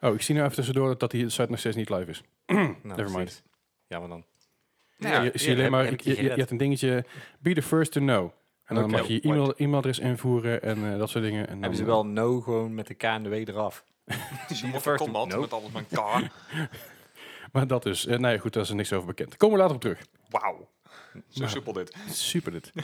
[0.00, 2.22] Oh, ik zie nu even tussendoor dat die site nog steeds niet live is.
[2.46, 3.14] Nou, Never mind.
[3.14, 3.42] precies.
[3.86, 4.24] Ja, maar dan.
[4.96, 7.04] Ja, ja, je, zie alleen maar, je hebt een dingetje,
[7.38, 8.30] be the first to know.
[8.64, 11.40] En dan mag je je e-mail, e-mailadres invoeren en eh, dat soort dingen.
[11.46, 13.84] En dan, Hebben ze wel no gewoon met de K en de W eraf?
[14.14, 15.38] Het is een nope.
[15.40, 16.32] met alles met elkaar.
[17.52, 18.06] Maar dat dus.
[18.06, 19.36] Eh, nee, goed, daar is er niks over bekend.
[19.36, 20.06] Komen we later op terug.
[20.28, 20.68] Wauw.
[21.12, 21.50] Zo Nou.
[21.50, 21.96] soepel dit.
[22.10, 22.70] Super dit.
[22.74, 22.82] Ja.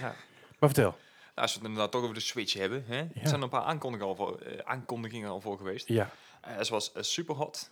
[0.59, 0.91] Maar vertel.
[0.91, 0.95] Nou,
[1.35, 2.85] als we het inderdaad toch over de Switch hebben.
[2.87, 2.99] Hè?
[2.99, 5.89] Er zijn een paar aankondigingen al voor, eh, aankondigingen al voor geweest.
[5.89, 6.11] Ja.
[6.41, 7.71] Eh zoals eh, Superhot.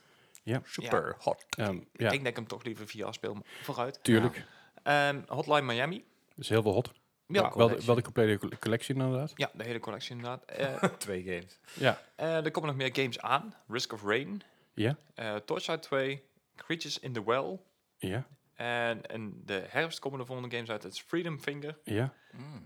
[0.64, 1.44] Super hot.
[1.48, 3.34] Ehm, Ik ja, denk dat ik hem toch liever via speel.
[3.34, 3.98] maar Vooruit.
[4.03, 4.44] tuurlijk.
[4.82, 6.05] Ehm, Hotline Miami.
[6.36, 6.92] is heel veel hot.
[7.41, 9.33] Ja, wel, de, wel de complete coll- collectie inderdaad.
[9.35, 10.45] ja, de hele collectie inderdaad.
[10.51, 11.59] Eh, Twee games.
[11.74, 12.01] Ja.
[12.16, 13.55] eh, er komen nog meer games aan.
[13.68, 14.43] Risk of Rain.
[14.74, 14.97] Ja.
[15.14, 16.22] eh Torchlight 2.
[16.57, 17.59] Creatures in the Well.
[17.99, 18.26] Ja.
[18.62, 20.82] En in de herfst komen de volgende games uit.
[20.82, 22.12] Het is Freedom Finger, Ja.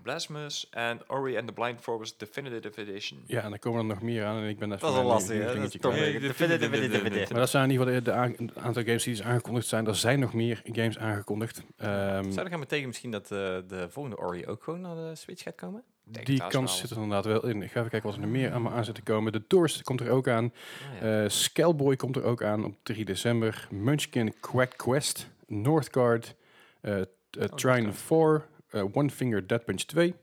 [0.01, 3.23] Blasphemous en Ori and the Blind Forest Definitive Edition.
[3.25, 4.37] Ja, en dan komen er nog meer aan.
[4.41, 5.45] En ik ben Dat is wel mijn lastig, hè?
[5.55, 8.83] Dat is weer- definitive- Maar dat zijn in ieder geval de, de aan- een aantal
[8.83, 9.87] games die dus aangekondigd zijn.
[9.87, 11.63] Er zijn nog meer games aangekondigd.
[11.77, 13.37] Ehm, Zou er gaan betekenen misschien dat eh,
[13.67, 15.83] de volgende Ori ook gewoon naar de Switch gaat komen?
[16.03, 17.61] Denk die kans zit er inderdaad wel in.
[17.61, 19.31] Ik ga even kijken wat er nog meer aan me aan zit te komen.
[19.31, 20.43] De Tourist komt er ook aan.
[20.43, 21.23] Ah, ja.
[21.23, 23.67] Eh Scaleboy komt er ook aan op 3 december.
[23.71, 25.27] Munchkin Quack Quest.
[25.47, 26.35] Northgard.
[26.81, 27.95] eh eh, Trine Northgard.
[27.95, 28.47] 4.
[28.81, 30.07] eh, One Finger Dead Punch 2.
[30.09, 30.13] Oh,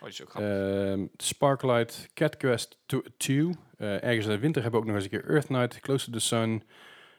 [0.00, 0.50] die is ook grappig.
[0.52, 2.78] Ehm, Sparklight, Cat Quest
[3.16, 3.50] 2.
[3.78, 6.04] Eh, ergens in de winter hebben we ook nog eens een keer Earth Knight, Close
[6.04, 6.62] to the Sun,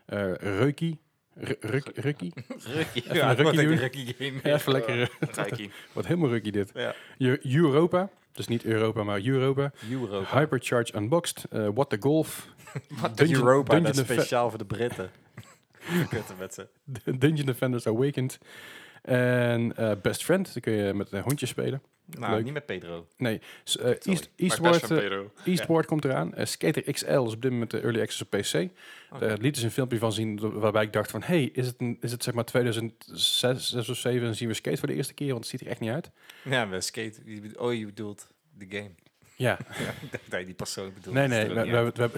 [0.05, 0.97] eh Reuki.
[1.33, 2.33] Ru- Ruk- Rukkie?
[2.75, 3.13] Rukkie.
[3.13, 4.39] Ja, rukkie game.
[4.43, 5.01] Ja, even lekker.
[5.01, 5.71] eh, Reiki.
[5.93, 6.71] Wat helemaal rukkie dit.
[6.73, 6.95] Ja.
[7.17, 8.09] Eu- Europa.
[8.31, 9.71] Dus niet Europa, maar Europa.
[9.91, 10.39] Europa.
[10.39, 11.45] Hypercharge Unboxed.
[11.49, 12.47] eh, What the Golf.
[12.99, 15.09] What Dungeon- Europa, dat is speciaal voor de Britten.
[16.09, 16.67] Kutten met ze.
[17.17, 18.39] Dungeon Defenders Awakened.
[19.01, 20.53] En eh, Best Friend.
[20.53, 21.81] Dan kun je met een hondje spelen.
[22.17, 22.43] Nou, Leuk.
[22.43, 23.07] niet met Pedro.
[23.17, 25.19] Nee, s- East, best Eastward, eh.
[25.45, 26.31] Eastward komt eraan.
[26.43, 28.69] Skater XL is op dit moment de early access op PC.
[29.19, 31.21] Daar lieten ze een filmpje van zien waarbij ik dacht van...
[31.23, 34.53] hey, is het, een, is het zeg maar 2006 6 of 7 en zien we
[34.53, 35.27] Skate voor de eerste keer?
[35.27, 36.11] Want het ziet er echt niet uit.
[36.43, 37.13] Ja, we skate.
[37.57, 38.27] Oh, je bedoelt
[38.57, 38.91] de game.
[39.35, 39.65] Ja, Ik
[40.11, 41.15] dacht dat je die persoon bedoelt.
[41.15, 41.59] nee, nee, we, we,
[42.01, 42.11] hebben,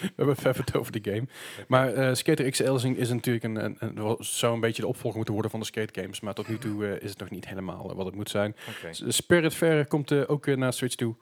[0.00, 1.26] we hebben het over de game.
[1.68, 5.32] Maar eh, Skater XL is, natuurlijk een, een, een, zou een beetje de opvolger moeten
[5.34, 6.20] worden van de skate games.
[6.20, 8.56] Maar tot nu toe eh, is het nog niet helemaal eh, wat het moet zijn.
[8.90, 11.14] S- Spirit Fair komt ook naar Switch toe.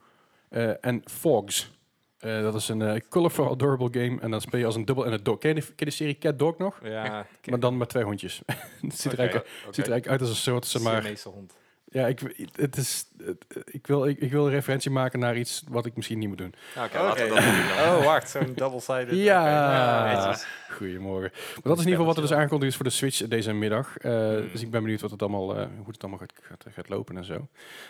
[0.81, 1.71] En Fogs.
[2.19, 4.21] Dat is een colorful, adorable game.
[4.21, 5.39] En dan speel je als een dubbel en een dog.
[5.39, 6.79] Ken je, de, ken je de serie Cat Dog nog?
[6.83, 8.43] Ja, Maar dan met twee hondjes.
[8.47, 9.75] het ziet, er eigenlijk, oké.
[9.75, 11.55] ziet er eigenlijk uit als een soort, zeg maar, Siamese hond.
[11.93, 15.63] Ja, ik, het is, het- ik, wil, ik, ik wil een referentie maken naar iets
[15.69, 16.55] wat ik misschien niet moet doen.
[16.75, 17.05] Ja, oké, Oké.
[17.07, 17.97] laten we dat doen dan.
[17.99, 19.17] Oh, wacht, zo'n double-sided.
[19.17, 20.05] Ja.
[20.25, 20.47] Netjes.
[20.71, 21.31] Goedemorgen.
[21.33, 23.53] Maar dat is in ieder geval wat er dus aangekondigd is voor de Switch deze
[23.53, 23.97] middag.
[23.97, 24.49] Eh, Hmm.
[24.53, 27.17] Dus ik ben benieuwd wat het allemaal, eh, hoe het allemaal gaat, gaat, gaat lopen
[27.17, 27.49] en zo.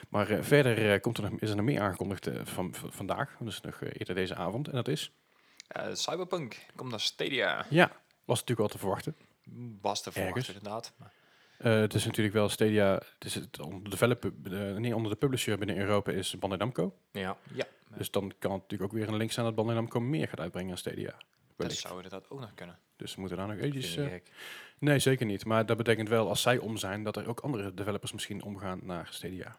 [0.09, 3.37] Maar eh, verder eh, komt er nog, is er nog meer aangekondigd van, van vandaag.
[3.41, 4.69] Dus nog eerder deze avond.
[4.69, 5.13] En dat is,
[5.69, 7.67] Eh, Cyberpunk komt naar Stadia.
[7.69, 7.91] ja,
[8.25, 9.17] was natuurlijk al te verwachten.
[9.81, 10.57] Was te verwachten, Ergens.
[10.57, 10.93] inderdaad.
[10.97, 11.13] Maar-
[11.63, 15.11] Eh, het is natuurlijk wel Stadia, het is het onder de, developer, eh, nee, onder
[15.11, 16.95] de publisher binnen Europa is Bandai Namco.
[17.11, 17.37] Ja.
[17.55, 20.29] Ja, Dus dan kan het natuurlijk ook weer een link zijn dat Bandai Namco meer
[20.29, 21.15] gaat uitbrengen aan Stadia.
[21.57, 22.79] dat zou inderdaad ook nog kunnen.
[22.97, 23.97] Dus we moeten daar nog eventjes...
[23.97, 24.31] eh, gek.
[24.79, 25.45] nee, zeker niet.
[25.45, 28.81] Maar dat betekent wel, als zij om zijn, dat er ook andere developers misschien omgaan
[28.83, 29.57] naar Stadia.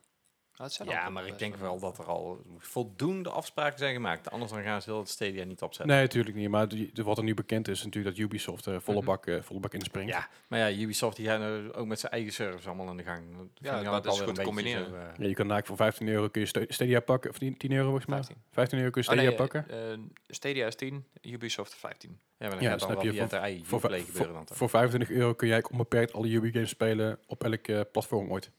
[0.57, 4.31] Nou, Ja, maar ik denk wel dat er al voldoende afspraken zijn gemaakt.
[4.31, 5.95] Anders dan gaan ze heel het Stadia niet opzetten.
[5.95, 6.49] Nee, natuurlijk niet.
[6.49, 9.05] Maar die- de- wat er nu bekend is, natuurlijk dat Ubisoft er volle, Mhm.
[9.05, 10.11] bak, eh, volle bak inspringt.
[10.13, 13.03] Ja, maar ja, Ubisoft die gaan er ook met zijn eigen servers allemaal aan de
[13.03, 13.23] gang.
[13.37, 14.85] Dat Ja, dat is goed te combineren.
[14.89, 17.37] zo, eh, Ja, je kan daar voor 15 euro kun je Sta- Stadia pakken, of
[17.37, 18.17] 10, 10 euro volgens mij.
[18.17, 18.37] 15.
[18.51, 19.69] 15 euro kun je Oh, Stadia nee, pakken.
[19.69, 22.09] eh, eh, Stadia is 10, Ubisoft 15.
[22.09, 24.57] ja, maar dan Ja, gaat dan dan wel heb je voor, voor, toch?
[24.57, 28.29] voor 25 euro kun jij ook onbeperkt alle Ubi games spelen op elk eh, platform
[28.31, 28.51] ooit.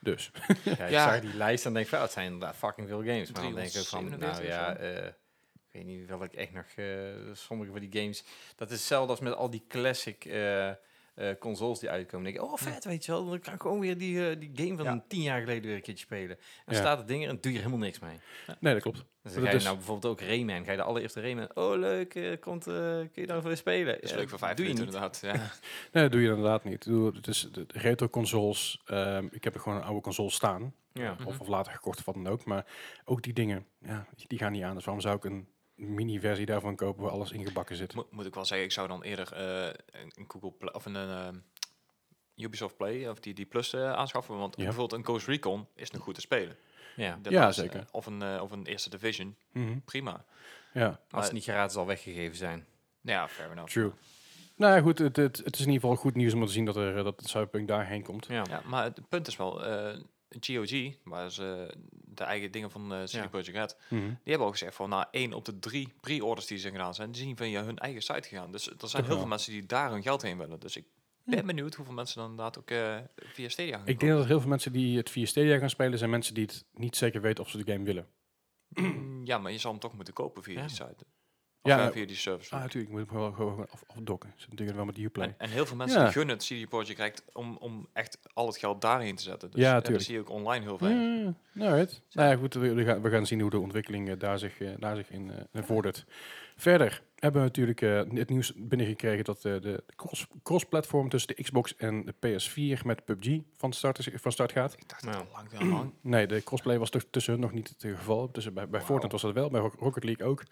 [0.00, 0.30] Dus.
[0.64, 1.12] Ja, ik Ja.
[1.12, 3.32] zag die lijst en denk van, oh, het zijn inderdaad fucking veel games.
[3.32, 6.52] Maar dan denk ik ook van, nou 347 ja, eh, ik weet niet welk echt
[6.52, 6.86] nog, eh,
[7.32, 8.24] sommige van die games,
[8.56, 10.70] dat is hetzelfde als met al die classic eh,
[11.14, 12.24] eh, consoles die uitkomen.
[12.32, 14.50] Denk ik, oh vet, weet je wel, dan kan ik gewoon weer die, eh, die
[14.54, 15.04] game van Ja.
[15.08, 16.38] tien jaar geleden weer een keertje spelen.
[16.66, 16.80] En Ja.
[16.80, 18.16] staat het ding er en doe je er helemaal niks mee.
[18.60, 19.04] Nee, dat klopt.
[19.22, 22.14] Dus Dat ga je nou bijvoorbeeld ook Rayman, ga je de allereerste Rayman, oh leuk,
[22.14, 23.94] eh, komt, eh, kun je dan weer spelen?
[23.94, 25.22] Dat is Ja, leuk voor 5 doe je minuten niet.
[25.22, 25.40] inderdaad.
[25.40, 25.50] Ja.
[25.92, 26.84] Nee, dat doe je inderdaad niet.
[26.84, 28.80] Bedoel, Het is de de retro consoles.
[28.86, 30.74] ehm, ik heb er gewoon een oude console staan.
[30.92, 31.16] Ja.
[31.24, 32.44] Of, of later gekocht of wat dan ook.
[32.44, 32.66] Maar
[33.04, 34.74] ook die dingen, ja, die gaan niet aan.
[34.74, 35.48] Dus waarom zou ik een
[35.80, 37.94] mini-versie daarvan kopen waar alles ingebakken zit?
[37.94, 39.64] Moet, moet ik wel zeggen, ik zou dan eerder eh,
[40.00, 41.36] een, een Google Play, of een ehm,
[42.36, 44.38] Ubisoft Play of die, die Plus eh, aanschaffen.
[44.38, 44.64] Want Ja.
[44.64, 46.56] bijvoorbeeld een Ghost Recon is nog goed te spelen.
[46.96, 47.18] Ja.
[47.22, 47.80] De Ja, laatste, zeker.
[47.80, 49.78] eh, of, een, eh, of een Eerste Division, Mhm.
[49.84, 50.24] prima.
[50.72, 52.66] Ja, Als het niet gratis al weggegeven zijn.
[53.00, 53.72] Ja, fair enough.
[53.72, 53.92] true.
[54.56, 56.64] Nou ja, goed, het, het, het is in ieder geval goed nieuws om te zien
[56.64, 58.26] dat, er, dat het Cyberpunk daarheen komt.
[58.26, 58.44] Ja.
[58.48, 60.00] Ja, maar het punt is wel, eh,
[60.40, 61.74] GOG, waar ze
[62.04, 63.30] de eigen dingen van eh CD.
[63.30, 64.00] Projekt Red, Mhm.
[64.06, 67.10] die hebben al gezegd van na één op de drie pre-orders die ze gedaan zijn,
[67.10, 68.52] die zijn via hun eigen site gegaan.
[68.52, 69.18] Dus er zijn heel wel.
[69.20, 70.60] veel mensen die daar hun geld heen willen.
[70.60, 70.84] Dus ik
[71.24, 74.26] ben benieuwd hoeveel mensen dan inderdaad ook eh, via Stadia gaan Ik denk dat er
[74.28, 77.20] heel veel mensen die het via Stadia gaan spelen, zijn mensen die het niet zeker
[77.20, 78.08] weten of ze de game willen.
[79.24, 80.66] Ja, maar je zal hem toch moeten kopen via Ja.
[80.66, 81.04] die site.
[81.62, 82.54] Of Ja, via die service.
[82.54, 82.92] Ah, natuurlijk.
[82.92, 84.32] Ik moet hem gewoon, gewoon af, afdokken.
[84.36, 85.26] Zit natuurlijk wel met die Uplay.
[85.26, 86.10] en, en heel veel mensen Ja.
[86.10, 89.50] gunnen het CD Projekt Red om, om echt al het geld daarheen te zetten.
[89.50, 90.04] Dus Ja, ja, dat tuurlijk.
[90.04, 90.88] zie je ook online heel veel.
[90.88, 92.00] Ja, nou, het.
[92.12, 94.60] Nou ja, goed, we, we gaan, we gaan zien hoe de ontwikkeling eh, daar zich,
[94.60, 96.04] eh, daar zich in eh, vordert.
[96.60, 101.42] Verder hebben we natuurlijk eh, het nieuws binnengekregen dat eh, de cross- cross-platform tussen de
[101.42, 104.72] Xbox en de PS4 met PUBG van start, is, van start gaat.
[104.78, 105.24] Ik dacht Nou.
[105.32, 105.92] lang, lang.
[106.00, 108.30] Nee, de crossplay was tussen hun nog niet het geval.
[108.30, 108.84] Tussen, bij bij Wauw.
[108.86, 110.42] Fortnite was dat wel, bij Rock- Rocket League ook.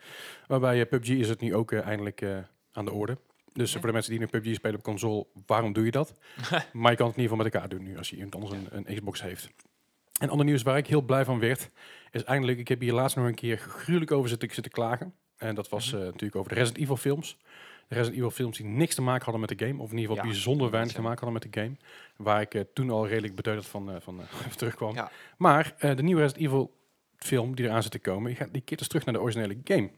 [0.46, 2.38] Maar bij eh, PUBG is het nu ook eh, eindelijk eh,
[2.72, 3.18] aan de orde.
[3.52, 3.78] Dus Ja.
[3.78, 6.14] voor de mensen die nu PUBG spelen op console, waarom doe je dat?
[6.72, 8.52] maar je kan het in ieder geval met elkaar doen nu, als je iemand anders
[8.52, 9.50] een, een Xbox heeft.
[10.20, 11.70] En ander nieuws waar ik heel blij van werd,
[12.11, 15.14] is eindelijk, ik heb hier laatst nog een keer gruwelijk over zitten, zitten klagen.
[15.39, 17.36] En dat was eh, natuurlijk over de Resident Evil films.
[17.89, 20.11] De Resident Evil films die niks te maken hadden met de game, of in ieder
[20.11, 21.76] geval Ja, bijzonder weinig te maken hadden met de game.
[22.16, 24.20] Waar ik eh, toen al redelijk beteuterd van, eh, van
[24.57, 24.95] terugkwam.
[24.95, 25.11] Ja.
[25.36, 26.76] Maar de nieuwe Resident Evil
[27.16, 29.59] film die eraan zit te komen, die, gaat, die keert dus terug naar de originele
[29.64, 29.91] game.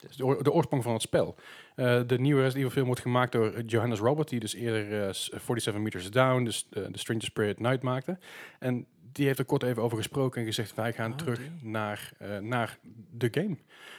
[0.00, 1.36] Dus de, oor- de oorsprong van het spel.
[1.74, 5.28] De nieuwe Resident Evil film wordt gemaakt door Johannes Robert, die dus eerder eh, s-
[5.28, 8.18] 47 Meters Down, dus de Stranger Spirit Night maakte.
[8.58, 12.12] En die heeft er kort even over gesproken en gezegd, wij gaan Oh, terug naar,
[12.18, 12.78] eh, naar
[13.10, 13.56] de game.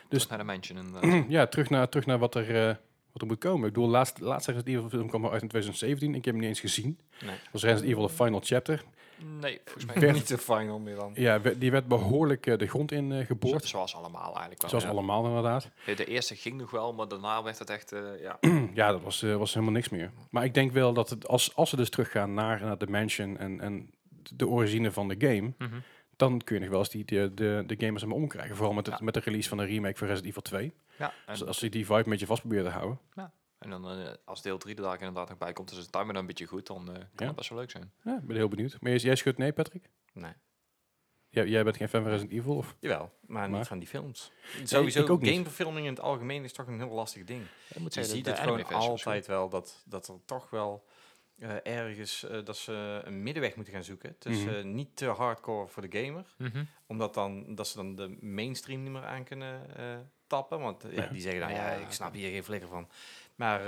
[0.09, 0.77] Dus naar de mansion.
[0.77, 1.25] inderdaad.
[1.29, 2.67] ja, terug naar, terug naar wat er...
[2.69, 2.75] eh,
[3.11, 3.67] wat er moet komen.
[3.67, 6.15] Ik bedoel, laatst, laatste Resident Evil film kwam uit in 2017.
[6.15, 6.99] Ik heb hem niet eens gezien.
[7.21, 7.29] Nee.
[7.29, 8.83] Dat was Resident Evil The Final Chapter.
[9.39, 11.11] nee, volgens mij Niet de final meer dan.
[11.15, 13.65] Ja, die werd behoorlijk eh, de grond in Zo- geboord.
[13.65, 14.69] Zoals allemaal eigenlijk wel.
[14.69, 14.89] Zoals ja.
[14.89, 15.69] allemaal inderdaad.
[15.85, 18.37] De- De eerste ging nog wel, maar daarna werd het echt, eh, ja.
[18.73, 20.11] Ja, dat was, eh, was helemaal niks meer.
[20.29, 23.37] Maar ik denk wel dat het, als, als ze dus teruggaan naar, naar de mansion
[23.37, 23.89] en, en
[24.33, 25.53] de origine van de game,
[26.15, 28.55] dan kun je nog wel eens die, de, de, de gamers helemaal omkrijgen.
[28.55, 29.03] Vooral met, het, Ja.
[29.05, 30.73] met de release van de remake van Resident Evil 2.
[30.97, 31.05] ja.
[31.25, 32.99] En, Dus als ze die vibe een beetje vast proberen te houden.
[33.59, 36.07] en dan eh, als deel 3 er daar inderdaad nog bij komt, dus de timer
[36.13, 37.25] dan een beetje goed, dan eh, kan Ja.
[37.25, 37.91] het best wel leuk zijn.
[38.03, 38.77] Ja, ik ben heel benieuwd.
[38.81, 39.89] Maar jij, jij schudt nee, Patrick?
[40.13, 40.33] Nee.
[41.29, 42.55] Jij, jij bent geen fan van Resident Evil?
[42.55, 42.75] Of?
[42.79, 43.57] Jawel, maar, Maar?
[43.59, 44.31] niet van die films.
[44.63, 45.31] Sowieso, ik ook niet.
[45.31, 47.41] gameverfilming in het algemeen is toch een heel lastig ding.
[47.77, 50.85] Moet Je zeggen, ziet de het gewoon altijd wel dat, dat er toch wel
[51.39, 54.15] eh, ergens eh, dat ze een middenweg moeten gaan zoeken.
[54.19, 56.63] Dus niet te hardcore voor de gamer, Mhm.
[56.87, 60.59] omdat dan dat ze dan de mainstream niet meer aan kunnen eh, tappen.
[60.59, 62.89] Want ja, die zeggen dan ja, ik snap hier geen flikker van.
[63.35, 63.61] Maar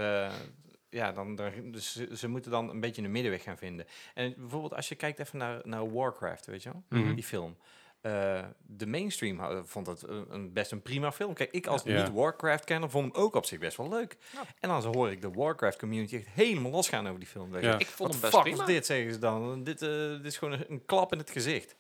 [0.90, 3.86] ja, dan, dan, dus ze, ze moeten dan een beetje een middenweg gaan vinden.
[4.14, 7.14] En bijvoorbeeld als je kijkt even naar, naar Warcraft, weet je wel, Mhm.
[7.16, 7.58] die film.
[8.06, 11.34] Eh, de mainstream vond het een, een- best een prima film.
[11.34, 12.02] Kijk, ik als Ja.
[12.04, 14.18] niet Warcraft-kenner vond hem ook op zich best wel leuk.
[14.60, 17.60] En dan hoor ik de Warcraft-community echt helemaal losgaan over die film.
[17.60, 17.80] Ja.
[17.80, 18.66] ik, vond Wat hem fuck best is prima.
[18.66, 19.64] dit, zeggen ze dan.
[19.64, 21.76] Dit, eh, dit is gewoon een, een klap in het gezicht.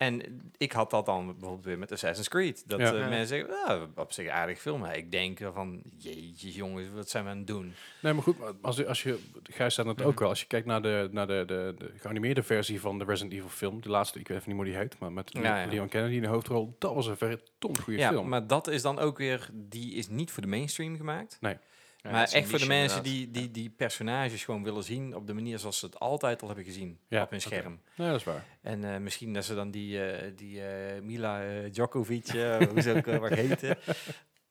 [0.00, 2.62] En ik had dat dan bijvoorbeeld weer met Assassin's Creed.
[2.68, 2.92] Dat Ja.
[2.92, 3.08] eh, Ja.
[3.08, 4.80] mensen zeggen, ah, op zich aardig film.
[4.80, 7.72] Maar ik denk van, jeetje jongens, wat zijn we aan het doen?
[8.02, 10.66] Nee, maar goed, als, je- als je, Gijs zei het ook wel, als je kijkt
[10.66, 14.18] naar de, naar de, de, de geanimeerde versie van de Resident Evil film, de laatste,
[14.18, 15.66] ik weet even niet hoe die heet, maar met Ja, ja.
[15.70, 18.28] Leon Kennedy in de hoofdrol, dat was een verdomd goede Ja, film.
[18.28, 21.36] maar dat is dan ook weer, die is niet voor de mainstream gemaakt.
[21.40, 21.56] Nee.
[22.02, 23.32] Ja, maar echt voor de mensen inderdaad.
[23.32, 26.46] die, die die personages gewoon willen zien op de manier zoals ze het altijd al
[26.46, 27.80] hebben gezien Ja, op hun scherm.
[27.96, 28.44] Nee, dat is waar.
[28.60, 32.28] En eh, misschien dat ze dan die, eh, die eh, Mila Djokovic,
[32.70, 33.78] hoe ze ook uh, heette,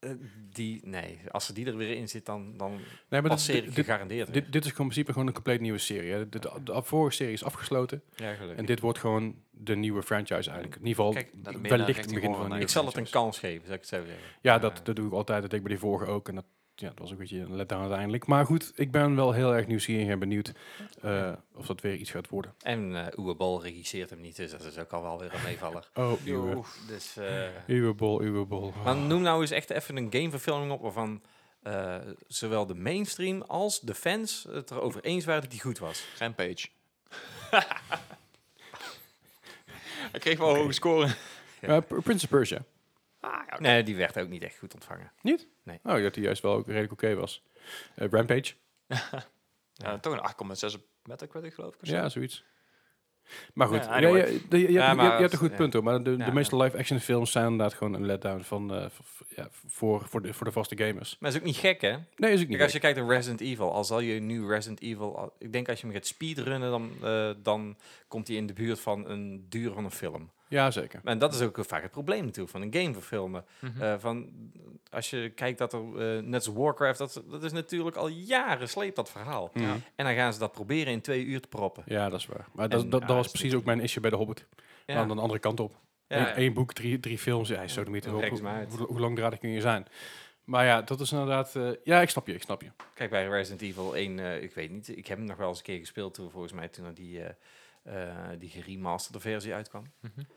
[0.00, 0.10] eh,
[0.52, 4.32] die, nee, als ze die er weer in zit, dan, dan Nee, maar dit, gegarandeerd.
[4.32, 6.12] dit, dit is gewoon in principe gewoon een compleet nieuwe serie.
[6.12, 6.28] Hè.
[6.28, 8.58] De, de, de vorige serie is afgesloten ja, gelukkig.
[8.58, 10.80] en dit wordt gewoon de nieuwe franchise eigenlijk.
[10.80, 11.32] In ieder geval Kijk,
[11.62, 13.88] wellicht het begin van een nieuwe ik zal het een kans geven, zou ik het
[13.88, 14.24] zo zeggen.
[14.40, 15.40] Ja, dat, dat doe ik altijd.
[15.40, 16.28] Dat deed ik bij die vorige ook.
[16.28, 16.44] En dat,
[16.80, 18.26] ja, dat was ook een beetje een letdown uiteindelijk.
[18.26, 20.52] Maar goed, ik ben wel heel erg nieuwsgierig en benieuwd
[21.02, 22.54] eh, of dat weer iets gaat worden.
[22.62, 25.42] En eh Uwe Bol regisseert hem niet, dus dat is ook al wel weer een
[25.44, 25.88] meevaller.
[25.94, 28.72] Oh, uwe, dus, eh, uwe bol, uwe bol.
[28.84, 31.22] Maar noem nou eens echt even een gameverfilming op waarvan
[31.62, 36.04] eh, zowel de mainstream als de fans het erover eens waren dat die goed was.
[36.18, 36.68] Rampage.
[40.10, 41.14] Hij kreeg wel een hoge score.
[41.60, 42.64] Eh, P- Prince of Persia.
[43.20, 43.60] Ah, ja.
[43.60, 45.12] Nee, die werd ook niet echt goed ontvangen.
[45.22, 45.46] Niet?
[45.62, 45.78] Nee.
[45.82, 47.42] Oh, ik dacht die juist wel ook redelijk oké was.
[47.94, 48.52] Eh, Rampage.
[49.74, 51.82] Ja, toch een 8,6 op Metacritic geloof ik.
[51.82, 51.94] of zo.
[51.94, 52.44] Ja, zoiets.
[53.54, 55.56] Maar goed, Ja, je, je, je, Ja, hebt, je, maar je hebt een goed ja.
[55.56, 55.82] punt hoor.
[55.82, 56.62] Maar de, Ja, de meeste ja.
[56.62, 60.34] live-action films zijn inderdaad gewoon een letdown van, eh, v- v- ja, voor, voor, de,
[60.34, 61.16] voor de vaste gamers.
[61.20, 61.96] Maar is ook niet gek, hè?
[62.16, 62.48] Nee, is ook niet.
[62.48, 65.18] Kijk, als je kijkt naar Resident Evil, al zal je nu Resident Evil...
[65.18, 67.76] al- Ik denk als je hem gaat speedrunnen, dan, eh, dan
[68.08, 70.30] komt hij in de buurt van een duur van een film.
[70.50, 71.00] Ja, zeker.
[71.04, 73.44] En dat is ook vaak het probleem natuurlijk van een game verfilmen.
[73.80, 74.28] Eh, van,
[74.90, 78.68] als je kijkt dat er, eh, net als Warcraft, dat, dat is natuurlijk al jaren
[78.68, 79.50] sleept dat verhaal.
[79.54, 79.64] Mhm.
[79.94, 81.82] En dan gaan ze dat proberen in twee uur te proppen.
[81.86, 82.46] Ja, dat is waar.
[82.52, 84.46] Maar dat, En, dat, ja, dat was is precies ook mijn issue bij de Hobbit.
[84.86, 84.94] Ja.
[84.96, 85.74] Aan de andere kant op.
[86.06, 87.48] Ja, Eén één boek, drie, drie films.
[87.48, 87.90] Ja, zo de
[88.44, 88.74] uit.
[88.76, 89.86] hoe, hoe langdradig kun je zijn?
[90.44, 91.56] Maar ja, dat is inderdaad...
[91.56, 92.70] eh, ja, ik snap je, ik snap je.
[92.94, 95.58] Kijk, bij Resident Evil 1, eh, ik weet niet, ik heb hem nog wel eens
[95.58, 97.22] een keer gespeeld toen, volgens mij, toen die,
[97.82, 99.84] eh die geremasterde versie uitkwam.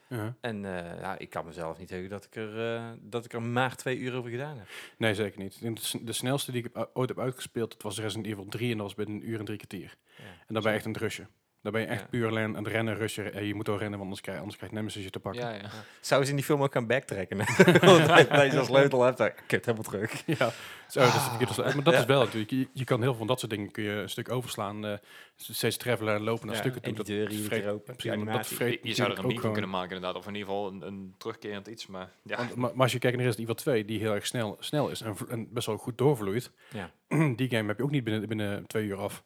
[0.09, 0.35] Ja.
[0.41, 3.41] En eh, ja, ik kan mezelf niet heugen dat ik, er, eh, dat ik er
[3.41, 4.67] maar twee uur over gedaan heb.
[4.97, 5.61] Nee, zeker niet.
[6.01, 8.95] De snelste die ik ooit heb uitgespeeld, dat was Resident Evil 3 en dat was
[8.95, 9.97] binnen een uur en drie kwartier.
[10.17, 10.23] Ja.
[10.23, 11.27] En dan ben je echt een rusje.
[11.63, 12.07] Dan ben je echt Ja.
[12.07, 13.33] puur alleen aan het rennen, rushen.
[13.33, 15.41] En je moet wel rennen, want anders krijg, anders krijgt Nemesis je te pakken.
[15.41, 15.69] Ja, ja.
[16.01, 17.37] Zou ze in die film ook gaan backtracken?
[17.87, 20.23] Dat je als sleutel hebt, dan kut, helemaal terug.
[20.39, 20.51] Ja,
[20.87, 21.99] zo, dat is sla- Maar dat Ja.
[21.99, 22.51] is wel natuurlijk.
[22.51, 24.85] Je, je kan heel veel van dat soort dingen kun je een stuk overslaan.
[24.85, 24.93] eh,
[25.35, 27.03] steeds travelen en lopen naar Ja, stukken en toe.
[27.05, 29.51] die deur hier vreet- weer open, precies, dat Je, je zou er een meme van
[29.51, 30.15] kunnen maken inderdaad.
[30.19, 31.87] Of in ieder geval een, een terugkerend iets.
[31.87, 34.25] Maar ja, Want, maar, maar als je kijkt naar Resident Evil 2, die heel erg
[34.25, 36.51] snel, snel is en, en best wel goed doorvloeit.
[36.73, 36.91] Ja.
[37.35, 39.23] die game heb je ook niet binnen, binnen twee uur af.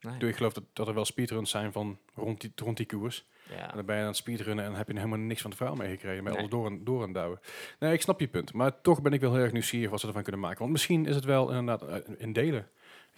[0.00, 0.28] Nee.
[0.28, 3.26] Ik geloof dat, dat er wel speedruns zijn van rond die, rond die koers.
[3.48, 3.70] Ja.
[3.70, 5.58] En dan ben je aan het speedrunnen en dan heb je helemaal niks van het
[5.58, 6.24] verhaal meegekregen.
[6.24, 6.36] Nee.
[6.36, 7.40] alles door en, door en douwen.
[7.78, 8.52] Nee, ik snap je punt.
[8.52, 10.58] Maar toch ben ik wel heel erg nieuwsgierig wat ze ervan kunnen maken.
[10.58, 12.68] Want misschien is het wel inderdaad eh, in delen.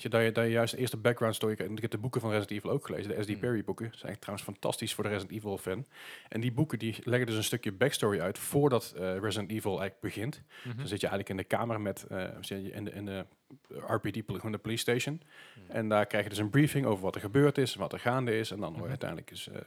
[0.03, 1.71] Je, dat, je, dat je juist de eerste background story krijgt.
[1.71, 3.17] En Ik heb de boeken van Resident Evil ook gelezen.
[3.17, 3.29] De S.D.
[3.29, 3.39] Mm.
[3.39, 3.91] Perry boeken.
[3.95, 5.87] zijn trouwens fantastisch voor de Resident Evil fan.
[6.29, 10.01] En die boeken die leggen dus een stukje backstory uit voordat eh, Resident Evil eigenlijk
[10.01, 10.43] begint.
[10.65, 10.77] Mhm.
[10.77, 13.27] Dan zit je eigenlijk in de kamer met, eh, je in de, in de
[13.71, 15.23] RPD, gewoon de police station.
[15.69, 18.39] En daar krijg je dus een briefing over wat er gebeurd is, wat er gaande
[18.39, 18.51] is.
[18.51, 19.61] En dan hoor je uiteindelijk is, eh,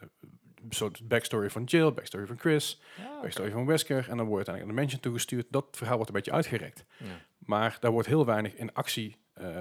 [0.64, 2.82] een soort backstory van Jill, backstory van Chris,
[3.22, 4.08] backstory van Wesker.
[4.10, 5.46] En dan word je uiteindelijk aan de mansion toegestuurd.
[5.50, 6.86] Dat verhaal wordt een beetje uitgerekt.
[6.98, 7.06] Ja.
[7.38, 9.58] Maar daar wordt heel weinig in actie eh,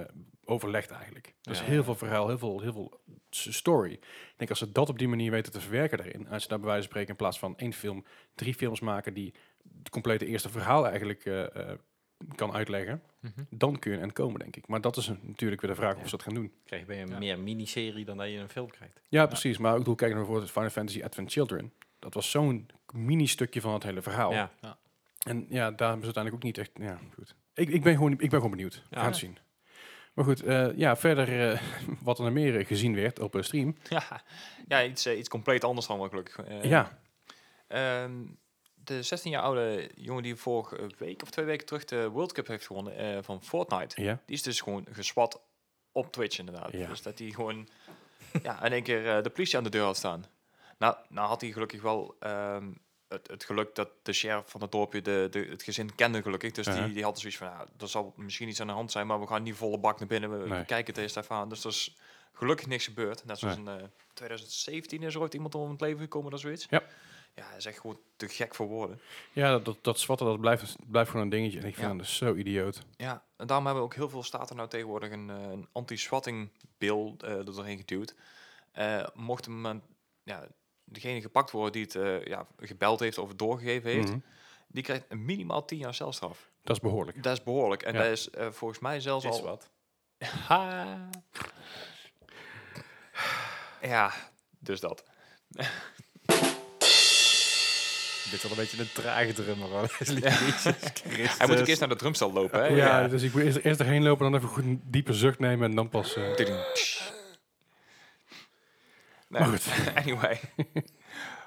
[0.51, 1.33] overlegd eigenlijk.
[1.41, 1.65] Dus Ja.
[1.65, 2.99] heel veel verhaal, heel veel, heel veel
[3.29, 3.91] story.
[3.91, 6.27] Ik denk als ze dat op die manier weten te verwerken daarin.
[6.29, 9.13] Als je daar bij wijze van spreken in plaats van één film, drie films maken
[9.13, 9.33] die
[9.77, 11.77] het complete eerste verhaal eigenlijk eh, eh,
[12.35, 13.01] kan uitleggen.
[13.19, 13.31] Mhm.
[13.49, 14.67] Dan kun je een komen, denk ik.
[14.67, 16.01] Maar dat is een- natuurlijk weer de vraag Ja.
[16.01, 16.51] of ze dat gaan doen.
[16.65, 17.17] Krijg je een Ja.
[17.17, 19.01] meer miniserie dan dat je een film krijgt.
[19.09, 19.57] Ja, precies.
[19.57, 21.73] Maar ik bedoel, kijk naar bijvoorbeeld Final Fantasy Advent Children.
[21.99, 24.31] Dat was zo'n mini-stukje van het hele verhaal.
[24.33, 24.51] Ja.
[25.25, 26.71] En ja, daar hebben ze uiteindelijk ook niet echt...
[26.73, 27.35] Ja, goed.
[27.53, 28.75] Ik, ik, ben, gewoon, ik ben gewoon benieuwd.
[28.75, 28.97] We Ja.
[28.97, 29.37] gaan het zien.
[30.13, 31.61] Maar goed, eh, ja, verder eh,
[32.03, 33.75] wat er meer eh, gezien werd op een stream.
[33.89, 34.23] ja,
[34.67, 36.39] ja iets, iets compleet anders dan wel gelukkig.
[36.61, 36.99] Ja,
[37.67, 38.11] ehm,
[38.73, 42.47] de 16 jaar oude jongen die vorige week of twee weken terug de World Cup
[42.47, 44.01] heeft gewonnen van Fortnite.
[44.01, 44.21] ja.
[44.25, 45.41] Die is dus gewoon geswat
[45.91, 46.71] op Twitch inderdaad.
[46.71, 46.87] Ja.
[46.87, 47.67] Dus dat hij gewoon
[48.43, 50.25] ja, in één keer de politie aan de deur had staan.
[50.77, 52.71] Nou, nou had hij gelukkig wel ehm,
[53.11, 56.51] het, het geluk dat de sheriff van het dorpje de, de, het gezin kende gelukkig.
[56.51, 56.83] Dus Uh-huh.
[56.85, 59.19] die, die hadden zoiets van, nou, er zal misschien iets aan de hand zijn, maar
[59.19, 60.41] we gaan niet volle bak naar binnen.
[60.43, 60.65] We, Nee.
[60.65, 61.49] kijken het eerst even aan.
[61.49, 61.97] Dus er is
[62.33, 63.25] gelukkig niks gebeurd.
[63.25, 63.75] Net zoals Nee.
[63.75, 66.67] in eh, 2017 is er ooit iemand om het leven gekomen of zoiets.
[66.69, 66.83] Ja.
[67.35, 68.99] Ja, dat is echt gewoon te gek voor woorden.
[69.31, 71.59] Ja, dat, dat, dat zwatten, dat blijft, blijft gewoon een dingetje.
[71.59, 71.93] En ik vind Ja.
[71.93, 72.81] het dus zo idioot.
[72.97, 77.13] Ja, en daarom hebben ook heel veel staten nou tegenwoordig een, eh, een anti-swatting bill
[77.17, 78.15] eh er doorheen geduwd.
[78.71, 79.83] Eh mocht een moment,
[80.23, 80.47] ja,
[80.91, 84.17] degene gepakt worden die het eh, ja, gebeld heeft of het doorgegeven heeft, Mhm.
[84.67, 86.49] die krijgt een minimaal 10 jaar celstraf.
[86.63, 87.23] Dat is behoorlijk.
[87.23, 87.83] Dat is behoorlijk.
[87.83, 87.99] En Ja.
[88.03, 89.43] dat is eh, volgens mij zelfs Is al...
[89.43, 89.69] wat.
[90.47, 91.09] Ha.
[93.81, 94.11] Ja,
[94.59, 95.03] dus dat.
[98.31, 99.97] Dit is wel een beetje een trage drummer hoor.
[101.37, 102.65] Hij moet ook eerst naar de drumstel lopen, hè?
[102.67, 105.69] Ja, dus ik moet eerst, eerst erheen lopen, dan even goed een diepe zucht nemen
[105.69, 106.15] en dan pas...
[106.15, 106.23] eh.
[109.31, 109.67] Nee, Maar goed.
[110.03, 110.39] anyway.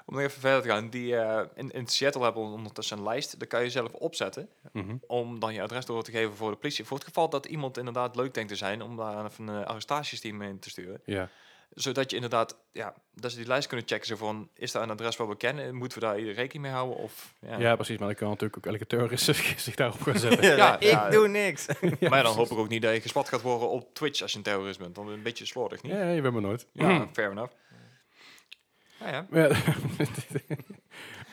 [0.05, 0.89] Om nog even verder te gaan.
[0.89, 3.39] Die, eh, in, in Seattle hebben we ondertussen een lijst.
[3.39, 4.49] Daar kan je zelf opzetten.
[4.71, 4.95] mhm.
[5.07, 6.85] Om dan je adres door te geven voor de politie.
[6.85, 8.81] Voor het geval dat iemand inderdaad leuk denkt te zijn.
[8.81, 11.01] Om daar even een arrestatiesteam in te sturen.
[11.05, 11.29] Ja.
[11.73, 14.07] Zodat je inderdaad, ja, dat ze die lijst kunnen checken.
[14.07, 15.75] Zo van, is daar een adres wat we kennen?
[15.75, 16.97] Moeten we daar rekening mee houden?
[16.97, 17.57] Of, ja.
[17.57, 17.75] Ja.
[17.75, 17.97] precies.
[17.97, 19.23] Maar dan kan natuurlijk ook elke terrorist
[19.67, 20.43] zich daarop gaan zetten.
[20.49, 21.09] Ja, Ja, ik ja.
[21.09, 21.65] doe niks.
[22.09, 24.37] maar dan hoop ik ook niet dat je gespot gaat worden op Twitch als je
[24.37, 24.95] een terrorist bent.
[24.95, 25.91] Dan een beetje slordig, niet?
[25.91, 26.67] Ja, je weet maar nooit.
[26.71, 27.53] Ja, fair enough.
[29.11, 29.49] Ja, ja.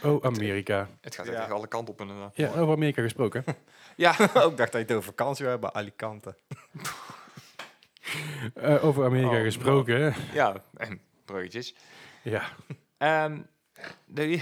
[0.04, 0.88] Oh, Amerika.
[1.00, 1.32] Het gaat Ja.
[1.32, 2.36] echt alle kanten op inderdaad.
[2.36, 3.44] Ja, over Amerika gesproken.
[3.96, 4.14] Ja,
[4.44, 6.34] ook dacht dat je het over vakantie wil hebben, Alicante.
[8.54, 10.14] Eh, over Amerika Oh, gesproken.
[10.32, 11.74] ja, en bruggetjes.
[12.22, 12.42] Ja.
[12.98, 13.38] Ehm
[14.04, 14.38] de,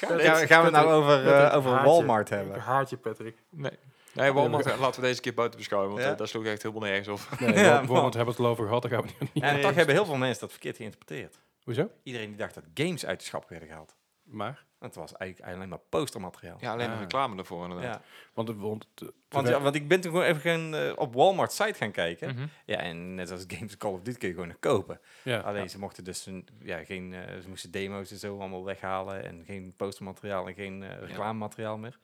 [0.00, 1.70] Gaan we, gaan we het nou over, eh, over.
[1.82, 2.60] Walmart hebben?
[2.60, 3.36] haat je, Patrick.
[3.50, 3.78] nee,
[4.12, 6.10] nee Walmart laten we deze keer buiten beschouwen, want Ja?
[6.10, 7.38] eh, daar sloeg echt helemaal nergens op.
[7.40, 7.84] Nee, Ja.
[7.86, 8.82] Walmart hebben we het al over gehad.
[8.82, 9.44] Daar gaan we niet.
[9.44, 11.38] En toch hebben heel veel mensen dat verkeerd geïnterpreteerd.
[11.74, 11.90] Hoezo?
[12.02, 13.96] Iedereen die dacht dat games uit de schap werden gehaald.
[14.22, 14.64] Maar.
[14.78, 16.56] Het was eigenlijk alleen maar postermateriaal.
[16.60, 17.02] Ja, alleen maar Ah.
[17.02, 17.94] reclame ervoor inderdaad.
[17.94, 18.02] Ja.
[18.34, 18.86] Want, het- want,
[19.28, 22.34] Want, ja, want ik ben toen gewoon even gaan, eh, op Walmart site gaan kijken.
[22.34, 22.46] Mhm.
[22.66, 25.00] Ja, en net als games Call of Duty kun je gewoon nog kopen.
[25.22, 28.64] ja, Alleen ze mochten dus een, ja, geen, eh, ze moesten demo's en zo allemaal
[28.64, 29.24] weghalen.
[29.24, 31.98] En geen postermateriaal en geen eh reclamemateriaal meer.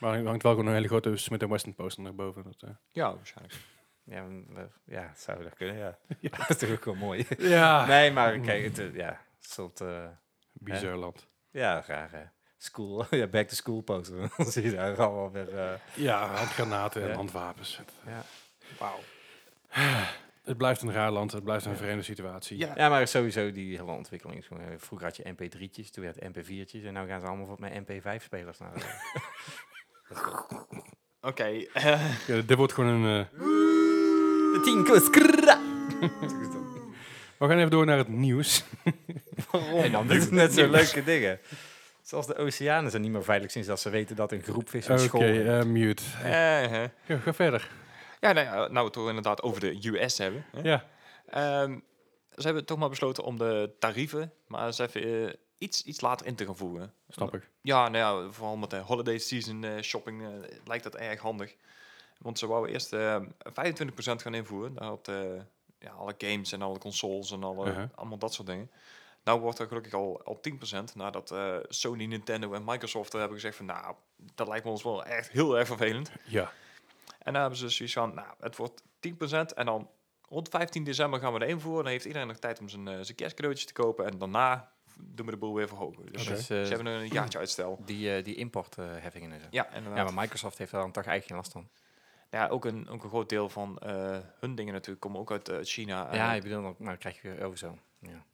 [0.00, 2.42] maar er hangt wel gewoon een hele grote Smith Weston poster naar boven.
[2.58, 2.70] Dat.
[2.90, 3.58] Ja, waarschijnlijk.
[4.04, 4.26] Ja,
[4.56, 5.98] eh, ja, het zou dat kunnen, ja.
[6.48, 7.26] dat is ook wel mooi.
[7.38, 7.86] Ja.
[7.86, 10.04] nee, maar kijk, het, eh, ja, een soort, eh,
[10.52, 11.26] Bizar land.
[11.50, 12.22] ja, raar hè.
[12.56, 14.30] School, ja, back to school poster.
[14.36, 17.14] Dan zie je daar allemaal weer, eh, Ja, handgranaten en Ja.
[17.14, 17.76] handwapens.
[17.76, 18.22] Het, ja.
[18.78, 18.98] Wauw.
[20.44, 21.32] het blijft een raar land.
[21.32, 22.58] Het blijft een vreemde situatie.
[22.58, 22.72] Ja.
[22.76, 24.62] Ja, maar sowieso die hele ontwikkeling is gewoon...
[24.62, 26.84] eh, Vroeger had je MP3'tjes, toen werd MP4'tjes...
[26.84, 28.72] en nu gaan ze allemaal voor met MP5-spelers naar...
[30.08, 30.18] eh,
[31.20, 31.44] Oké.
[31.72, 33.26] eh, Ja, dit wordt gewoon een...
[33.34, 33.40] eh,
[34.52, 35.10] de tien kus.
[35.10, 35.60] krrra.
[37.38, 38.64] we gaan even door naar het nieuws.
[39.82, 41.38] En dan ze net zo leuke dingen.
[42.02, 44.94] Zoals de oceanen zijn niet meer veilig sinds dat ze weten dat een groep vissen
[44.94, 45.20] Oké, school...
[45.22, 46.02] eh, mute.
[46.24, 46.82] eh.
[47.06, 47.70] Ja, ga verder.
[48.20, 50.44] ja, nou, nou we het toch inderdaad over de US hebben.
[50.56, 50.60] Hè?
[50.62, 50.84] Ja.
[51.26, 51.78] Ehm,
[52.36, 56.26] ze hebben toch maar besloten om de tarieven maar eens even eh, iets, iets later
[56.26, 56.92] in te gaan voeren.
[57.08, 57.48] Snap ik.
[57.62, 60.28] Ja, nou ja, vooral met de holiday season eh, shopping eh,
[60.64, 61.54] lijkt dat erg handig.
[62.22, 63.22] Want ze wouden eerst eh 25%
[63.94, 64.74] gaan invoeren.
[64.74, 65.16] Daar had eh,
[65.78, 67.84] ja, alle games en alle consoles en alle, Uh-huh.
[67.94, 68.70] allemaal dat soort dingen.
[69.24, 70.40] Nou wordt er gelukkig al, al
[70.90, 70.94] 10%.
[70.94, 73.66] Nadat eh, Sony, Nintendo en Microsoft hebben gezegd van...
[73.66, 73.94] Nou,
[74.34, 76.12] dat lijkt me ons wel echt heel erg vervelend.
[76.24, 76.52] Ja.
[77.18, 78.14] En dan hebben ze zoiets van...
[78.14, 79.12] Nou, het wordt 10%
[79.54, 79.90] en dan
[80.28, 81.82] rond 15 december gaan we er invoeren.
[81.82, 84.06] Dan heeft iedereen nog tijd om zijn, eh, zijn kerstcadeautje te kopen.
[84.06, 86.12] En daarna doen we de boel weer verhogen.
[86.12, 86.30] Dus Oké.
[86.34, 87.78] Dus, eh, ze hebben een jaartje uitstel.
[87.84, 89.46] die, eh, die importheffingen en zo.
[89.50, 90.06] Ja, inderdaad.
[90.06, 91.80] Ja, maar Microsoft heeft daar dan toch eigenlijk geen last van.
[92.32, 95.48] Ja, ook een, ook een groot deel van eh, hun dingen natuurlijk komen ook uit
[95.48, 96.14] eh, China.
[96.14, 97.78] ja, ik bedoel, maar dan krijg je weer over zo.
[97.98, 98.24] Ja,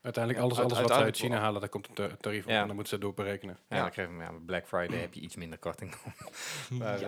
[0.00, 2.50] Uiteindelijk alles, alles wat ze uit China halen, daar komt een ta- tarief op.
[2.50, 2.60] Ja.
[2.60, 3.58] En dan moeten ze het doorberekenen.
[3.68, 3.82] ja, Ja.
[3.82, 5.94] dan krijg je, ja, Black Friday heb je iets minder korting.
[6.78, 7.06] maar ja.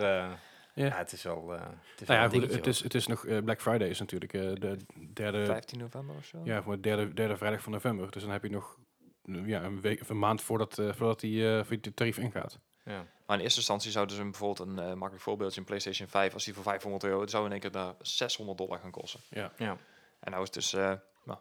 [0.73, 0.85] Ja.
[0.85, 1.53] ja, het is wel...
[1.55, 1.61] eh
[1.91, 3.25] het is Nou ja, goed, het is, het is nog...
[3.25, 4.77] eh, Black Friday is natuurlijk eh, de
[5.13, 5.45] derde...
[5.45, 6.41] 15 november of zo.
[6.43, 8.11] Ja, voor de derde, derde vrijdag van november.
[8.11, 8.77] Dus dan heb je nog
[9.23, 12.17] eh, ja, een, week, of een maand voordat, eh, voordat die, eh, voor die tarief
[12.17, 12.59] ingaat.
[12.85, 13.05] Ja.
[13.25, 16.33] Maar in eerste instantie zouden ze hem bijvoorbeeld een eh, makkelijk voorbeeldje in PlayStation 5,
[16.33, 19.19] als die voor 500 euro, het zou in één keer daar 600 dollar gaan kosten.
[19.29, 19.77] Ja, ja.
[20.19, 21.39] En nou is het dus eh, nou,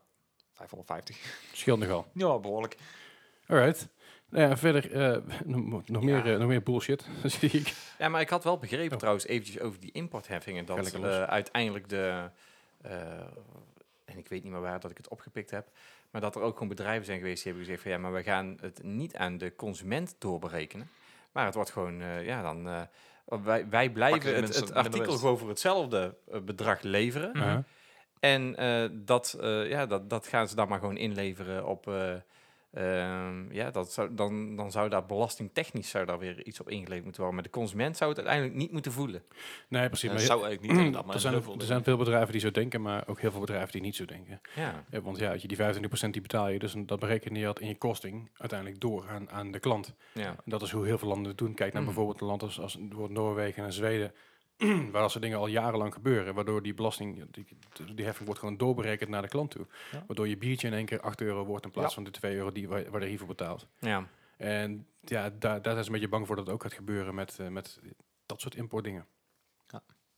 [0.52, 1.16] 550.
[1.52, 2.06] scheelt nogal.
[2.14, 2.76] Ja, behoorlijk.
[3.46, 3.88] Alright.
[4.28, 6.36] Nou ja, verder eh, nog, meer, Ja.
[6.36, 7.74] nog meer bullshit, zie ik.
[7.98, 8.98] Ja, maar ik had wel begrepen Oh.
[8.98, 10.64] trouwens eventjes over die importheffingen.
[10.64, 12.30] Dat eh, uiteindelijk de...
[12.82, 12.92] eh,
[14.04, 15.68] en ik weet niet meer waar dat ik het opgepikt heb.
[16.10, 17.90] Maar dat er ook gewoon bedrijven zijn geweest die hebben gezegd van...
[17.90, 20.88] Ja, maar we gaan het niet aan de consument doorberekenen.
[21.34, 22.00] Maar het wordt gewoon...
[22.00, 22.68] eh, ja, dan...
[22.68, 22.80] eh,
[23.42, 27.30] wij, wij blijven het, artikel gewoon voor hetzelfde eh, bedrag leveren.
[27.32, 27.60] Mhm.
[28.20, 31.90] En eh, dat, eh, ja, dat, dat gaan ze dan maar gewoon inleveren op,
[32.74, 36.68] eh, Ehm, ja, dat zou, dan, dan zou daar belastingtechnisch zou daar weer iets op
[36.68, 37.40] ingeleverd moeten worden.
[37.40, 39.22] Maar de consument zou het uiteindelijk niet moeten voelen.
[39.68, 40.08] Nee, precies.
[40.08, 42.82] Dat maar zou eigenlijk niet maar er, zijn, er zijn veel bedrijven die zo denken,
[42.82, 44.40] maar ook heel veel bedrijven die niet zo denken.
[44.54, 47.52] Ja, Ja, want ja, als je die 25% die betaal je, dus dat bereken je
[47.60, 49.94] in je kosting uiteindelijk door aan, aan de klant.
[50.12, 50.28] ja.
[50.28, 51.54] En dat is hoe heel veel landen het doen.
[51.54, 51.88] Kijk naar Mm.
[51.88, 52.78] bijvoorbeeld een land als, als
[53.08, 54.12] Noorwegen en Zweden,
[54.92, 57.46] waar dat soort dingen al jarenlang gebeuren, waardoor die belasting, die,
[57.94, 59.66] die heffing wordt gewoon doorberekend naar de klant toe.
[59.92, 60.04] Ja.
[60.06, 61.94] Waardoor je biertje in één keer 8 euro wordt in plaats Ja.
[61.94, 63.66] van de 2 euro die waar, waar de hiervoor betaalt.
[63.78, 64.08] ja.
[64.36, 67.14] En ja, daar, daar zijn ze een beetje bang voor dat het ook gaat gebeuren
[67.14, 67.80] met, eh, met
[68.26, 69.06] dat soort importdingen.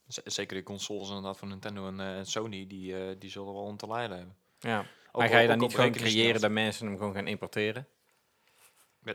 [0.06, 3.62] Z- Zeker de consoles inderdaad van Nintendo en eh, Sony, die, eh, die zullen wel
[3.62, 4.36] om te lijden hebben.
[4.58, 4.78] ja.
[5.12, 7.86] Ook Maar ga je dan niet gewoon creëren dat mensen hem gewoon gaan importeren?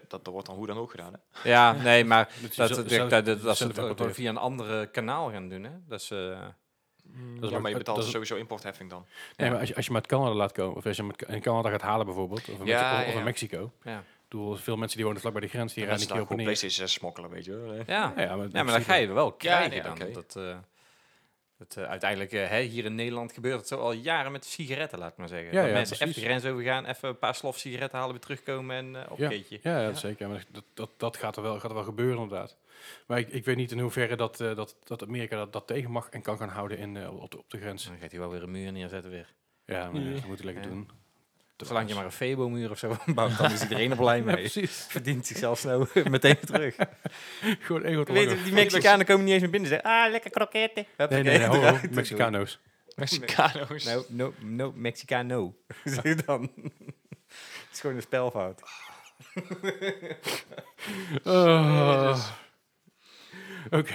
[0.07, 1.13] Dat, dat wordt dan hoe dan ook gedaan.
[1.13, 1.49] Hè?
[1.49, 4.87] Ja, nee, maar Dat je dat, dat, dat, dat, dat ze het via een andere
[4.87, 5.63] kanaal gaan doen.
[5.63, 5.71] Hè?
[5.87, 6.37] Dat ze,
[7.03, 9.05] is ja, ook- maar je dat betaalt is- sowieso importheffing dan.
[9.37, 9.49] Nee, Ja.
[9.53, 11.69] maar als je, als je met Canada laat komen, of als je met in Canada
[11.69, 13.17] gaat halen bijvoorbeeld, of in, Ja, Mexi- of, ja.
[13.19, 13.71] in Mexico.
[13.83, 13.97] ja.
[13.99, 16.29] Ik bedoel, veel mensen die wonen vlak bij de grens, die rijden een keer op
[16.29, 16.43] en neer.
[16.45, 17.73] PlayStation 6 smokkelen, weet je wel.
[17.73, 17.83] Ja.
[17.87, 20.13] Ja, ja, maar, ja, maar dan ga je wel krijgen nee, dan.
[20.13, 20.35] Dat,
[21.69, 24.49] eh, dat, uiteindelijk, eh, hè, hier in Nederland gebeurt het zo al jaren met de
[24.49, 25.47] sigaretten, laat ik maar zeggen.
[25.53, 26.23] Ja, dat ja, mensen even precies.
[26.23, 29.29] de grens overgaan, even een paar slof sigaretten halen, weer terugkomen en eh op Ja.
[29.29, 29.59] keetje.
[29.63, 30.29] Ja, ja, zeker.
[30.29, 32.57] Maar dat, dat, dat gaat, er wel, gaat er wel gebeuren inderdaad.
[33.07, 35.91] Maar ik, ik weet niet in hoeverre dat, eh, dat, dat Amerika dat, dat tegen
[35.91, 37.85] mag en kan gaan houden in, op, de, op de grens.
[37.85, 39.33] Dan gaat hij wel weer een muur neerzetten weer.
[39.65, 40.69] Ja, maar dat moet hij lekker Ja.
[40.69, 40.89] doen.
[41.65, 44.35] Zolang je maar een Febo-muur of zo bouwt, dan is iedereen er blij Ja, mee.
[44.35, 44.85] precies.
[44.89, 46.75] Verdient zichzelf snel meteen terug.
[47.65, 50.11] Gewoon één grote Weet je, die Mexicanen komen niet eens meer binnen en zeggen, ah,
[50.11, 50.85] lekker kroketten.
[50.97, 52.59] Nee, nee, nee, ho, ho, Mexicano's.
[52.95, 53.83] Mexicano's.
[53.85, 55.55] No, no, no, Mexicano.
[55.83, 56.51] Zeg je dan.
[56.55, 58.61] Het is gewoon een spelfout.
[61.23, 62.25] Ah.
[63.69, 63.93] Oké,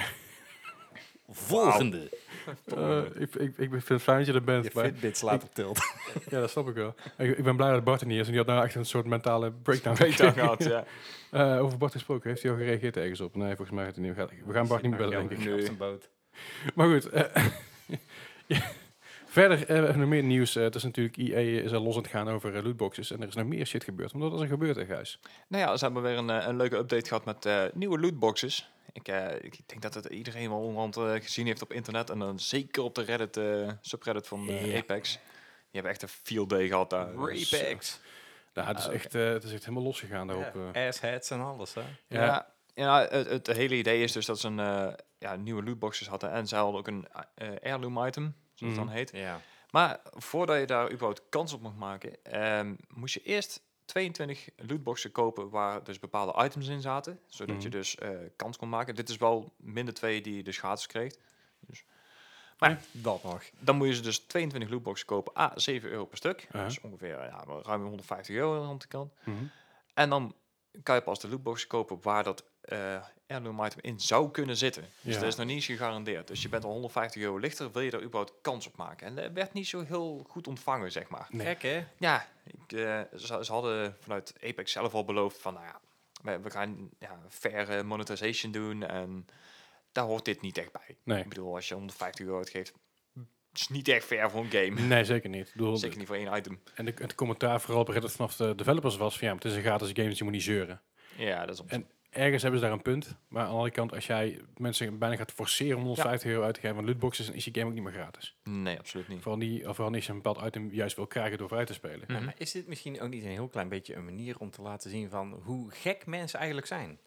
[1.28, 2.10] Volgende.
[2.76, 4.64] eh, ik, ik, ik vind het fijn dat je er bent.
[4.64, 5.78] Je maar- Fitbit slaat op tilt.
[6.30, 6.94] ja, dat snap ik wel.
[7.18, 8.24] Ik, ik ben blij dat Bart er niet is.
[8.24, 9.96] En die had nou echt een soort mentale breakdown.
[9.96, 10.84] Gehad, ja.
[11.30, 13.36] Eh, over Bart gesproken, heeft hij al gereageerd ergens op?
[13.36, 14.16] Nee, volgens mij heeft hij niet.
[14.46, 15.46] We gaan Bart niet meer bellen, denk ik.
[15.46, 15.54] Nee.
[15.54, 16.08] Op zijn boot.
[16.74, 17.08] Maar goed.
[17.08, 17.46] eh,
[18.46, 18.58] ja.
[19.36, 20.56] Verder eh, hebben we nog meer nieuws.
[20.56, 23.10] Eh, het is natuurlijk, EA is al los aan het gaan over eh, lootboxes.
[23.10, 24.12] En er is nog meer shit gebeurd.
[24.12, 25.20] Want wat is er gebeurd, hè, Gijs?
[25.48, 28.70] Nou ja, ze hebben weer een, eh, een leuke update gehad met eh, nieuwe lootboxes.
[28.92, 32.10] Ik, eh, ik denk dat het iedereen wel onderhand eh, gezien heeft op internet.
[32.10, 34.76] En dan zeker op de Reddit, eh, subreddit van eh.
[34.78, 35.12] Apex.
[35.12, 35.20] Die
[35.70, 37.16] hebben echt een field day gehad daar.
[37.16, 38.00] Dus, eh, Apex.
[38.54, 40.54] Nou, het, is Ah, echt, eh, het is echt helemaal losgegaan daarop.
[40.54, 40.82] eh.
[40.82, 41.80] Ja, assheads en alles, hè.
[42.08, 42.24] Ja.
[42.24, 46.08] Ja, ja het, het hele idee is dus dat ze een eh, ja, nieuwe lootboxes
[46.08, 46.30] hadden.
[46.30, 48.86] En ze hadden ook een eh, heirloom item, zoals het Mhm.
[48.86, 49.10] dan heet.
[49.12, 49.40] Ja.
[49.70, 55.12] Maar voordat je daar überhaupt kans op mag maken, ehm, moest je eerst 22 lootboxen
[55.12, 57.20] kopen waar dus bepaalde items in zaten.
[57.26, 57.76] Zodat je Mhm.
[57.78, 58.94] dus eh, kans kon maken.
[58.94, 61.14] Dit is wel minder twee die je dus gratis kreeg.
[62.92, 63.42] Dat nog.
[63.58, 66.48] Dan moet je ze dus 22 lootboxen kopen, a 7 euro per stuk.
[66.52, 69.12] Dus ongeveer ja, ruim 150 euro aan de kant.
[69.24, 69.36] Mhm.
[69.94, 70.34] En dan
[70.82, 74.82] kan je pas de lootboxen kopen waar dat eh heirloom item in zou kunnen zitten.
[75.00, 75.20] Dus Ja.
[75.20, 76.26] dat is nog niet eens gegarandeerd.
[76.28, 79.06] Dus je bent al 150 euro lichter, wil je daar überhaupt kans op maken.
[79.06, 81.26] En dat werd niet zo heel goed ontvangen, zeg maar.
[81.30, 81.46] Nee.
[81.46, 81.84] Gek, hè?
[81.98, 85.80] Ja, ik, eh, ze, ze hadden vanuit Apex zelf al beloofd van, nou ja,
[86.22, 89.26] we, we gaan ja, fair monetization doen en
[89.92, 90.96] daar hoort dit niet echt bij.
[91.02, 91.22] Nee.
[91.22, 92.72] Ik bedoel, als je 150 euro uitgeeft,
[93.52, 94.80] is niet echt fair voor een game.
[94.80, 95.52] nee, zeker niet.
[95.52, 96.60] Bedoel, Zeker niet voor één item.
[96.74, 99.54] En de, het commentaar vooral op Reddit vanaf de developers was van ja, het is
[99.54, 100.80] een gratis game, dus je moet niet zeuren.
[101.16, 101.86] Ja, dat is op En
[102.16, 103.16] ergens hebben ze daar een punt.
[103.28, 106.54] Maar aan de andere kant, als jij mensen bijna gaat forceren om 150 euro uit
[106.54, 108.36] te geven aan lootboxes, dan is die game ook niet meer gratis.
[108.44, 109.22] Nee, absoluut niet.
[109.22, 111.64] Vooral, niet, of vooral niet als je een bepaald item juist wil krijgen door vrij
[111.64, 112.04] te spelen.
[112.08, 112.24] Mhm.
[112.24, 114.90] Maar is dit misschien ook niet een heel klein beetje een manier om te laten
[114.90, 116.98] zien van hoe gek mensen eigenlijk zijn?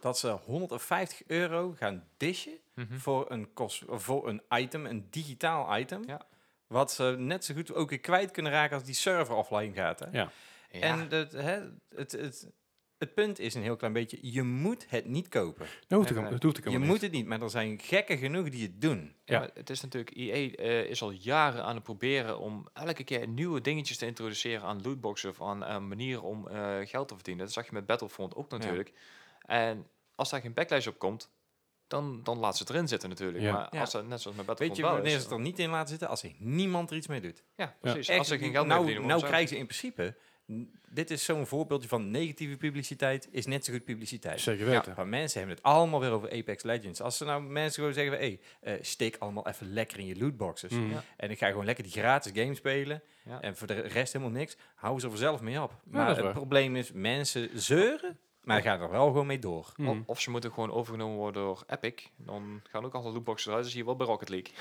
[0.00, 2.98] Dat ze 150 euro gaan dishen Mhm.
[2.98, 6.02] voor een, kost, voor een item, een digitaal item.
[6.06, 6.20] Ja.
[6.66, 9.98] Wat ze net zo goed ook weer kwijt kunnen raken als die server offline gaat.
[10.00, 10.06] Hè?
[10.12, 10.30] Ja.
[10.70, 10.80] Ja.
[10.80, 11.60] En dat, hè,
[11.94, 12.48] het, het,
[13.00, 15.66] het punt is een heel klein beetje, je moet het niet kopen.
[15.88, 17.02] Dat hoeft, ik, dat hoeft ik Je helemaal moet niet.
[17.02, 19.14] het niet, maar er zijn gekken genoeg die het doen.
[19.24, 23.28] Ja, het is natuurlijk, EA eh, is al jaren aan het proberen om elke keer
[23.28, 27.44] nieuwe dingetjes te introduceren aan lootboxen of aan, aan manieren om eh, geld te verdienen.
[27.44, 28.92] Dat zag je met Battlefront ook natuurlijk.
[29.40, 31.30] En als daar geen backlash op komt,
[31.86, 33.44] dan, dan laat ze het erin zitten natuurlijk.
[33.44, 33.52] Ja.
[33.52, 33.80] Maar Ja.
[33.80, 35.70] als dat net zoals met Weet Battlefront je wel wanneer ze het er niet in
[35.70, 36.08] laten zitten?
[36.08, 37.42] Als er niemand er iets mee doet.
[37.56, 38.08] Ja, precies.
[38.08, 40.16] Echt, als ze geen geld meer nou, verdienen, nou krijgen ze in principe...
[40.88, 44.40] Dit is zo'n voorbeeldje van negatieve publiciteit is net zo goed publiciteit.
[44.40, 44.92] Zeker weten.
[44.96, 47.00] Maar mensen hebben het allemaal weer over Apex Legends.
[47.00, 50.18] Als ze nou mensen gewoon zeggen, hé, hey, eh, steek allemaal even lekker in je
[50.18, 50.70] lootboxes.
[50.70, 50.90] Mm.
[50.90, 51.04] Ja.
[51.16, 53.02] En ik ga gewoon lekker die gratis game spelen.
[53.24, 53.40] Ja.
[53.40, 54.56] En voor de rest helemaal niks.
[54.74, 55.80] Houden ze er zelf mee op.
[55.84, 59.72] Maar het probleem is, mensen zeuren, maar gaan er wel gewoon mee door.
[59.76, 59.88] Mm.
[59.88, 62.06] Of, of ze moeten gewoon overgenomen worden door Epic.
[62.16, 63.64] Dan gaan ook alle lootboxen eruit.
[63.64, 64.52] Dus hier wel bij Rocket League.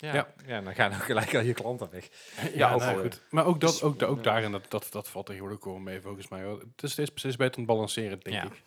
[0.00, 0.28] Ja, Ja.
[0.46, 0.60] ja.
[0.60, 2.08] dan gaan ook gelijk al je klanten weg.
[2.54, 3.22] Ja, ook nou al, goed.
[3.30, 6.28] Maar ook, dat, dus, ook, ook daarin, dat, dat, dat valt tegenwoordig wel mee volgens
[6.28, 6.42] mij.
[6.42, 6.58] hoor.
[6.58, 8.44] Het is steeds, steeds beter te balanceren, denk Ja.
[8.44, 8.62] ik.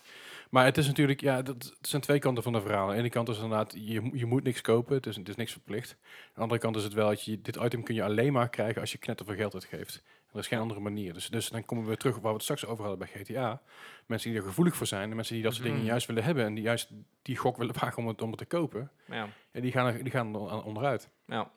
[0.49, 2.88] Maar het is natuurlijk, ja, dat, het zijn twee kanten van de verhaal.
[2.88, 5.36] Aan de ene kant is inderdaad, je, je moet niks kopen, het is, het is
[5.36, 5.91] niks verplicht.
[6.02, 8.49] Aan de andere kant is het wel dat je, dit item kun je alleen maar
[8.49, 10.02] krijgen als je knetterveel geld uitgeeft.
[10.34, 11.14] Er is geen andere manier.
[11.14, 13.62] Dus, dus dan komen we terug waar we het straks over hadden bij GTA.
[14.06, 15.88] Mensen die er gevoelig voor zijn, en mensen die dat soort dingen Mhm.
[15.90, 16.90] juist willen hebben en die juist
[17.22, 19.28] die gok willen wagen om het, om het te kopen, Ja.
[19.52, 21.10] ja, die, gaan er, die gaan er on- onderuit.
[21.26, 21.52] Ja.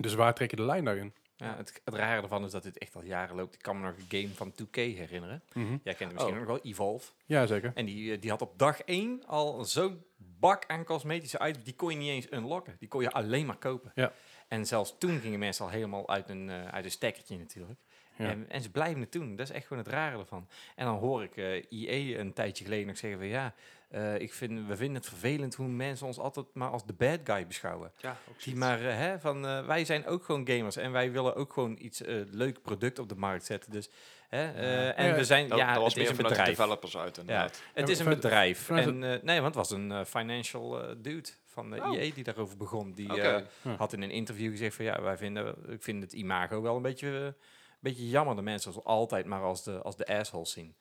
[0.00, 1.12] Dus waar trek je de lijn daarin?
[1.36, 3.54] Ja, het, het rare ervan is dat dit echt al jaren loopt.
[3.54, 5.42] Ik kan me nog een game van 2K herinneren.
[5.52, 5.76] Mhm.
[5.82, 6.40] Jij kent misschien Oh.
[6.40, 7.12] ook nog wel, Evolve.
[7.26, 7.72] Ja, zeker.
[7.74, 11.64] En die, eh, die had op dag 1 al zo'n bak aan cosmetische items.
[11.64, 12.76] Die kon je niet eens unlocken.
[12.78, 13.92] Die kon je alleen maar kopen.
[13.94, 14.12] Ja.
[14.48, 17.80] En zelfs toen gingen mensen al helemaal uit een, eh, uit een stekkertje natuurlijk.
[18.18, 18.28] Ja.
[18.28, 19.36] En, en ze blijven het doen.
[19.36, 20.48] Dat is echt gewoon het rare ervan.
[20.76, 23.54] En dan hoor ik eh IE een tijdje geleden nog zeggen van ja,
[23.88, 27.18] eh, ik vind, we vinden het vervelend hoe mensen ons altijd maar als de bad
[27.24, 27.92] guy beschouwen.
[27.96, 31.34] Ja, ook Die maar, eh, hè, van, wij zijn ook gewoon gamers en wij willen
[31.36, 33.70] ook gewoon iets leuk product op de markt zetten.
[33.70, 33.90] Dus,
[34.28, 36.48] hè, eh, en Ja, we zijn, Dat, ja, dat was het is een bedrijf.
[36.48, 37.62] developers uit Ja, inderdaad.
[37.74, 38.70] het is een bedrijf.
[38.70, 41.92] En, eh, nee, want het was een financial dude van de Oh.
[42.02, 42.92] IE die daarover begon.
[42.92, 43.68] Die eh, Hm.
[43.76, 46.82] had in een interview gezegd van ja, wij vinden, ik vind het imago wel een
[46.82, 47.34] beetje,
[47.80, 50.74] beetje jammer dat mensen ons altijd maar als de, als de assholes zien.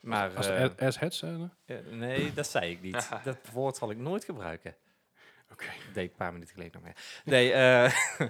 [0.00, 1.52] Maar Als eh, de a- assheads zijn.
[1.64, 3.08] eh, nee, dat zei ik niet.
[3.24, 4.76] dat woord zal ik nooit gebruiken.
[5.52, 5.64] Oké.
[5.64, 6.96] Dat deed ik een paar minuten geleden nog meer.
[7.24, 7.92] Nee, eh,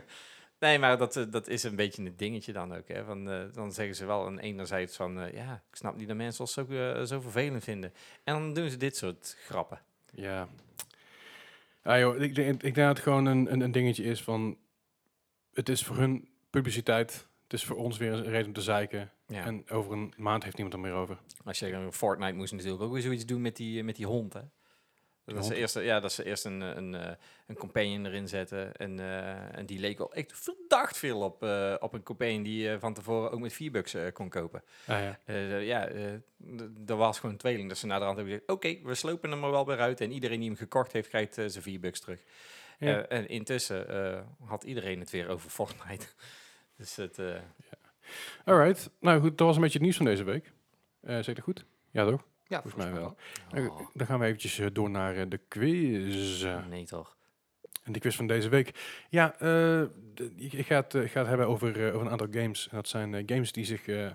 [0.59, 2.89] nee maar dat, eh, dat is een beetje een dingetje dan ook.
[2.89, 3.05] Hè.
[3.05, 5.21] Van, eh, dan zeggen ze wel aan enerzijds van...
[5.21, 7.93] eh, ja, ik snap niet dat mensen ons zo, eh, zo vervelend vinden.
[8.25, 9.81] En dan doen ze dit soort grappen.
[10.15, 10.49] Ja.
[11.85, 14.59] Ja, joh, ik, denk, ik denk dat het gewoon een, een, een dingetje is van...
[15.53, 17.27] Het is voor hun publiciteit.
[17.51, 19.11] Het is voor ons weer een reden om te zeiken.
[19.27, 19.45] Ja.
[19.45, 21.19] En over een maand heeft niemand er meer over.
[21.45, 24.41] Als je Fortnite moest natuurlijk ook weer zoiets doen met die, met die hond, hè?
[25.25, 25.47] Dat hond?
[25.47, 27.13] ze eerst, ja, dat ze eerst een, eh, een, eh,
[27.47, 28.77] een companion erin zetten.
[28.77, 32.63] En, eh, en die leek wel echt verdacht veel op, eh, op een companion die
[32.63, 34.63] je van tevoren ook met 4 bucks eh, kon kopen.
[34.87, 35.19] Ah, ja.
[35.25, 36.03] Eh, ja, eh,
[36.57, 37.69] d- er was gewoon een tweeling.
[37.69, 40.01] Dus ze naar de hand hebben gezegd, oké, we slopen hem er wel weer uit.
[40.01, 42.21] En iedereen die hem gekocht heeft, krijgt eh, zijn 4 bucks terug.
[42.79, 43.03] Ja.
[43.07, 46.07] Eh, en intussen eh, had iedereen het weer over Fortnite.
[46.81, 47.19] Dus het...
[47.19, 47.35] eh,
[48.45, 48.91] Alright.
[49.01, 50.53] Nou goed, dat was een beetje het nieuws van deze week.
[51.01, 51.65] Eh zeg ik dat goed?
[51.91, 52.25] Ja, toch?
[52.47, 53.17] Ja, Volgens mij wel.
[53.57, 56.45] oh, Dan gaan we eventjes eh, door naar eh, de quiz.
[56.69, 57.17] nee toch.
[57.85, 58.75] En de quiz van deze week.
[59.09, 59.81] Ja, eh,
[60.37, 62.69] ik ga het, eh, ik ga het hebben over, eh, over een aantal games.
[62.71, 64.11] En dat zijn eh, games die zich eh,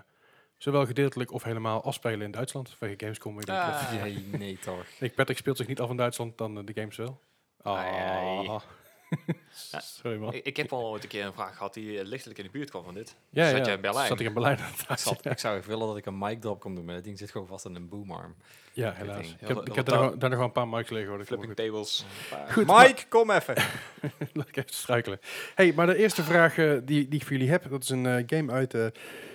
[0.56, 2.70] zowel gedeeltelijk of helemaal afspelen in Duitsland.
[2.70, 3.34] Vanwege Gamescom.
[3.34, 3.92] weet ik Ah.
[4.02, 4.84] Nee, nee toch.
[5.00, 7.20] Ik Patrick speelt zich niet af in Duitsland, dan eh, de games wel.
[7.62, 8.60] Ai.
[9.80, 10.32] Sorry man.
[10.32, 12.50] Ik, ik heb al ooit een keer een vraag gehad die eh, lichtelijk in de
[12.50, 13.16] buurt kwam van dit.
[13.30, 14.06] Ja, Zat ja, jij in Berlijn?
[14.06, 14.58] Zat ik in Berlijn
[14.88, 17.04] Ik, zat, ik zou echt willen dat ik een mic drop kon doen, maar dat
[17.04, 18.34] ding zit gewoon vast aan een boomarm.
[18.72, 19.26] Ja, helaas.
[19.40, 21.14] Ik heb, ik heb daar, nog- daar nog wel een paar mics liggen.
[21.14, 21.24] hoor.
[21.24, 22.04] Flipping tables.
[22.50, 22.66] goed.
[22.66, 23.54] Mike, kom even!
[24.32, 25.18] Laat ik even struikelen.
[25.54, 28.06] Hey, maar de eerste vraag eh, die, die ik voor jullie heb, dat is een
[28.06, 28.86] eh, game uit eh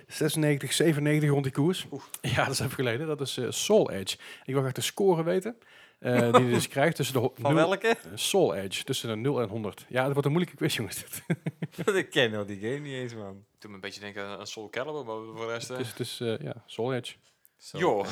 [0.07, 1.87] 96, 97 rond die koers.
[2.21, 3.07] Ja, dat is even geleden.
[3.07, 4.17] Dat is eh, Soul Edge.
[4.45, 5.55] Ik wil graag de score weten.
[6.01, 7.87] Eh, die je dus krijgt tussen de Van welke?
[7.87, 9.85] eh, Soul Edge tussen de 0 en 100.
[9.89, 11.03] Ja, dat wordt een moeilijke quiz, jongens.
[11.93, 13.45] ik ken al die game niet eens, man.
[13.57, 15.69] Toen me een beetje denken aan Soul Calibur, maar voor de rest...
[15.69, 17.15] eh, Het is, het is eh, ja, Soul Edge.
[17.57, 18.07] Joh.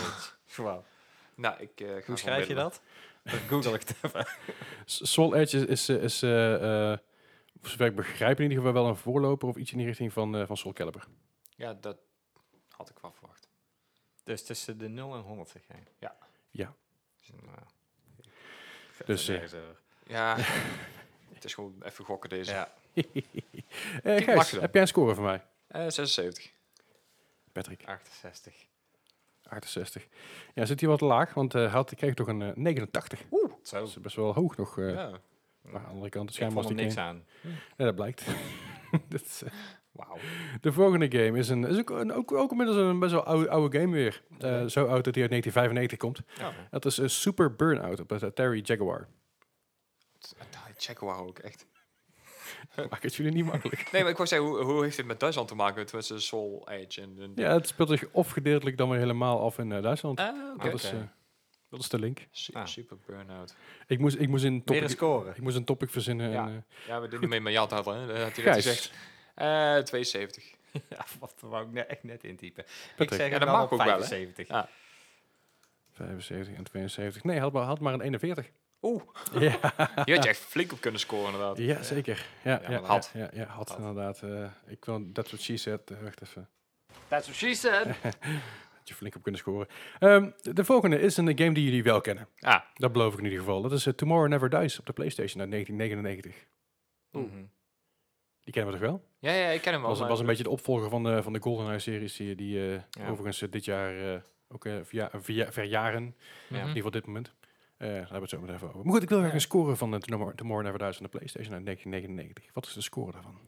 [0.55, 0.83] Wow.
[1.35, 2.81] nou, ik eh, ga Hoe schrijf je dat?
[3.23, 4.27] Dan google ik het even.
[4.85, 6.97] Soul Edge is, is, eh, is eh, eh,
[7.61, 10.13] voor zover ik begrijp in ieder geval wel een voorloper of iets in die richting
[10.13, 11.07] van, eh, van Soul Calibur.
[11.55, 11.97] Ja, dat
[12.69, 13.47] had ik wel verwacht.
[14.23, 15.83] Dus tussen de 0 en 100, zeg jij?
[15.99, 16.15] Ja.
[16.49, 16.75] Ja.
[17.43, 17.57] Nou,
[19.05, 19.41] Dus, eh.
[20.07, 20.35] Ja,
[21.33, 22.51] het is gewoon even gokken deze.
[22.51, 22.71] ja.
[24.03, 25.43] Eh Gijs, heb jij een score voor mij?
[25.67, 26.51] Eh, 76.
[27.51, 28.53] Patrick, 68.
[29.43, 30.07] 68.
[30.53, 33.19] Ja, zit hier wat laag, want eh had, ik kreeg toch een eh, 89.
[33.63, 33.79] Zo.
[33.79, 34.77] Dat is best wel hoog nog.
[34.79, 35.11] eh, ja.
[35.61, 37.25] Maar aan de andere kant, schijnbaar was er die niks aan.
[37.77, 38.23] Ja, dat blijkt.
[39.09, 39.51] Dat is, eh,
[39.91, 40.17] Wauw.
[40.61, 43.49] de volgende game is, een, is ook, een, ook, ook inmiddels een best wel oude,
[43.49, 44.21] oude game weer.
[44.39, 46.19] Eh, zo oud dat hij uit 1995 komt.
[46.37, 46.53] Ja.
[46.71, 49.07] Dat is een Super Burnout op de Atari Jaguar.
[50.77, 51.65] Checken waar ook echt.
[52.89, 53.91] Maak het jullie niet makkelijk.
[53.91, 56.67] Nee, maar ik wou zeggen, hoe, hoe heeft dit met Duitsland te maken tussen Soul
[56.69, 57.15] Edge en...
[57.19, 60.19] en Ja, het speelt zich of gedeeltelijk dan weer helemaal af in eh, Duitsland.
[60.19, 60.69] Ah, oké.
[60.69, 60.97] dat, is, eh,
[61.69, 62.27] dat is de link.
[62.31, 62.65] Su- Ah.
[62.65, 63.55] Super Burnout.
[63.87, 65.29] Ik moest, ik moest, een, Weer topic, een score.
[65.29, 66.29] ik moest een topic verzinnen.
[66.31, 66.47] Ja.
[66.47, 68.07] En, eh, Ja, we doen niet mee met Jat hadden, hè?
[68.07, 68.55] Dat had hij Gijs.
[68.55, 68.91] gezegd.
[69.39, 70.43] Eh 72.
[70.89, 72.63] Ja, wat wou ik net echt net intypen.
[72.97, 73.85] Ik zeg Ja, dat wel mag ook wel, hè?
[74.03, 74.47] 75.
[74.47, 74.69] Ja.
[75.91, 77.23] 75 en 72.
[77.23, 78.49] Nee, had maar, had maar een 41.
[78.81, 79.01] Oeh.
[79.39, 79.49] Ja,
[80.05, 81.57] Hier had je echt flink op kunnen scoren, inderdaad.
[81.57, 82.25] ja zeker.
[82.43, 83.11] Ja, ja, ja, had.
[83.13, 83.77] Ja, ja, had, Had.
[83.77, 84.21] inderdaad.
[84.23, 85.91] eh, ik wil That's What She Said.
[85.91, 86.49] eh, wacht even.
[87.07, 87.85] That's what she said.
[88.77, 89.67] Had je flink op kunnen scoren.
[89.99, 92.27] Ehm, de, de volgende is een game die jullie wel kennen.
[92.39, 93.61] Ah, Dat beloof ik in ieder geval.
[93.61, 96.45] Dat is Tomorrow Never Dies op de PlayStation uit 1999.
[97.11, 97.43] Mhm.
[98.49, 99.03] Die kennen we toch wel?
[99.19, 99.89] Ja, ja, ik ken hem wel.
[99.89, 103.07] was, was een beetje de opvolger van de, van de GoldenEye-series die, die eh, Ja.
[103.09, 106.03] overigens eh, dit jaar eh, ook eh, verja verja- verjaren.
[106.03, 106.09] Ja.
[106.47, 106.53] Mhm.
[106.55, 107.33] In ieder geval dit moment.
[107.77, 108.83] Eh, daar hebben we het zo meteen even over.
[108.83, 111.11] Maar goed, ik wil graag een score van het Tomorrow Tomorrow Never Dies van de
[111.11, 112.53] PlayStation uit 1999.
[112.53, 113.39] Wat is de score daarvan?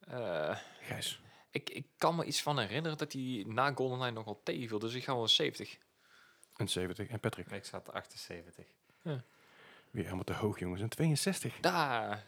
[0.00, 1.20] Eh, Gijs.
[1.50, 4.78] ik, ik kan me iets van herinneren dat hij na GoldenEye nog wel tegenviel.
[4.78, 5.78] Dus ik ga wel 70.
[6.56, 7.08] Een 70.
[7.08, 7.50] En Patrick.
[7.50, 8.64] Ik zat 78.
[9.90, 10.80] Weer helemaal te hoog, jongens.
[10.82, 11.54] Een 62.
[11.60, 12.24] Daar.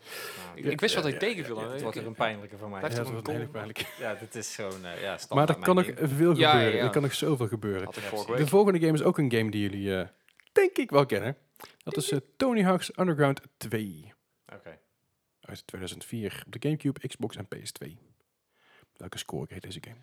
[0.46, 1.60] Nou, Ik, ik wist wat hij ja, tegenviel.
[1.60, 1.72] ja, hè.
[1.72, 2.80] het wordt Ik- er een pijnlijke voor mij.
[2.80, 3.78] Ja, toch dat een wordt heel pijnlijk.
[3.98, 5.98] Ja, dit is zo'n eh ja, Maar er kan nog ding.
[6.10, 6.76] veel Ja, gebeuren.
[6.78, 6.84] ja.
[6.84, 7.84] Er kan nog zoveel gebeuren.
[7.84, 8.32] Had ik vorige.
[8.32, 8.48] De week.
[8.48, 10.08] volgende game is ook een game die jullie, eh,
[10.52, 11.36] denk ik, wel kennen.
[11.82, 14.12] Dat is eh, Tony Hawk's Underground 2.
[14.54, 14.78] Oké.
[15.40, 17.98] Uit 2004 op de Gamecube, Xbox en PS2.
[18.96, 20.02] Welke score heet deze game?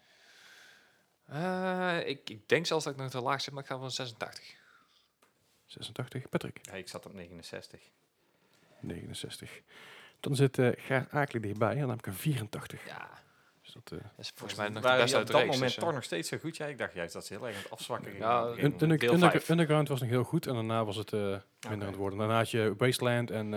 [1.26, 3.92] Eh, ik, ik denk zelfs dat ik nog te laag zit, maar ik ga van
[3.92, 4.56] 86.
[5.68, 6.30] 86.
[6.30, 6.60] Patrick.
[6.62, 7.80] Ja, ik zat op 69.
[8.80, 9.62] 69.
[10.20, 11.72] Dan zit eh Gaar Aakli dichtbij.
[11.74, 12.86] En dan heb ik een 84.
[12.88, 13.10] Ja,
[13.62, 15.76] Dus dat, eh, dat is volgens mij nog de beste uit op dat moment dus,
[15.76, 16.58] toch nog steeds zo goed?
[16.58, 18.28] Ja, ik dacht juist dat ze heel erg aan het afzwakken gingen.
[18.28, 18.42] Ja.
[18.48, 18.82] Under-
[19.14, 19.50] Under- vijf.
[19.50, 20.48] Underground was nog heel goed.
[20.48, 22.20] En daarna was het eh, minder aan het worden.
[22.20, 23.50] Daarna had je Wasteland en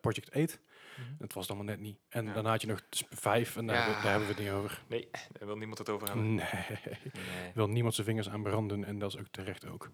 [0.00, 0.58] Project 8.
[0.96, 1.08] Mhm.
[1.18, 1.98] Dat was allemaal net niet.
[2.08, 2.32] En Ja.
[2.32, 3.56] daarna had je nog 5.
[3.56, 3.82] En daar, Ja.
[3.82, 4.82] hebben we- daar hebben we het niet over.
[4.88, 5.08] Nee,
[5.38, 6.34] daar wil niemand het over hebben.
[6.34, 6.46] Nee.
[7.12, 7.52] Nee.
[7.54, 9.90] wil niemand zijn vingers aan branden en dat is ook terecht ook.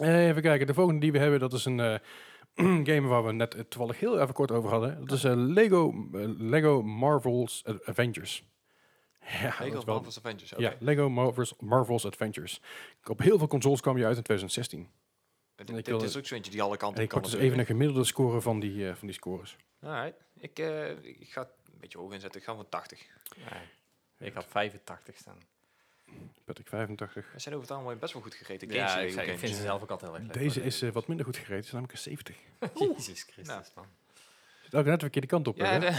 [0.00, 1.98] Eh, even kijken, de volgende die we hebben, dat is een eh,
[2.90, 5.06] game waar we net eh, toevallig heel even kort over hadden.
[5.06, 6.08] Dat is eh, Lego,
[6.38, 8.44] Lego Marvel's Avengers.
[9.40, 12.60] Ja, Lego Marvel's Avengers, ja, Lego Marvel's, Marvel's Adventures.
[13.04, 14.88] Op heel veel consoles kwam je uit in 2016.
[15.56, 17.40] Dit, ik dit is ook zo eentje die alle kanten En ik kan pak dus
[17.40, 19.56] even een gemiddelde score van die, eh, van die scores.
[19.80, 20.24] Alright.
[20.38, 22.40] Ik, eh, ik ga het een beetje hoog inzetten.
[22.40, 23.06] Ik ga van 80.
[23.36, 24.28] Nee.
[24.28, 25.38] Ik had 85 staan.
[26.44, 27.32] Patrick 85.
[27.32, 28.72] We zijn over het algemeen best wel goed gereden.
[28.72, 30.42] Ja, ik, zei, vind ze zelf ook altijd heel erg leuk.
[30.42, 32.36] Deze is eh, wat minder goed gereden, is namelijk een 70.
[32.74, 33.62] Jezus Christus, Nou.
[33.74, 33.84] man.
[34.62, 35.56] Zit ook net een verkeerde kant op.
[35.56, 35.80] Ja, hè?
[35.80, 35.90] de,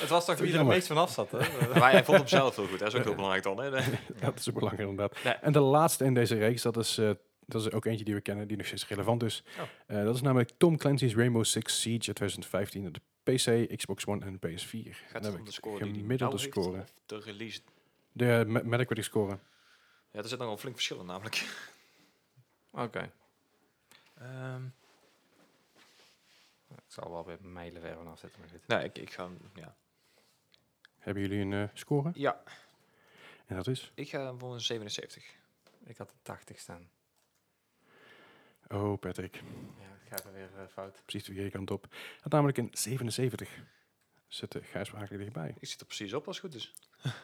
[0.00, 1.38] Het was toch wie er het meest vanaf zat, hè?
[1.78, 2.78] maar hij vond hem zelf heel goed.
[2.78, 3.60] Dat is ook heel belangrijk dan.
[3.62, 3.70] Hè?
[4.20, 5.38] Dat is ook belangrijk inderdaad.
[5.42, 7.10] En de laatste in deze reeks, dat is, eh,
[7.46, 9.42] dat is ook eentje die we kennen, die nog steeds relevant is.
[9.58, 9.96] Oh.
[9.98, 14.06] Eh, dat is namelijk Tom Clancy's Rainbow Six Siege uit 2015 op de PC, Xbox
[14.06, 14.96] One en PS4.
[15.10, 16.84] Gaat Dan het om de score die die gemiddelde nou score.
[17.06, 17.60] de release?
[18.12, 19.38] De Me- Metacritic score.
[20.10, 21.46] Ja, er zit nog wel flink verschil in namelijk.
[22.70, 23.12] Oké.
[24.14, 24.64] Ehm,
[26.68, 28.40] Ik zal wel weer mijlenver vanaf zitten.
[28.40, 28.66] Maar goed.
[28.66, 29.28] nee, ik, ik ga...
[29.54, 29.74] Ja.
[30.98, 32.10] Hebben jullie een eh, score?
[32.14, 32.42] ja,
[33.46, 33.92] En dat is?
[33.94, 35.24] ik ga voor een 77.
[35.84, 36.90] Ik had een 80 staan.
[38.68, 39.34] Oh, Patrick.
[39.78, 40.92] Ja, ik ga er weer eh, fout.
[41.04, 41.94] Precies de verkeerde kant op.
[42.20, 43.58] Had namelijk een 77.
[44.28, 45.54] Zit de Gijs dichtbij.
[45.60, 46.74] Ik zit er precies op als het goed is.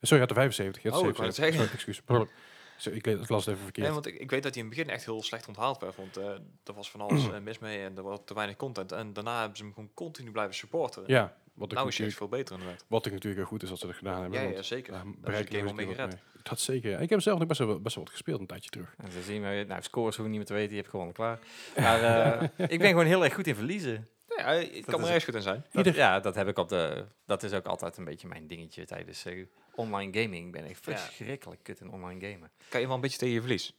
[0.00, 0.82] Sorry, had de 75.
[0.82, 1.72] Je had Oh, ik wou 77.
[1.72, 2.34] het Sorry, excuus.
[2.76, 3.86] Zo, ik ik las het even verkeerd.
[3.86, 5.96] Nee, want ik, ik weet dat hij in het begin echt heel slecht onthaald werd.
[5.96, 6.28] Want eh,
[6.64, 8.92] er was van alles eh, mis mee en er was te weinig content.
[8.92, 11.02] En daarna hebben ze hem gewoon continu blijven supporten.
[11.06, 12.84] ja, wat ik, nou is hij veel beter inderdaad.
[12.88, 14.38] wat ik natuurlijk heel goed is dat ze dat gedaan hebben.
[14.38, 14.92] Ja, want ja, zeker.
[14.92, 16.16] daar bereik al mee gered.
[16.42, 16.90] Dat zeker.
[16.90, 16.98] ja.
[16.98, 18.94] Ik heb zelf nog best wel, best wel wat gespeeld een tijdje terug.
[18.98, 21.14] En zo zien we, nou, scores hoeven we niet meer te weten, je hebt gewonnen,
[21.14, 21.38] klaar.
[21.76, 24.06] Maar eh, ik ben gewoon heel erg goed in verliezen.
[24.36, 25.64] Ja, ik kan er ergens goed in zijn.
[25.72, 27.06] Dat, ja, dat heb ik op de.
[27.26, 30.52] Dat is ook altijd een beetje mijn dingetje tijdens eh, online gaming.
[30.52, 30.96] Ben ik Ja.
[30.96, 32.50] verschrikkelijk kut in online gamen.
[32.68, 33.74] Kan je wel een beetje tegen je verlies.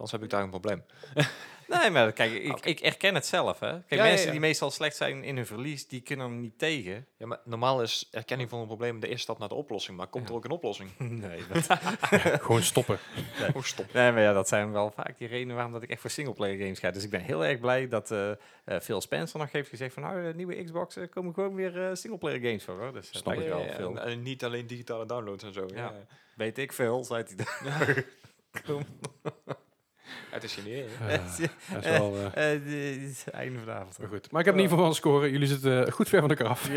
[0.00, 0.82] Anders heb ik daar een probleem.
[1.80, 2.68] Nee, maar kijk, ik, Oké.
[2.68, 3.60] ik erken het zelf.
[3.60, 3.68] Hè.
[3.70, 4.30] Kijk, Ja, mensen ja.
[4.32, 7.06] die meestal slecht zijn in hun verlies, die kunnen er niet tegen.
[7.16, 9.96] Ja, maar normaal is erkenning van een probleem de eerste stap naar de oplossing.
[9.96, 10.30] Maar komt Ja.
[10.30, 10.90] er ook een oplossing?
[10.98, 11.66] Nee, dat,
[12.44, 12.98] Gewoon stoppen.
[13.54, 13.92] Oh, stop.
[13.92, 16.58] nee, maar ja, dat zijn wel vaak die redenen waarom dat ik echt voor singleplayer
[16.58, 16.90] games ga.
[16.90, 18.36] Dus ik ben heel erg blij dat eh eh,
[18.80, 21.94] Phil Spencer nog heeft gezegd van nou, de nieuwe Xbox eh, komen gewoon weer eh
[21.94, 22.78] singleplayer games voor.
[22.78, 22.92] Hoor.
[22.92, 23.96] Dus dat Snap ik wel veel.
[23.98, 25.66] en, en niet alleen digitale downloads en zo.
[25.66, 25.76] Ja.
[25.76, 25.92] Ja.
[26.34, 27.24] Weet ik veel, zei
[27.62, 28.04] hij.
[30.30, 30.84] Het is geniaal.
[31.08, 31.18] Eh,
[31.72, 33.98] dat is wel, eh, Eh, de- het einde van de avond.
[33.98, 34.30] maar goed.
[34.30, 35.30] Maar ik heb in ieder geval wel een score.
[35.30, 36.68] Jullie zitten eh, goed ver van elkaar af.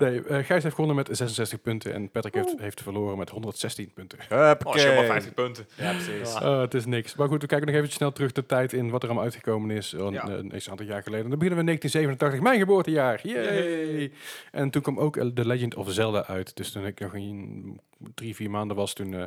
[0.00, 4.18] Nee, Gijs heeft gewonnen met 66 punten en Patrick heeft, heeft verloren met 116 punten.
[4.30, 5.66] Oh, zeg maar 50 punten.
[5.76, 6.32] Ja, precies.
[6.32, 6.50] Ja.
[6.54, 7.14] Oh, het is niks.
[7.14, 9.76] Maar goed, we kijken nog even snel terug de tijd in wat er allemaal uitgekomen
[9.76, 9.92] is.
[9.92, 10.28] Een, Ja.
[10.28, 11.28] een x aantal jaar geleden.
[11.30, 13.20] Dan beginnen we in 1987, mijn geboortejaar.
[13.22, 14.12] Yay!
[14.52, 16.56] En toen kwam ook The Legend of Zelda uit.
[16.56, 17.80] Dus toen ik nog in
[18.14, 19.22] drie, vier maanden was, toen eh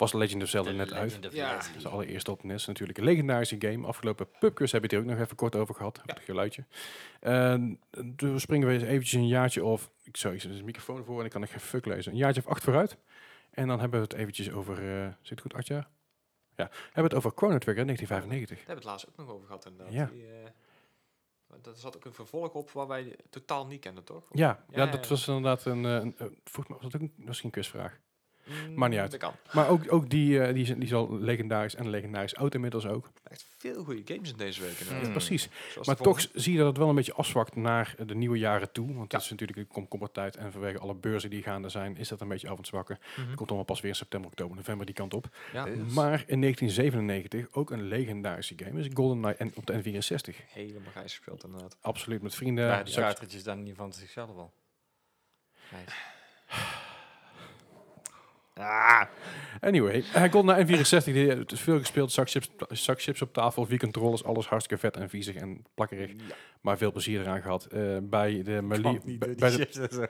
[0.00, 1.18] was Legend of Zelda net uit.
[1.30, 1.54] Ja.
[1.54, 2.66] Dat is de allereerste op NES.
[2.66, 3.86] Natuurlijk een legendarische game.
[3.86, 5.98] Afgelopen pubquiz heb je het er ook nog even kort over gehad.
[5.98, 6.64] Over Het geluidje.
[7.20, 7.80] En
[8.16, 9.90] toen springen we eens eventjes een jaartje of...
[10.02, 12.12] Ik zou eens een microfoon voor en ik kan nog geen fuck lezen.
[12.12, 12.96] Een jaartje of acht vooruit.
[13.50, 15.02] En dan hebben we het eventjes over...
[15.02, 15.88] eh zit het goed, acht jaar?
[16.56, 18.56] Ja, hebben we het over Chrono Trigger 1995.
[18.56, 19.92] Daar hebben we het laatst ook nog over gehad inderdaad.
[19.92, 20.06] Ja.
[20.12, 20.50] Die, eh,
[21.62, 24.24] dat zat ook een vervolg op waar wij totaal niet kenden, toch?
[24.32, 25.84] Ja, ja, dat was inderdaad een...
[25.84, 26.14] eh, een,
[26.44, 28.00] volgens mij was dat ook een, misschien een quizvraag.
[28.74, 29.10] Maar niet uit.
[29.10, 29.32] Dat kan.
[29.52, 32.86] Maar ook, ook die, eh, die, is, die is al legendarisch en legendarisch oud inmiddels
[32.86, 33.10] ook.
[33.30, 34.78] Echt veel goede games in deze week.
[34.78, 35.10] inderdaad.
[35.10, 35.48] Precies.
[35.72, 36.40] Zoals Maar de toch volgende.
[36.40, 38.94] zie je dat het wel een beetje afzwakt naar de nieuwe jaren toe.
[38.94, 40.36] Want het is natuurlijk een komkommertijd.
[40.36, 42.98] En vanwege alle beurzen die gaande zijn, is dat een beetje af aan het zwakken.
[43.16, 43.34] Mhm.
[43.34, 45.28] Komt allemaal pas weer in september, oktober, november die kant op.
[45.52, 50.36] Ja, Dus- Maar in 1997 ook een legendarische game is GoldenEye en op de N64.
[50.52, 51.76] helemaal grijs gespeeld inderdaad.
[51.80, 52.66] Absoluut met vrienden.
[52.68, 54.52] Waren die cartridges dan niet van zichzelf al?
[55.72, 55.94] Nice.
[59.60, 62.12] Anyway, uh, GoldenEye N64, die, het is veel gespeeld.
[62.12, 66.10] Zakchips, zakchips op tafel, vier controllers, alles hartstikke vet en viezig en plakkerig.
[66.60, 67.64] Maar veel plezier eraan gehad.
[67.64, 69.00] Eh, bij de Melee...
[69.18, 70.08] bij- bij de-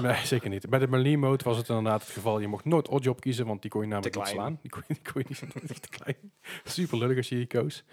[0.02, 0.68] Nee, zeker niet.
[0.68, 2.38] Bij de Melee mode was het inderdaad het geval.
[2.40, 4.58] Je mocht nooit oddjob kiezen, want die kon je namelijk niet slaan.
[4.62, 6.32] Die kon, je- die kon je niet te klein.
[6.64, 7.84] Super lullig als je die koos.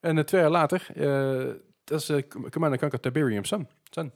[0.00, 1.54] En eh, twee jaar later, eh,
[1.84, 3.68] dat is uh, Command Conquer Tiberium Sun.
[3.90, 4.12] Sun.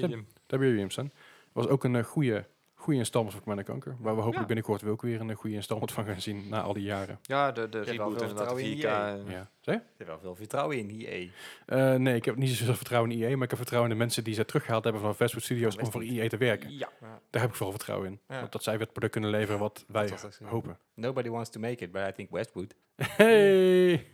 [0.00, 0.26] Belgium.
[0.46, 1.12] Tiberium Sun.
[1.52, 2.44] Was ook een goede,
[2.80, 3.96] goede installment van Command Conquer.
[3.98, 4.46] Waar we hopelijk Ja.
[4.46, 7.18] binnenkort ook weer een goede installment van gaan zien na al die jaren.
[7.22, 8.68] Ja, de, de reboot veel inderdaad, de 4K.
[8.70, 9.50] vertrouwen in en- Ja.
[9.60, 9.74] Zeg?
[9.74, 11.28] Je hebt wel veel vertrouwen in EA.
[11.66, 14.02] Eh, nee, ik heb niet zoveel vertrouwen in EA, maar ik heb vertrouwen in de
[14.04, 16.18] mensen die ze teruggehaald hebben van Fastfood Studios om voor Westwood.
[16.22, 16.72] EA te werken.
[16.78, 16.88] Ja.
[17.30, 18.20] Daar heb ik vooral vertrouwen in.
[18.28, 18.40] Ja.
[18.40, 20.10] Want dat zij weer het product kunnen leveren wat wij
[20.44, 20.78] hopen.
[20.94, 22.74] Nobody wants to make it, but I think Westwood.
[22.96, 24.06] Hey!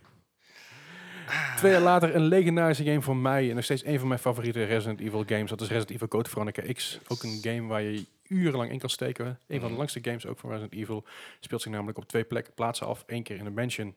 [1.56, 3.48] Twee jaar later een legendarische game voor mij.
[3.48, 5.50] En nog steeds een van mijn favoriete Resident Evil games.
[5.50, 6.98] Dat is Resident Evil Code Veronica X.
[7.08, 9.26] Ook een game waar je urenlang in kan steken.
[9.26, 9.76] Een van de Mhm.
[9.76, 11.04] langste games ook van Resident Evil.
[11.40, 13.04] Speelt zich namelijk op twee plekken plaatsen af.
[13.06, 13.94] Eén keer in een mansion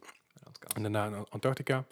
[0.76, 1.86] en daarna in Antarctica.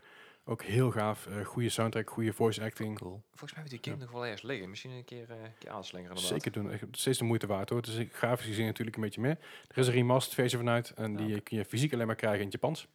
[0.48, 1.26] Ook heel gaaf.
[1.28, 2.99] eh goede soundtrack, goede voice acting.
[2.99, 3.22] Cool.
[3.30, 4.70] Volgens mij moet die game nog wel ergens liggen.
[4.70, 6.41] Misschien een keer, eh, een keer aanslingeren inderdaad.
[6.41, 6.72] Zeker doen.
[6.72, 7.78] Echt steeds de moeite waard hoor.
[7.78, 9.38] Het is grafisch gezien natuurlijk een beetje meer.
[9.68, 10.91] Er is een remastered versie vanuit.
[10.95, 12.88] En die eh, kun je fysiek alleen maar krijgen in het Japans.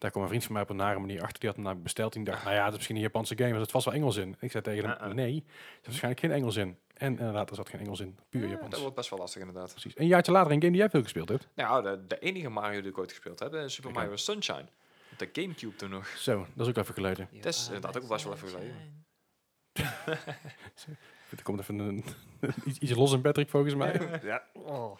[0.00, 1.38] Daar kwam een vriend van mij op een nare manier achter.
[1.38, 2.14] Die had hem namelijk besteld.
[2.14, 3.50] En die dacht, nou ja, dat is misschien een Japanse game.
[3.50, 4.36] Er zit vast wel Engels in.
[4.40, 5.14] Ik zei tegen hem, Uh-uh.
[5.14, 6.76] nee, er zit waarschijnlijk geen Engels in.
[6.96, 8.18] En inderdaad, er zat geen Engels in.
[8.28, 8.70] Puur Ja, Japans.
[8.70, 9.70] dat wordt best wel lastig inderdaad.
[9.70, 9.92] Precies.
[9.98, 11.48] Een jaartje later een game die jij veel gespeeld hebt.
[11.54, 14.10] Nou, de, de enige Mario die ik ooit gespeeld heb, is Super Kijk aan.
[14.10, 14.64] Mario Sunshine.
[15.12, 16.06] Op de Gamecube toen nog.
[16.08, 17.28] Zo, dat is ook even geleden.
[17.40, 19.04] Dat is inderdaad ook best wel even geleden.
[21.36, 22.04] Er komt even een,
[22.64, 24.20] iets, iets los in Patrick volgens mij.
[24.22, 24.42] Ja.
[24.52, 24.96] Oh,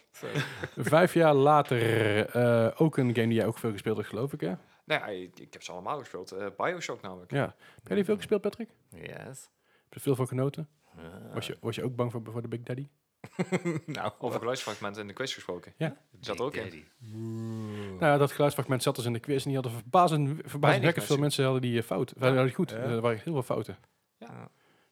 [0.76, 4.40] Vijf jaar later eh, ook een game die jij ook veel gespeeld hebt, geloof ik
[4.40, 4.52] hè?
[4.90, 6.32] Nou ja, ik, ik heb ze allemaal gespeeld.
[6.32, 7.30] Eh, Bioshock namelijk.
[7.30, 7.54] Ja.
[7.74, 8.68] Heb jij die veel gespeeld, Patrick?
[8.88, 9.06] Yes.
[9.06, 10.68] Heb je er veel van genoten?
[10.96, 11.34] Ah.
[11.34, 12.88] Was je, was je ook bang voor, voor de Big Daddy?
[13.86, 15.72] nou, Over geluidsfragmenten in de quiz gesproken.
[15.76, 15.96] Ja.
[16.10, 16.84] Die zat er ook in.
[17.88, 21.18] Nou, ja, dat geluidsfragment zat dus in de quiz en die hadden verbazend, verbazend veel
[21.18, 22.12] mensen hadden die eh, fout.
[22.16, 22.26] Ja.
[22.26, 22.70] hadden die goed.
[22.70, 22.76] Ja.
[22.76, 23.78] Er waren heel veel fouten.
[24.18, 24.50] Ja.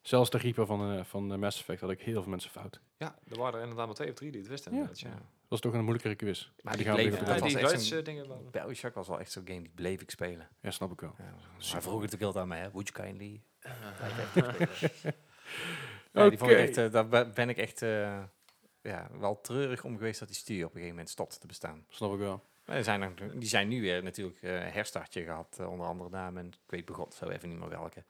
[0.09, 2.79] Zelfs de reaper van, eh, van eh, Mass Effect had ik heel veel mensen fout.
[2.97, 4.73] Ja, er waren er inderdaad maar twee of drie die het wisten.
[4.75, 4.79] Ja.
[4.79, 4.89] Ja.
[5.09, 5.09] Ja.
[5.15, 6.49] Dat was toch een moeilijkere quiz.
[6.61, 8.47] Maar die gaan we bleef- Ja, de dat die was echt geluidsdingen wel.
[8.51, 10.47] Bioshock was wel echt zo'n game, die bleef ik spelen.
[10.61, 11.15] Ja, snap ik wel.
[11.17, 11.33] Ja,
[11.73, 12.71] maar vroeg het ook heel aan mij, hè.
[12.71, 13.41] Would you kindly?
[16.11, 16.29] Ja, Oké.
[16.29, 18.23] die vond ik echt, eh, daar be- ben ik echt eh,
[18.81, 21.85] ja, wel treurig om geweest dat die studio op een gegeven moment stopte te bestaan.
[21.89, 22.43] Snap ik wel.
[22.65, 26.09] Maar er zijn er, die zijn nu weer natuurlijk eh herstartje gehad, eh, onder andere
[26.09, 26.45] namen.
[26.47, 28.03] Ik weet begot zo even niet meer welke.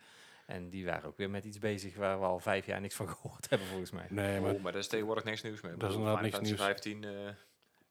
[0.49, 3.09] En die waren ook weer met iets bezig waar we al vijf jaar niks van
[3.15, 4.05] gehoord hebben, volgens mij.
[4.09, 5.71] Nee, maar, Oh, maar daar is tegenwoordig niks nieuws mee.
[5.73, 6.59] Ik Dat is inderdaad niks nieuws.
[6.61, 7.09] 15, eh,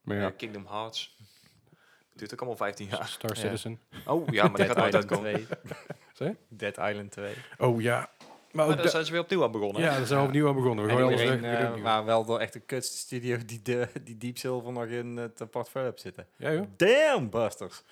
[0.03, 1.17] maar eh, Kingdom Hearts.
[2.15, 3.09] Duurt ook allemaal 15 jaar.
[3.09, 3.41] Star Ja.
[3.41, 3.81] Citizen.
[4.07, 5.59] Oh ja, maar dat Dead gaat nooit Island uitkomen.
[6.13, 6.29] 2.
[6.29, 6.33] Zeg?
[6.75, 7.35] Dead Island 2.
[7.59, 8.11] Oh ja.
[8.53, 9.83] Maar Maar daar da- zijn ze weer opnieuw aan begonnen.
[9.83, 10.85] ja, daar zijn we opnieuw aan begonnen.
[10.85, 11.61] We En gooien alles iedereen, weg.
[11.61, 14.73] we doen eh, maar wel door echt de kutste studio die, de, die Deep Silver
[14.73, 16.27] nog in het portfolio hebt zitten.
[16.37, 16.67] Ja joh.
[16.77, 17.83] Damn, Busters.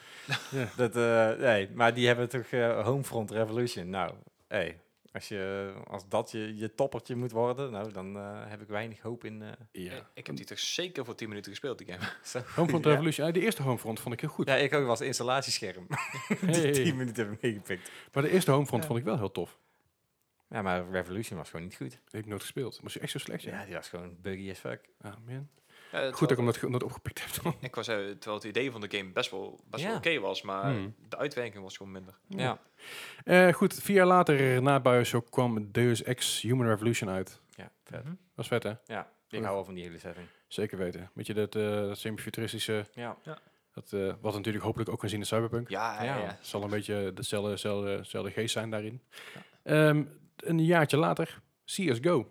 [0.51, 0.69] Ja.
[0.77, 2.51] Dat, eh, nee, maar die hebben toch
[2.85, 3.91] Homefront Revolution.
[3.91, 4.13] Nou,
[4.49, 4.81] hey,
[5.13, 9.01] als, je, als dat je, je toppertje moet worden, nou, dan eh, heb ik weinig
[9.01, 9.43] hoop in.
[9.43, 9.93] eh Ja.
[9.93, 12.09] Eh, Ik heb die toch zeker voor 10 minuten gespeeld, die game.
[12.25, 12.41] zo.
[12.55, 12.91] Homefront ja.
[12.91, 13.27] Revolution.
[13.27, 14.47] Ja, de eerste Homefront vond ik heel goed.
[14.49, 15.87] Ja, ik ook was installatiescherm.
[16.41, 16.73] die Hey.
[16.73, 17.91] 10 minuten heb ik meegepikt.
[18.13, 18.89] Maar de eerste Homefront Ja.
[18.89, 19.59] vond ik wel heel tof.
[20.49, 21.91] Ja, maar Revolution was gewoon niet goed.
[21.91, 22.81] Die heb ik nooit gespeeld.
[22.83, 23.43] Was je echt zo slecht?
[23.43, 23.59] Ja.
[23.61, 24.89] Ja, die was gewoon buggy as fuck.
[25.01, 25.49] Ah, man.
[26.03, 27.55] Ja, Goed dat ik hem dat, ge- dat opgepikt heb dan.
[27.61, 29.99] Ik was, eh, terwijl het idee van de game best wel, best wel Ja.
[29.99, 30.95] oké was, maar Hmm.
[31.09, 32.15] de uitwerking was gewoon minder.
[32.29, 32.59] Ja,
[33.25, 37.41] Eh, goed, vier jaar later na Bioshock kwam Deus Ex Human Revolution uit.
[37.57, 38.05] ja vet.
[38.05, 38.15] Dat
[38.45, 38.73] is vet hè?
[38.87, 40.27] Ja, ik hou wel van die hele setting.
[40.49, 41.11] Zeker weten.
[41.15, 43.17] Weet je, dat, eh dat semi-futuristische, Ja.
[43.73, 45.69] dat, eh, wat natuurlijk hopelijk ook gaan zien in Cyberpunk.
[45.69, 46.21] Ja, ja, Ja.
[46.23, 46.27] ja.
[46.27, 49.03] Het zal een beetje dezelfde, dezelfde, dezelfde geest zijn daarin.
[49.63, 50.05] Ehm,
[50.37, 52.29] een jaartje later, CSGO.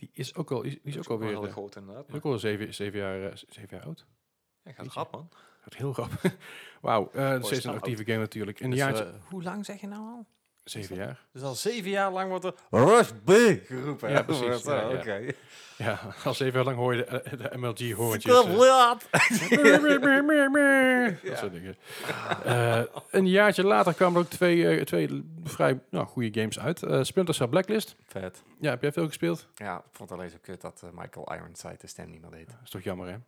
[0.00, 2.08] Die is ook al, die is ook alweer, heel eh, groot inderdaad.
[2.08, 4.06] is ook al zeven, zeven, jaar, eh, zeven jaar oud.
[4.62, 5.28] Ja, gaat rap, man.
[5.64, 6.36] Dat heel grappig.
[6.80, 8.60] Wauw, eh, steeds een snel actieve game natuurlijk.
[8.60, 10.26] Een Dus, jaartje, eh, hoe lang zeg je nou al?
[10.70, 11.20] Zeven jaar.
[11.32, 13.30] Dus al zeven jaar lang wordt er Rush B
[13.66, 14.10] geroepen.
[14.10, 14.62] Ja, precies.
[14.62, 14.98] Zo, Ja, ja.
[14.98, 15.32] Oké.
[15.76, 18.32] Ja, al zeven jaar lang hoor je de, de MLG hoortjes.
[18.44, 18.56] Eh.
[21.22, 21.76] Dat soort dingen.
[22.44, 26.82] Eh, een jaartje later kwamen er ook twee, eh, twee vrij nou, goede games uit.
[26.82, 27.96] Eh Splinter Cell Blacklist.
[28.06, 28.42] Vet.
[28.60, 29.46] Ja, heb jij veel gespeeld?
[29.54, 32.30] Ja, ik vond het alleen zo kut dat eh, Michael Ironside de stem niet meer
[32.30, 32.46] deed.
[32.46, 33.12] Dat is toch jammer, hè?
[33.12, 33.20] Ja,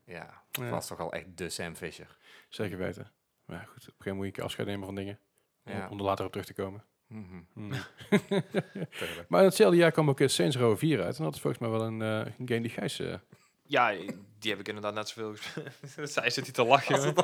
[0.51, 0.63] Ja.
[0.63, 2.17] het was toch al echt de Sam Fisher.
[2.49, 3.11] Zeker weten.
[3.45, 5.19] Maar ja, goed, op een gegeven moment moet je afscheid nemen van dingen.
[5.65, 5.89] Om- Ja.
[5.91, 6.85] Om er later op terug te komen.
[7.13, 7.43] Mhm.
[7.55, 7.71] Hmm.
[9.29, 11.19] Maar hetzelfde jaar kwam ook eh, Saints Row 4 uit.
[11.19, 12.99] En dat is volgens mij wel een, eh, game die Gijs...
[13.01, 13.15] eh,
[13.67, 13.93] Ja,
[14.39, 16.11] die heb ik inderdaad net zoveel gespeeld.
[16.13, 17.15] Zij zit hier te lachen.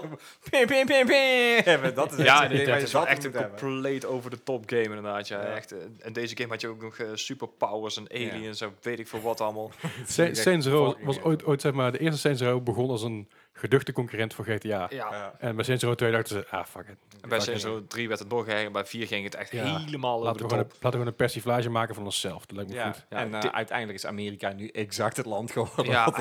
[0.51, 4.31] Pim, pim, pim, pim dat is echt Ja, je is wel echt een compleet over
[4.31, 5.29] de top game inderdaad.
[5.29, 5.41] Ja.
[5.43, 5.47] Ja.
[5.57, 9.09] Echt, en deze game had je ook nog eh, superpowers en aliens en weet ik
[9.09, 9.71] veel wat allemaal.
[10.07, 13.03] Sa- echt Saints Row was ooit, ooit, zeg maar, de eerste Saints Row begon als
[13.03, 13.29] een
[13.59, 14.69] geduchte concurrent voor GTA.
[14.69, 14.89] Ja.
[14.91, 15.35] Ja.
[15.39, 16.97] En bij Saints Row 2 dachten ze, ah, fuck it.
[17.23, 17.41] En bij.
[17.41, 19.79] Saints Row 3 werd het doorgegaan en bij 4 ging het echt Ja.
[19.79, 22.47] helemaal Laten we, over de gewoon een, laten we een persiflage maken van onszelf.
[22.47, 23.07] Dat lijkt me Ja, goed.
[23.11, 25.87] Ja, en eh, uiteindelijk is Amerika nu exact het land geworden.
[25.93, 26.15] Ja.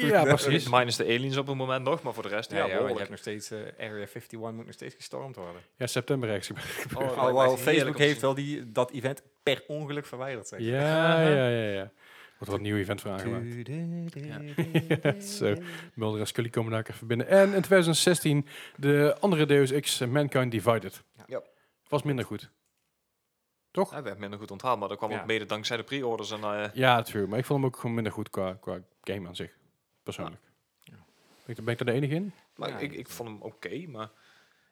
[0.00, 0.68] Ja, precies.
[0.68, 3.10] Minus de aliens op het moment nog, maar voor de rest, Ja, ja, je hebt
[3.10, 5.62] nog steeds eh, Area 51 moet nog steeds gestormd worden.
[5.76, 6.50] Ja, september ergens.
[6.94, 10.48] Oh, Facebook heeft wel die, dat event per ongeluk verwijderd.
[10.48, 10.60] Zeg.
[10.60, 11.90] Ja, ja, ja, ja.
[12.38, 15.24] Wordt er wat nieuw event van aangemaakt.
[15.38, 15.54] Zo,
[15.94, 17.26] Mulder en Scully komen daar ook even binnen.
[17.28, 18.46] En in 2016
[18.76, 21.02] de andere Deus Ex, Mankind Divided.
[21.26, 21.42] Ja.
[21.88, 22.50] Was minder goed.
[23.70, 23.90] Toch?
[23.90, 25.20] Hij werd minder goed onthaald, maar dat kwam Ja.
[25.20, 26.30] ook mede dankzij de pre-orders.
[26.30, 27.26] En, eh, Ja, true.
[27.26, 29.50] Maar ik vond hem ook gewoon minder goed qua, qua game aan zich.
[30.02, 30.42] Persoonlijk.
[30.84, 32.32] Ben, ik, ben ik daar de enige in?
[32.56, 32.78] maar Ja.
[32.78, 34.08] ik, ik vond hem oké, maar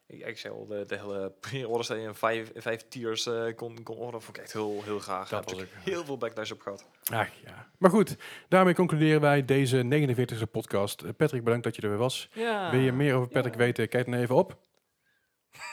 [0.07, 3.83] ik, zei al, de, de hele pre-orders dat je in vijf, vijf tiers eh, kon,
[3.83, 5.29] kon orderen, vond ik echt heel, heel graag.
[5.29, 6.87] Daar heb was ik ook- heel veel backlash op gehad.
[7.13, 7.69] Ach ja.
[7.79, 8.17] Maar goed,
[8.49, 11.03] daarmee concluderen wij deze 49e podcast.
[11.03, 12.29] Eh, Patrick, bedankt dat je er weer was.
[12.33, 12.71] Ja.
[12.71, 13.59] Wil je meer over Patrick Ja.
[13.59, 13.89] weten?
[13.89, 14.57] Kijk dan even op.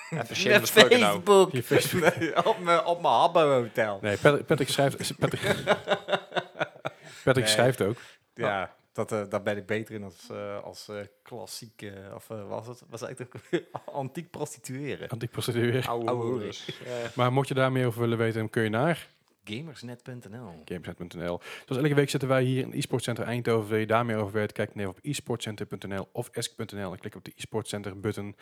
[0.09, 1.13] Even shameless pluggen nou.
[1.13, 1.51] Facebook.
[1.51, 2.15] Je Facebook.
[2.19, 3.99] Nee, op mijn op mijn Habbo Hotel.
[4.01, 5.17] Nee, Patrick, Patrick schrijft...
[5.19, 5.41] Patrick,
[7.23, 7.53] Patrick Nee.
[7.53, 7.97] schrijft ook.
[8.33, 12.27] Ja, dat, eh, daar ben ik beter in als, eh, als eh, klassiek, eh, of
[12.27, 13.61] was het, was het eigenlijk ook
[13.93, 15.09] antiek prostitueren.
[15.09, 15.87] Antiek-proceduur.
[15.87, 16.45] Oude Oude.
[16.45, 17.11] Ja.
[17.15, 19.09] Maar mocht je daar meer over willen weten, dan kun je naar
[19.43, 20.61] Gamersnet.nl.
[20.65, 21.39] gameset.nl.
[21.65, 23.69] Zoals elke week zitten wij hier in e-sport center Eindhoven.
[23.69, 27.15] Wil je daar meer over weten, kijk dan even op e-sportcenter.nl of esk.nl en klik
[27.15, 28.35] op de e-sport center button.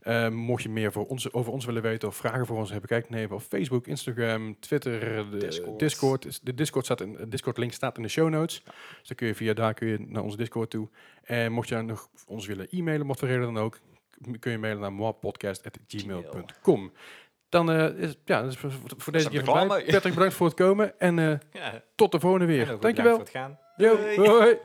[0.00, 2.88] Eh, mocht je meer voor ons, over ons willen weten of vragen voor ons hebben,
[2.88, 5.78] kijk dan even op Facebook, Instagram, Twitter, de Discord.
[5.78, 6.40] Discord.
[6.42, 8.62] De Discord, staat in, de Discord link staat in de show notes.
[8.64, 10.88] Dus dan kun je via daar kun je naar onze Discord toe.
[11.22, 13.78] En mocht je nog ons willen e-mailen, wat voor reden dan ook,
[14.38, 16.92] kun je mailen naar moapodcast.gmail.com.
[17.48, 19.84] Dan eh, is ja, is voor, voor deze keer voorbij.
[19.84, 21.24] Patrick, bedankt voor het komen en eh,
[21.62, 22.80] Ja, tot de volgende en weer.
[22.80, 23.10] Dankjewel.
[23.10, 23.58] voor het gaan.
[23.76, 24.56] Yo, hoi.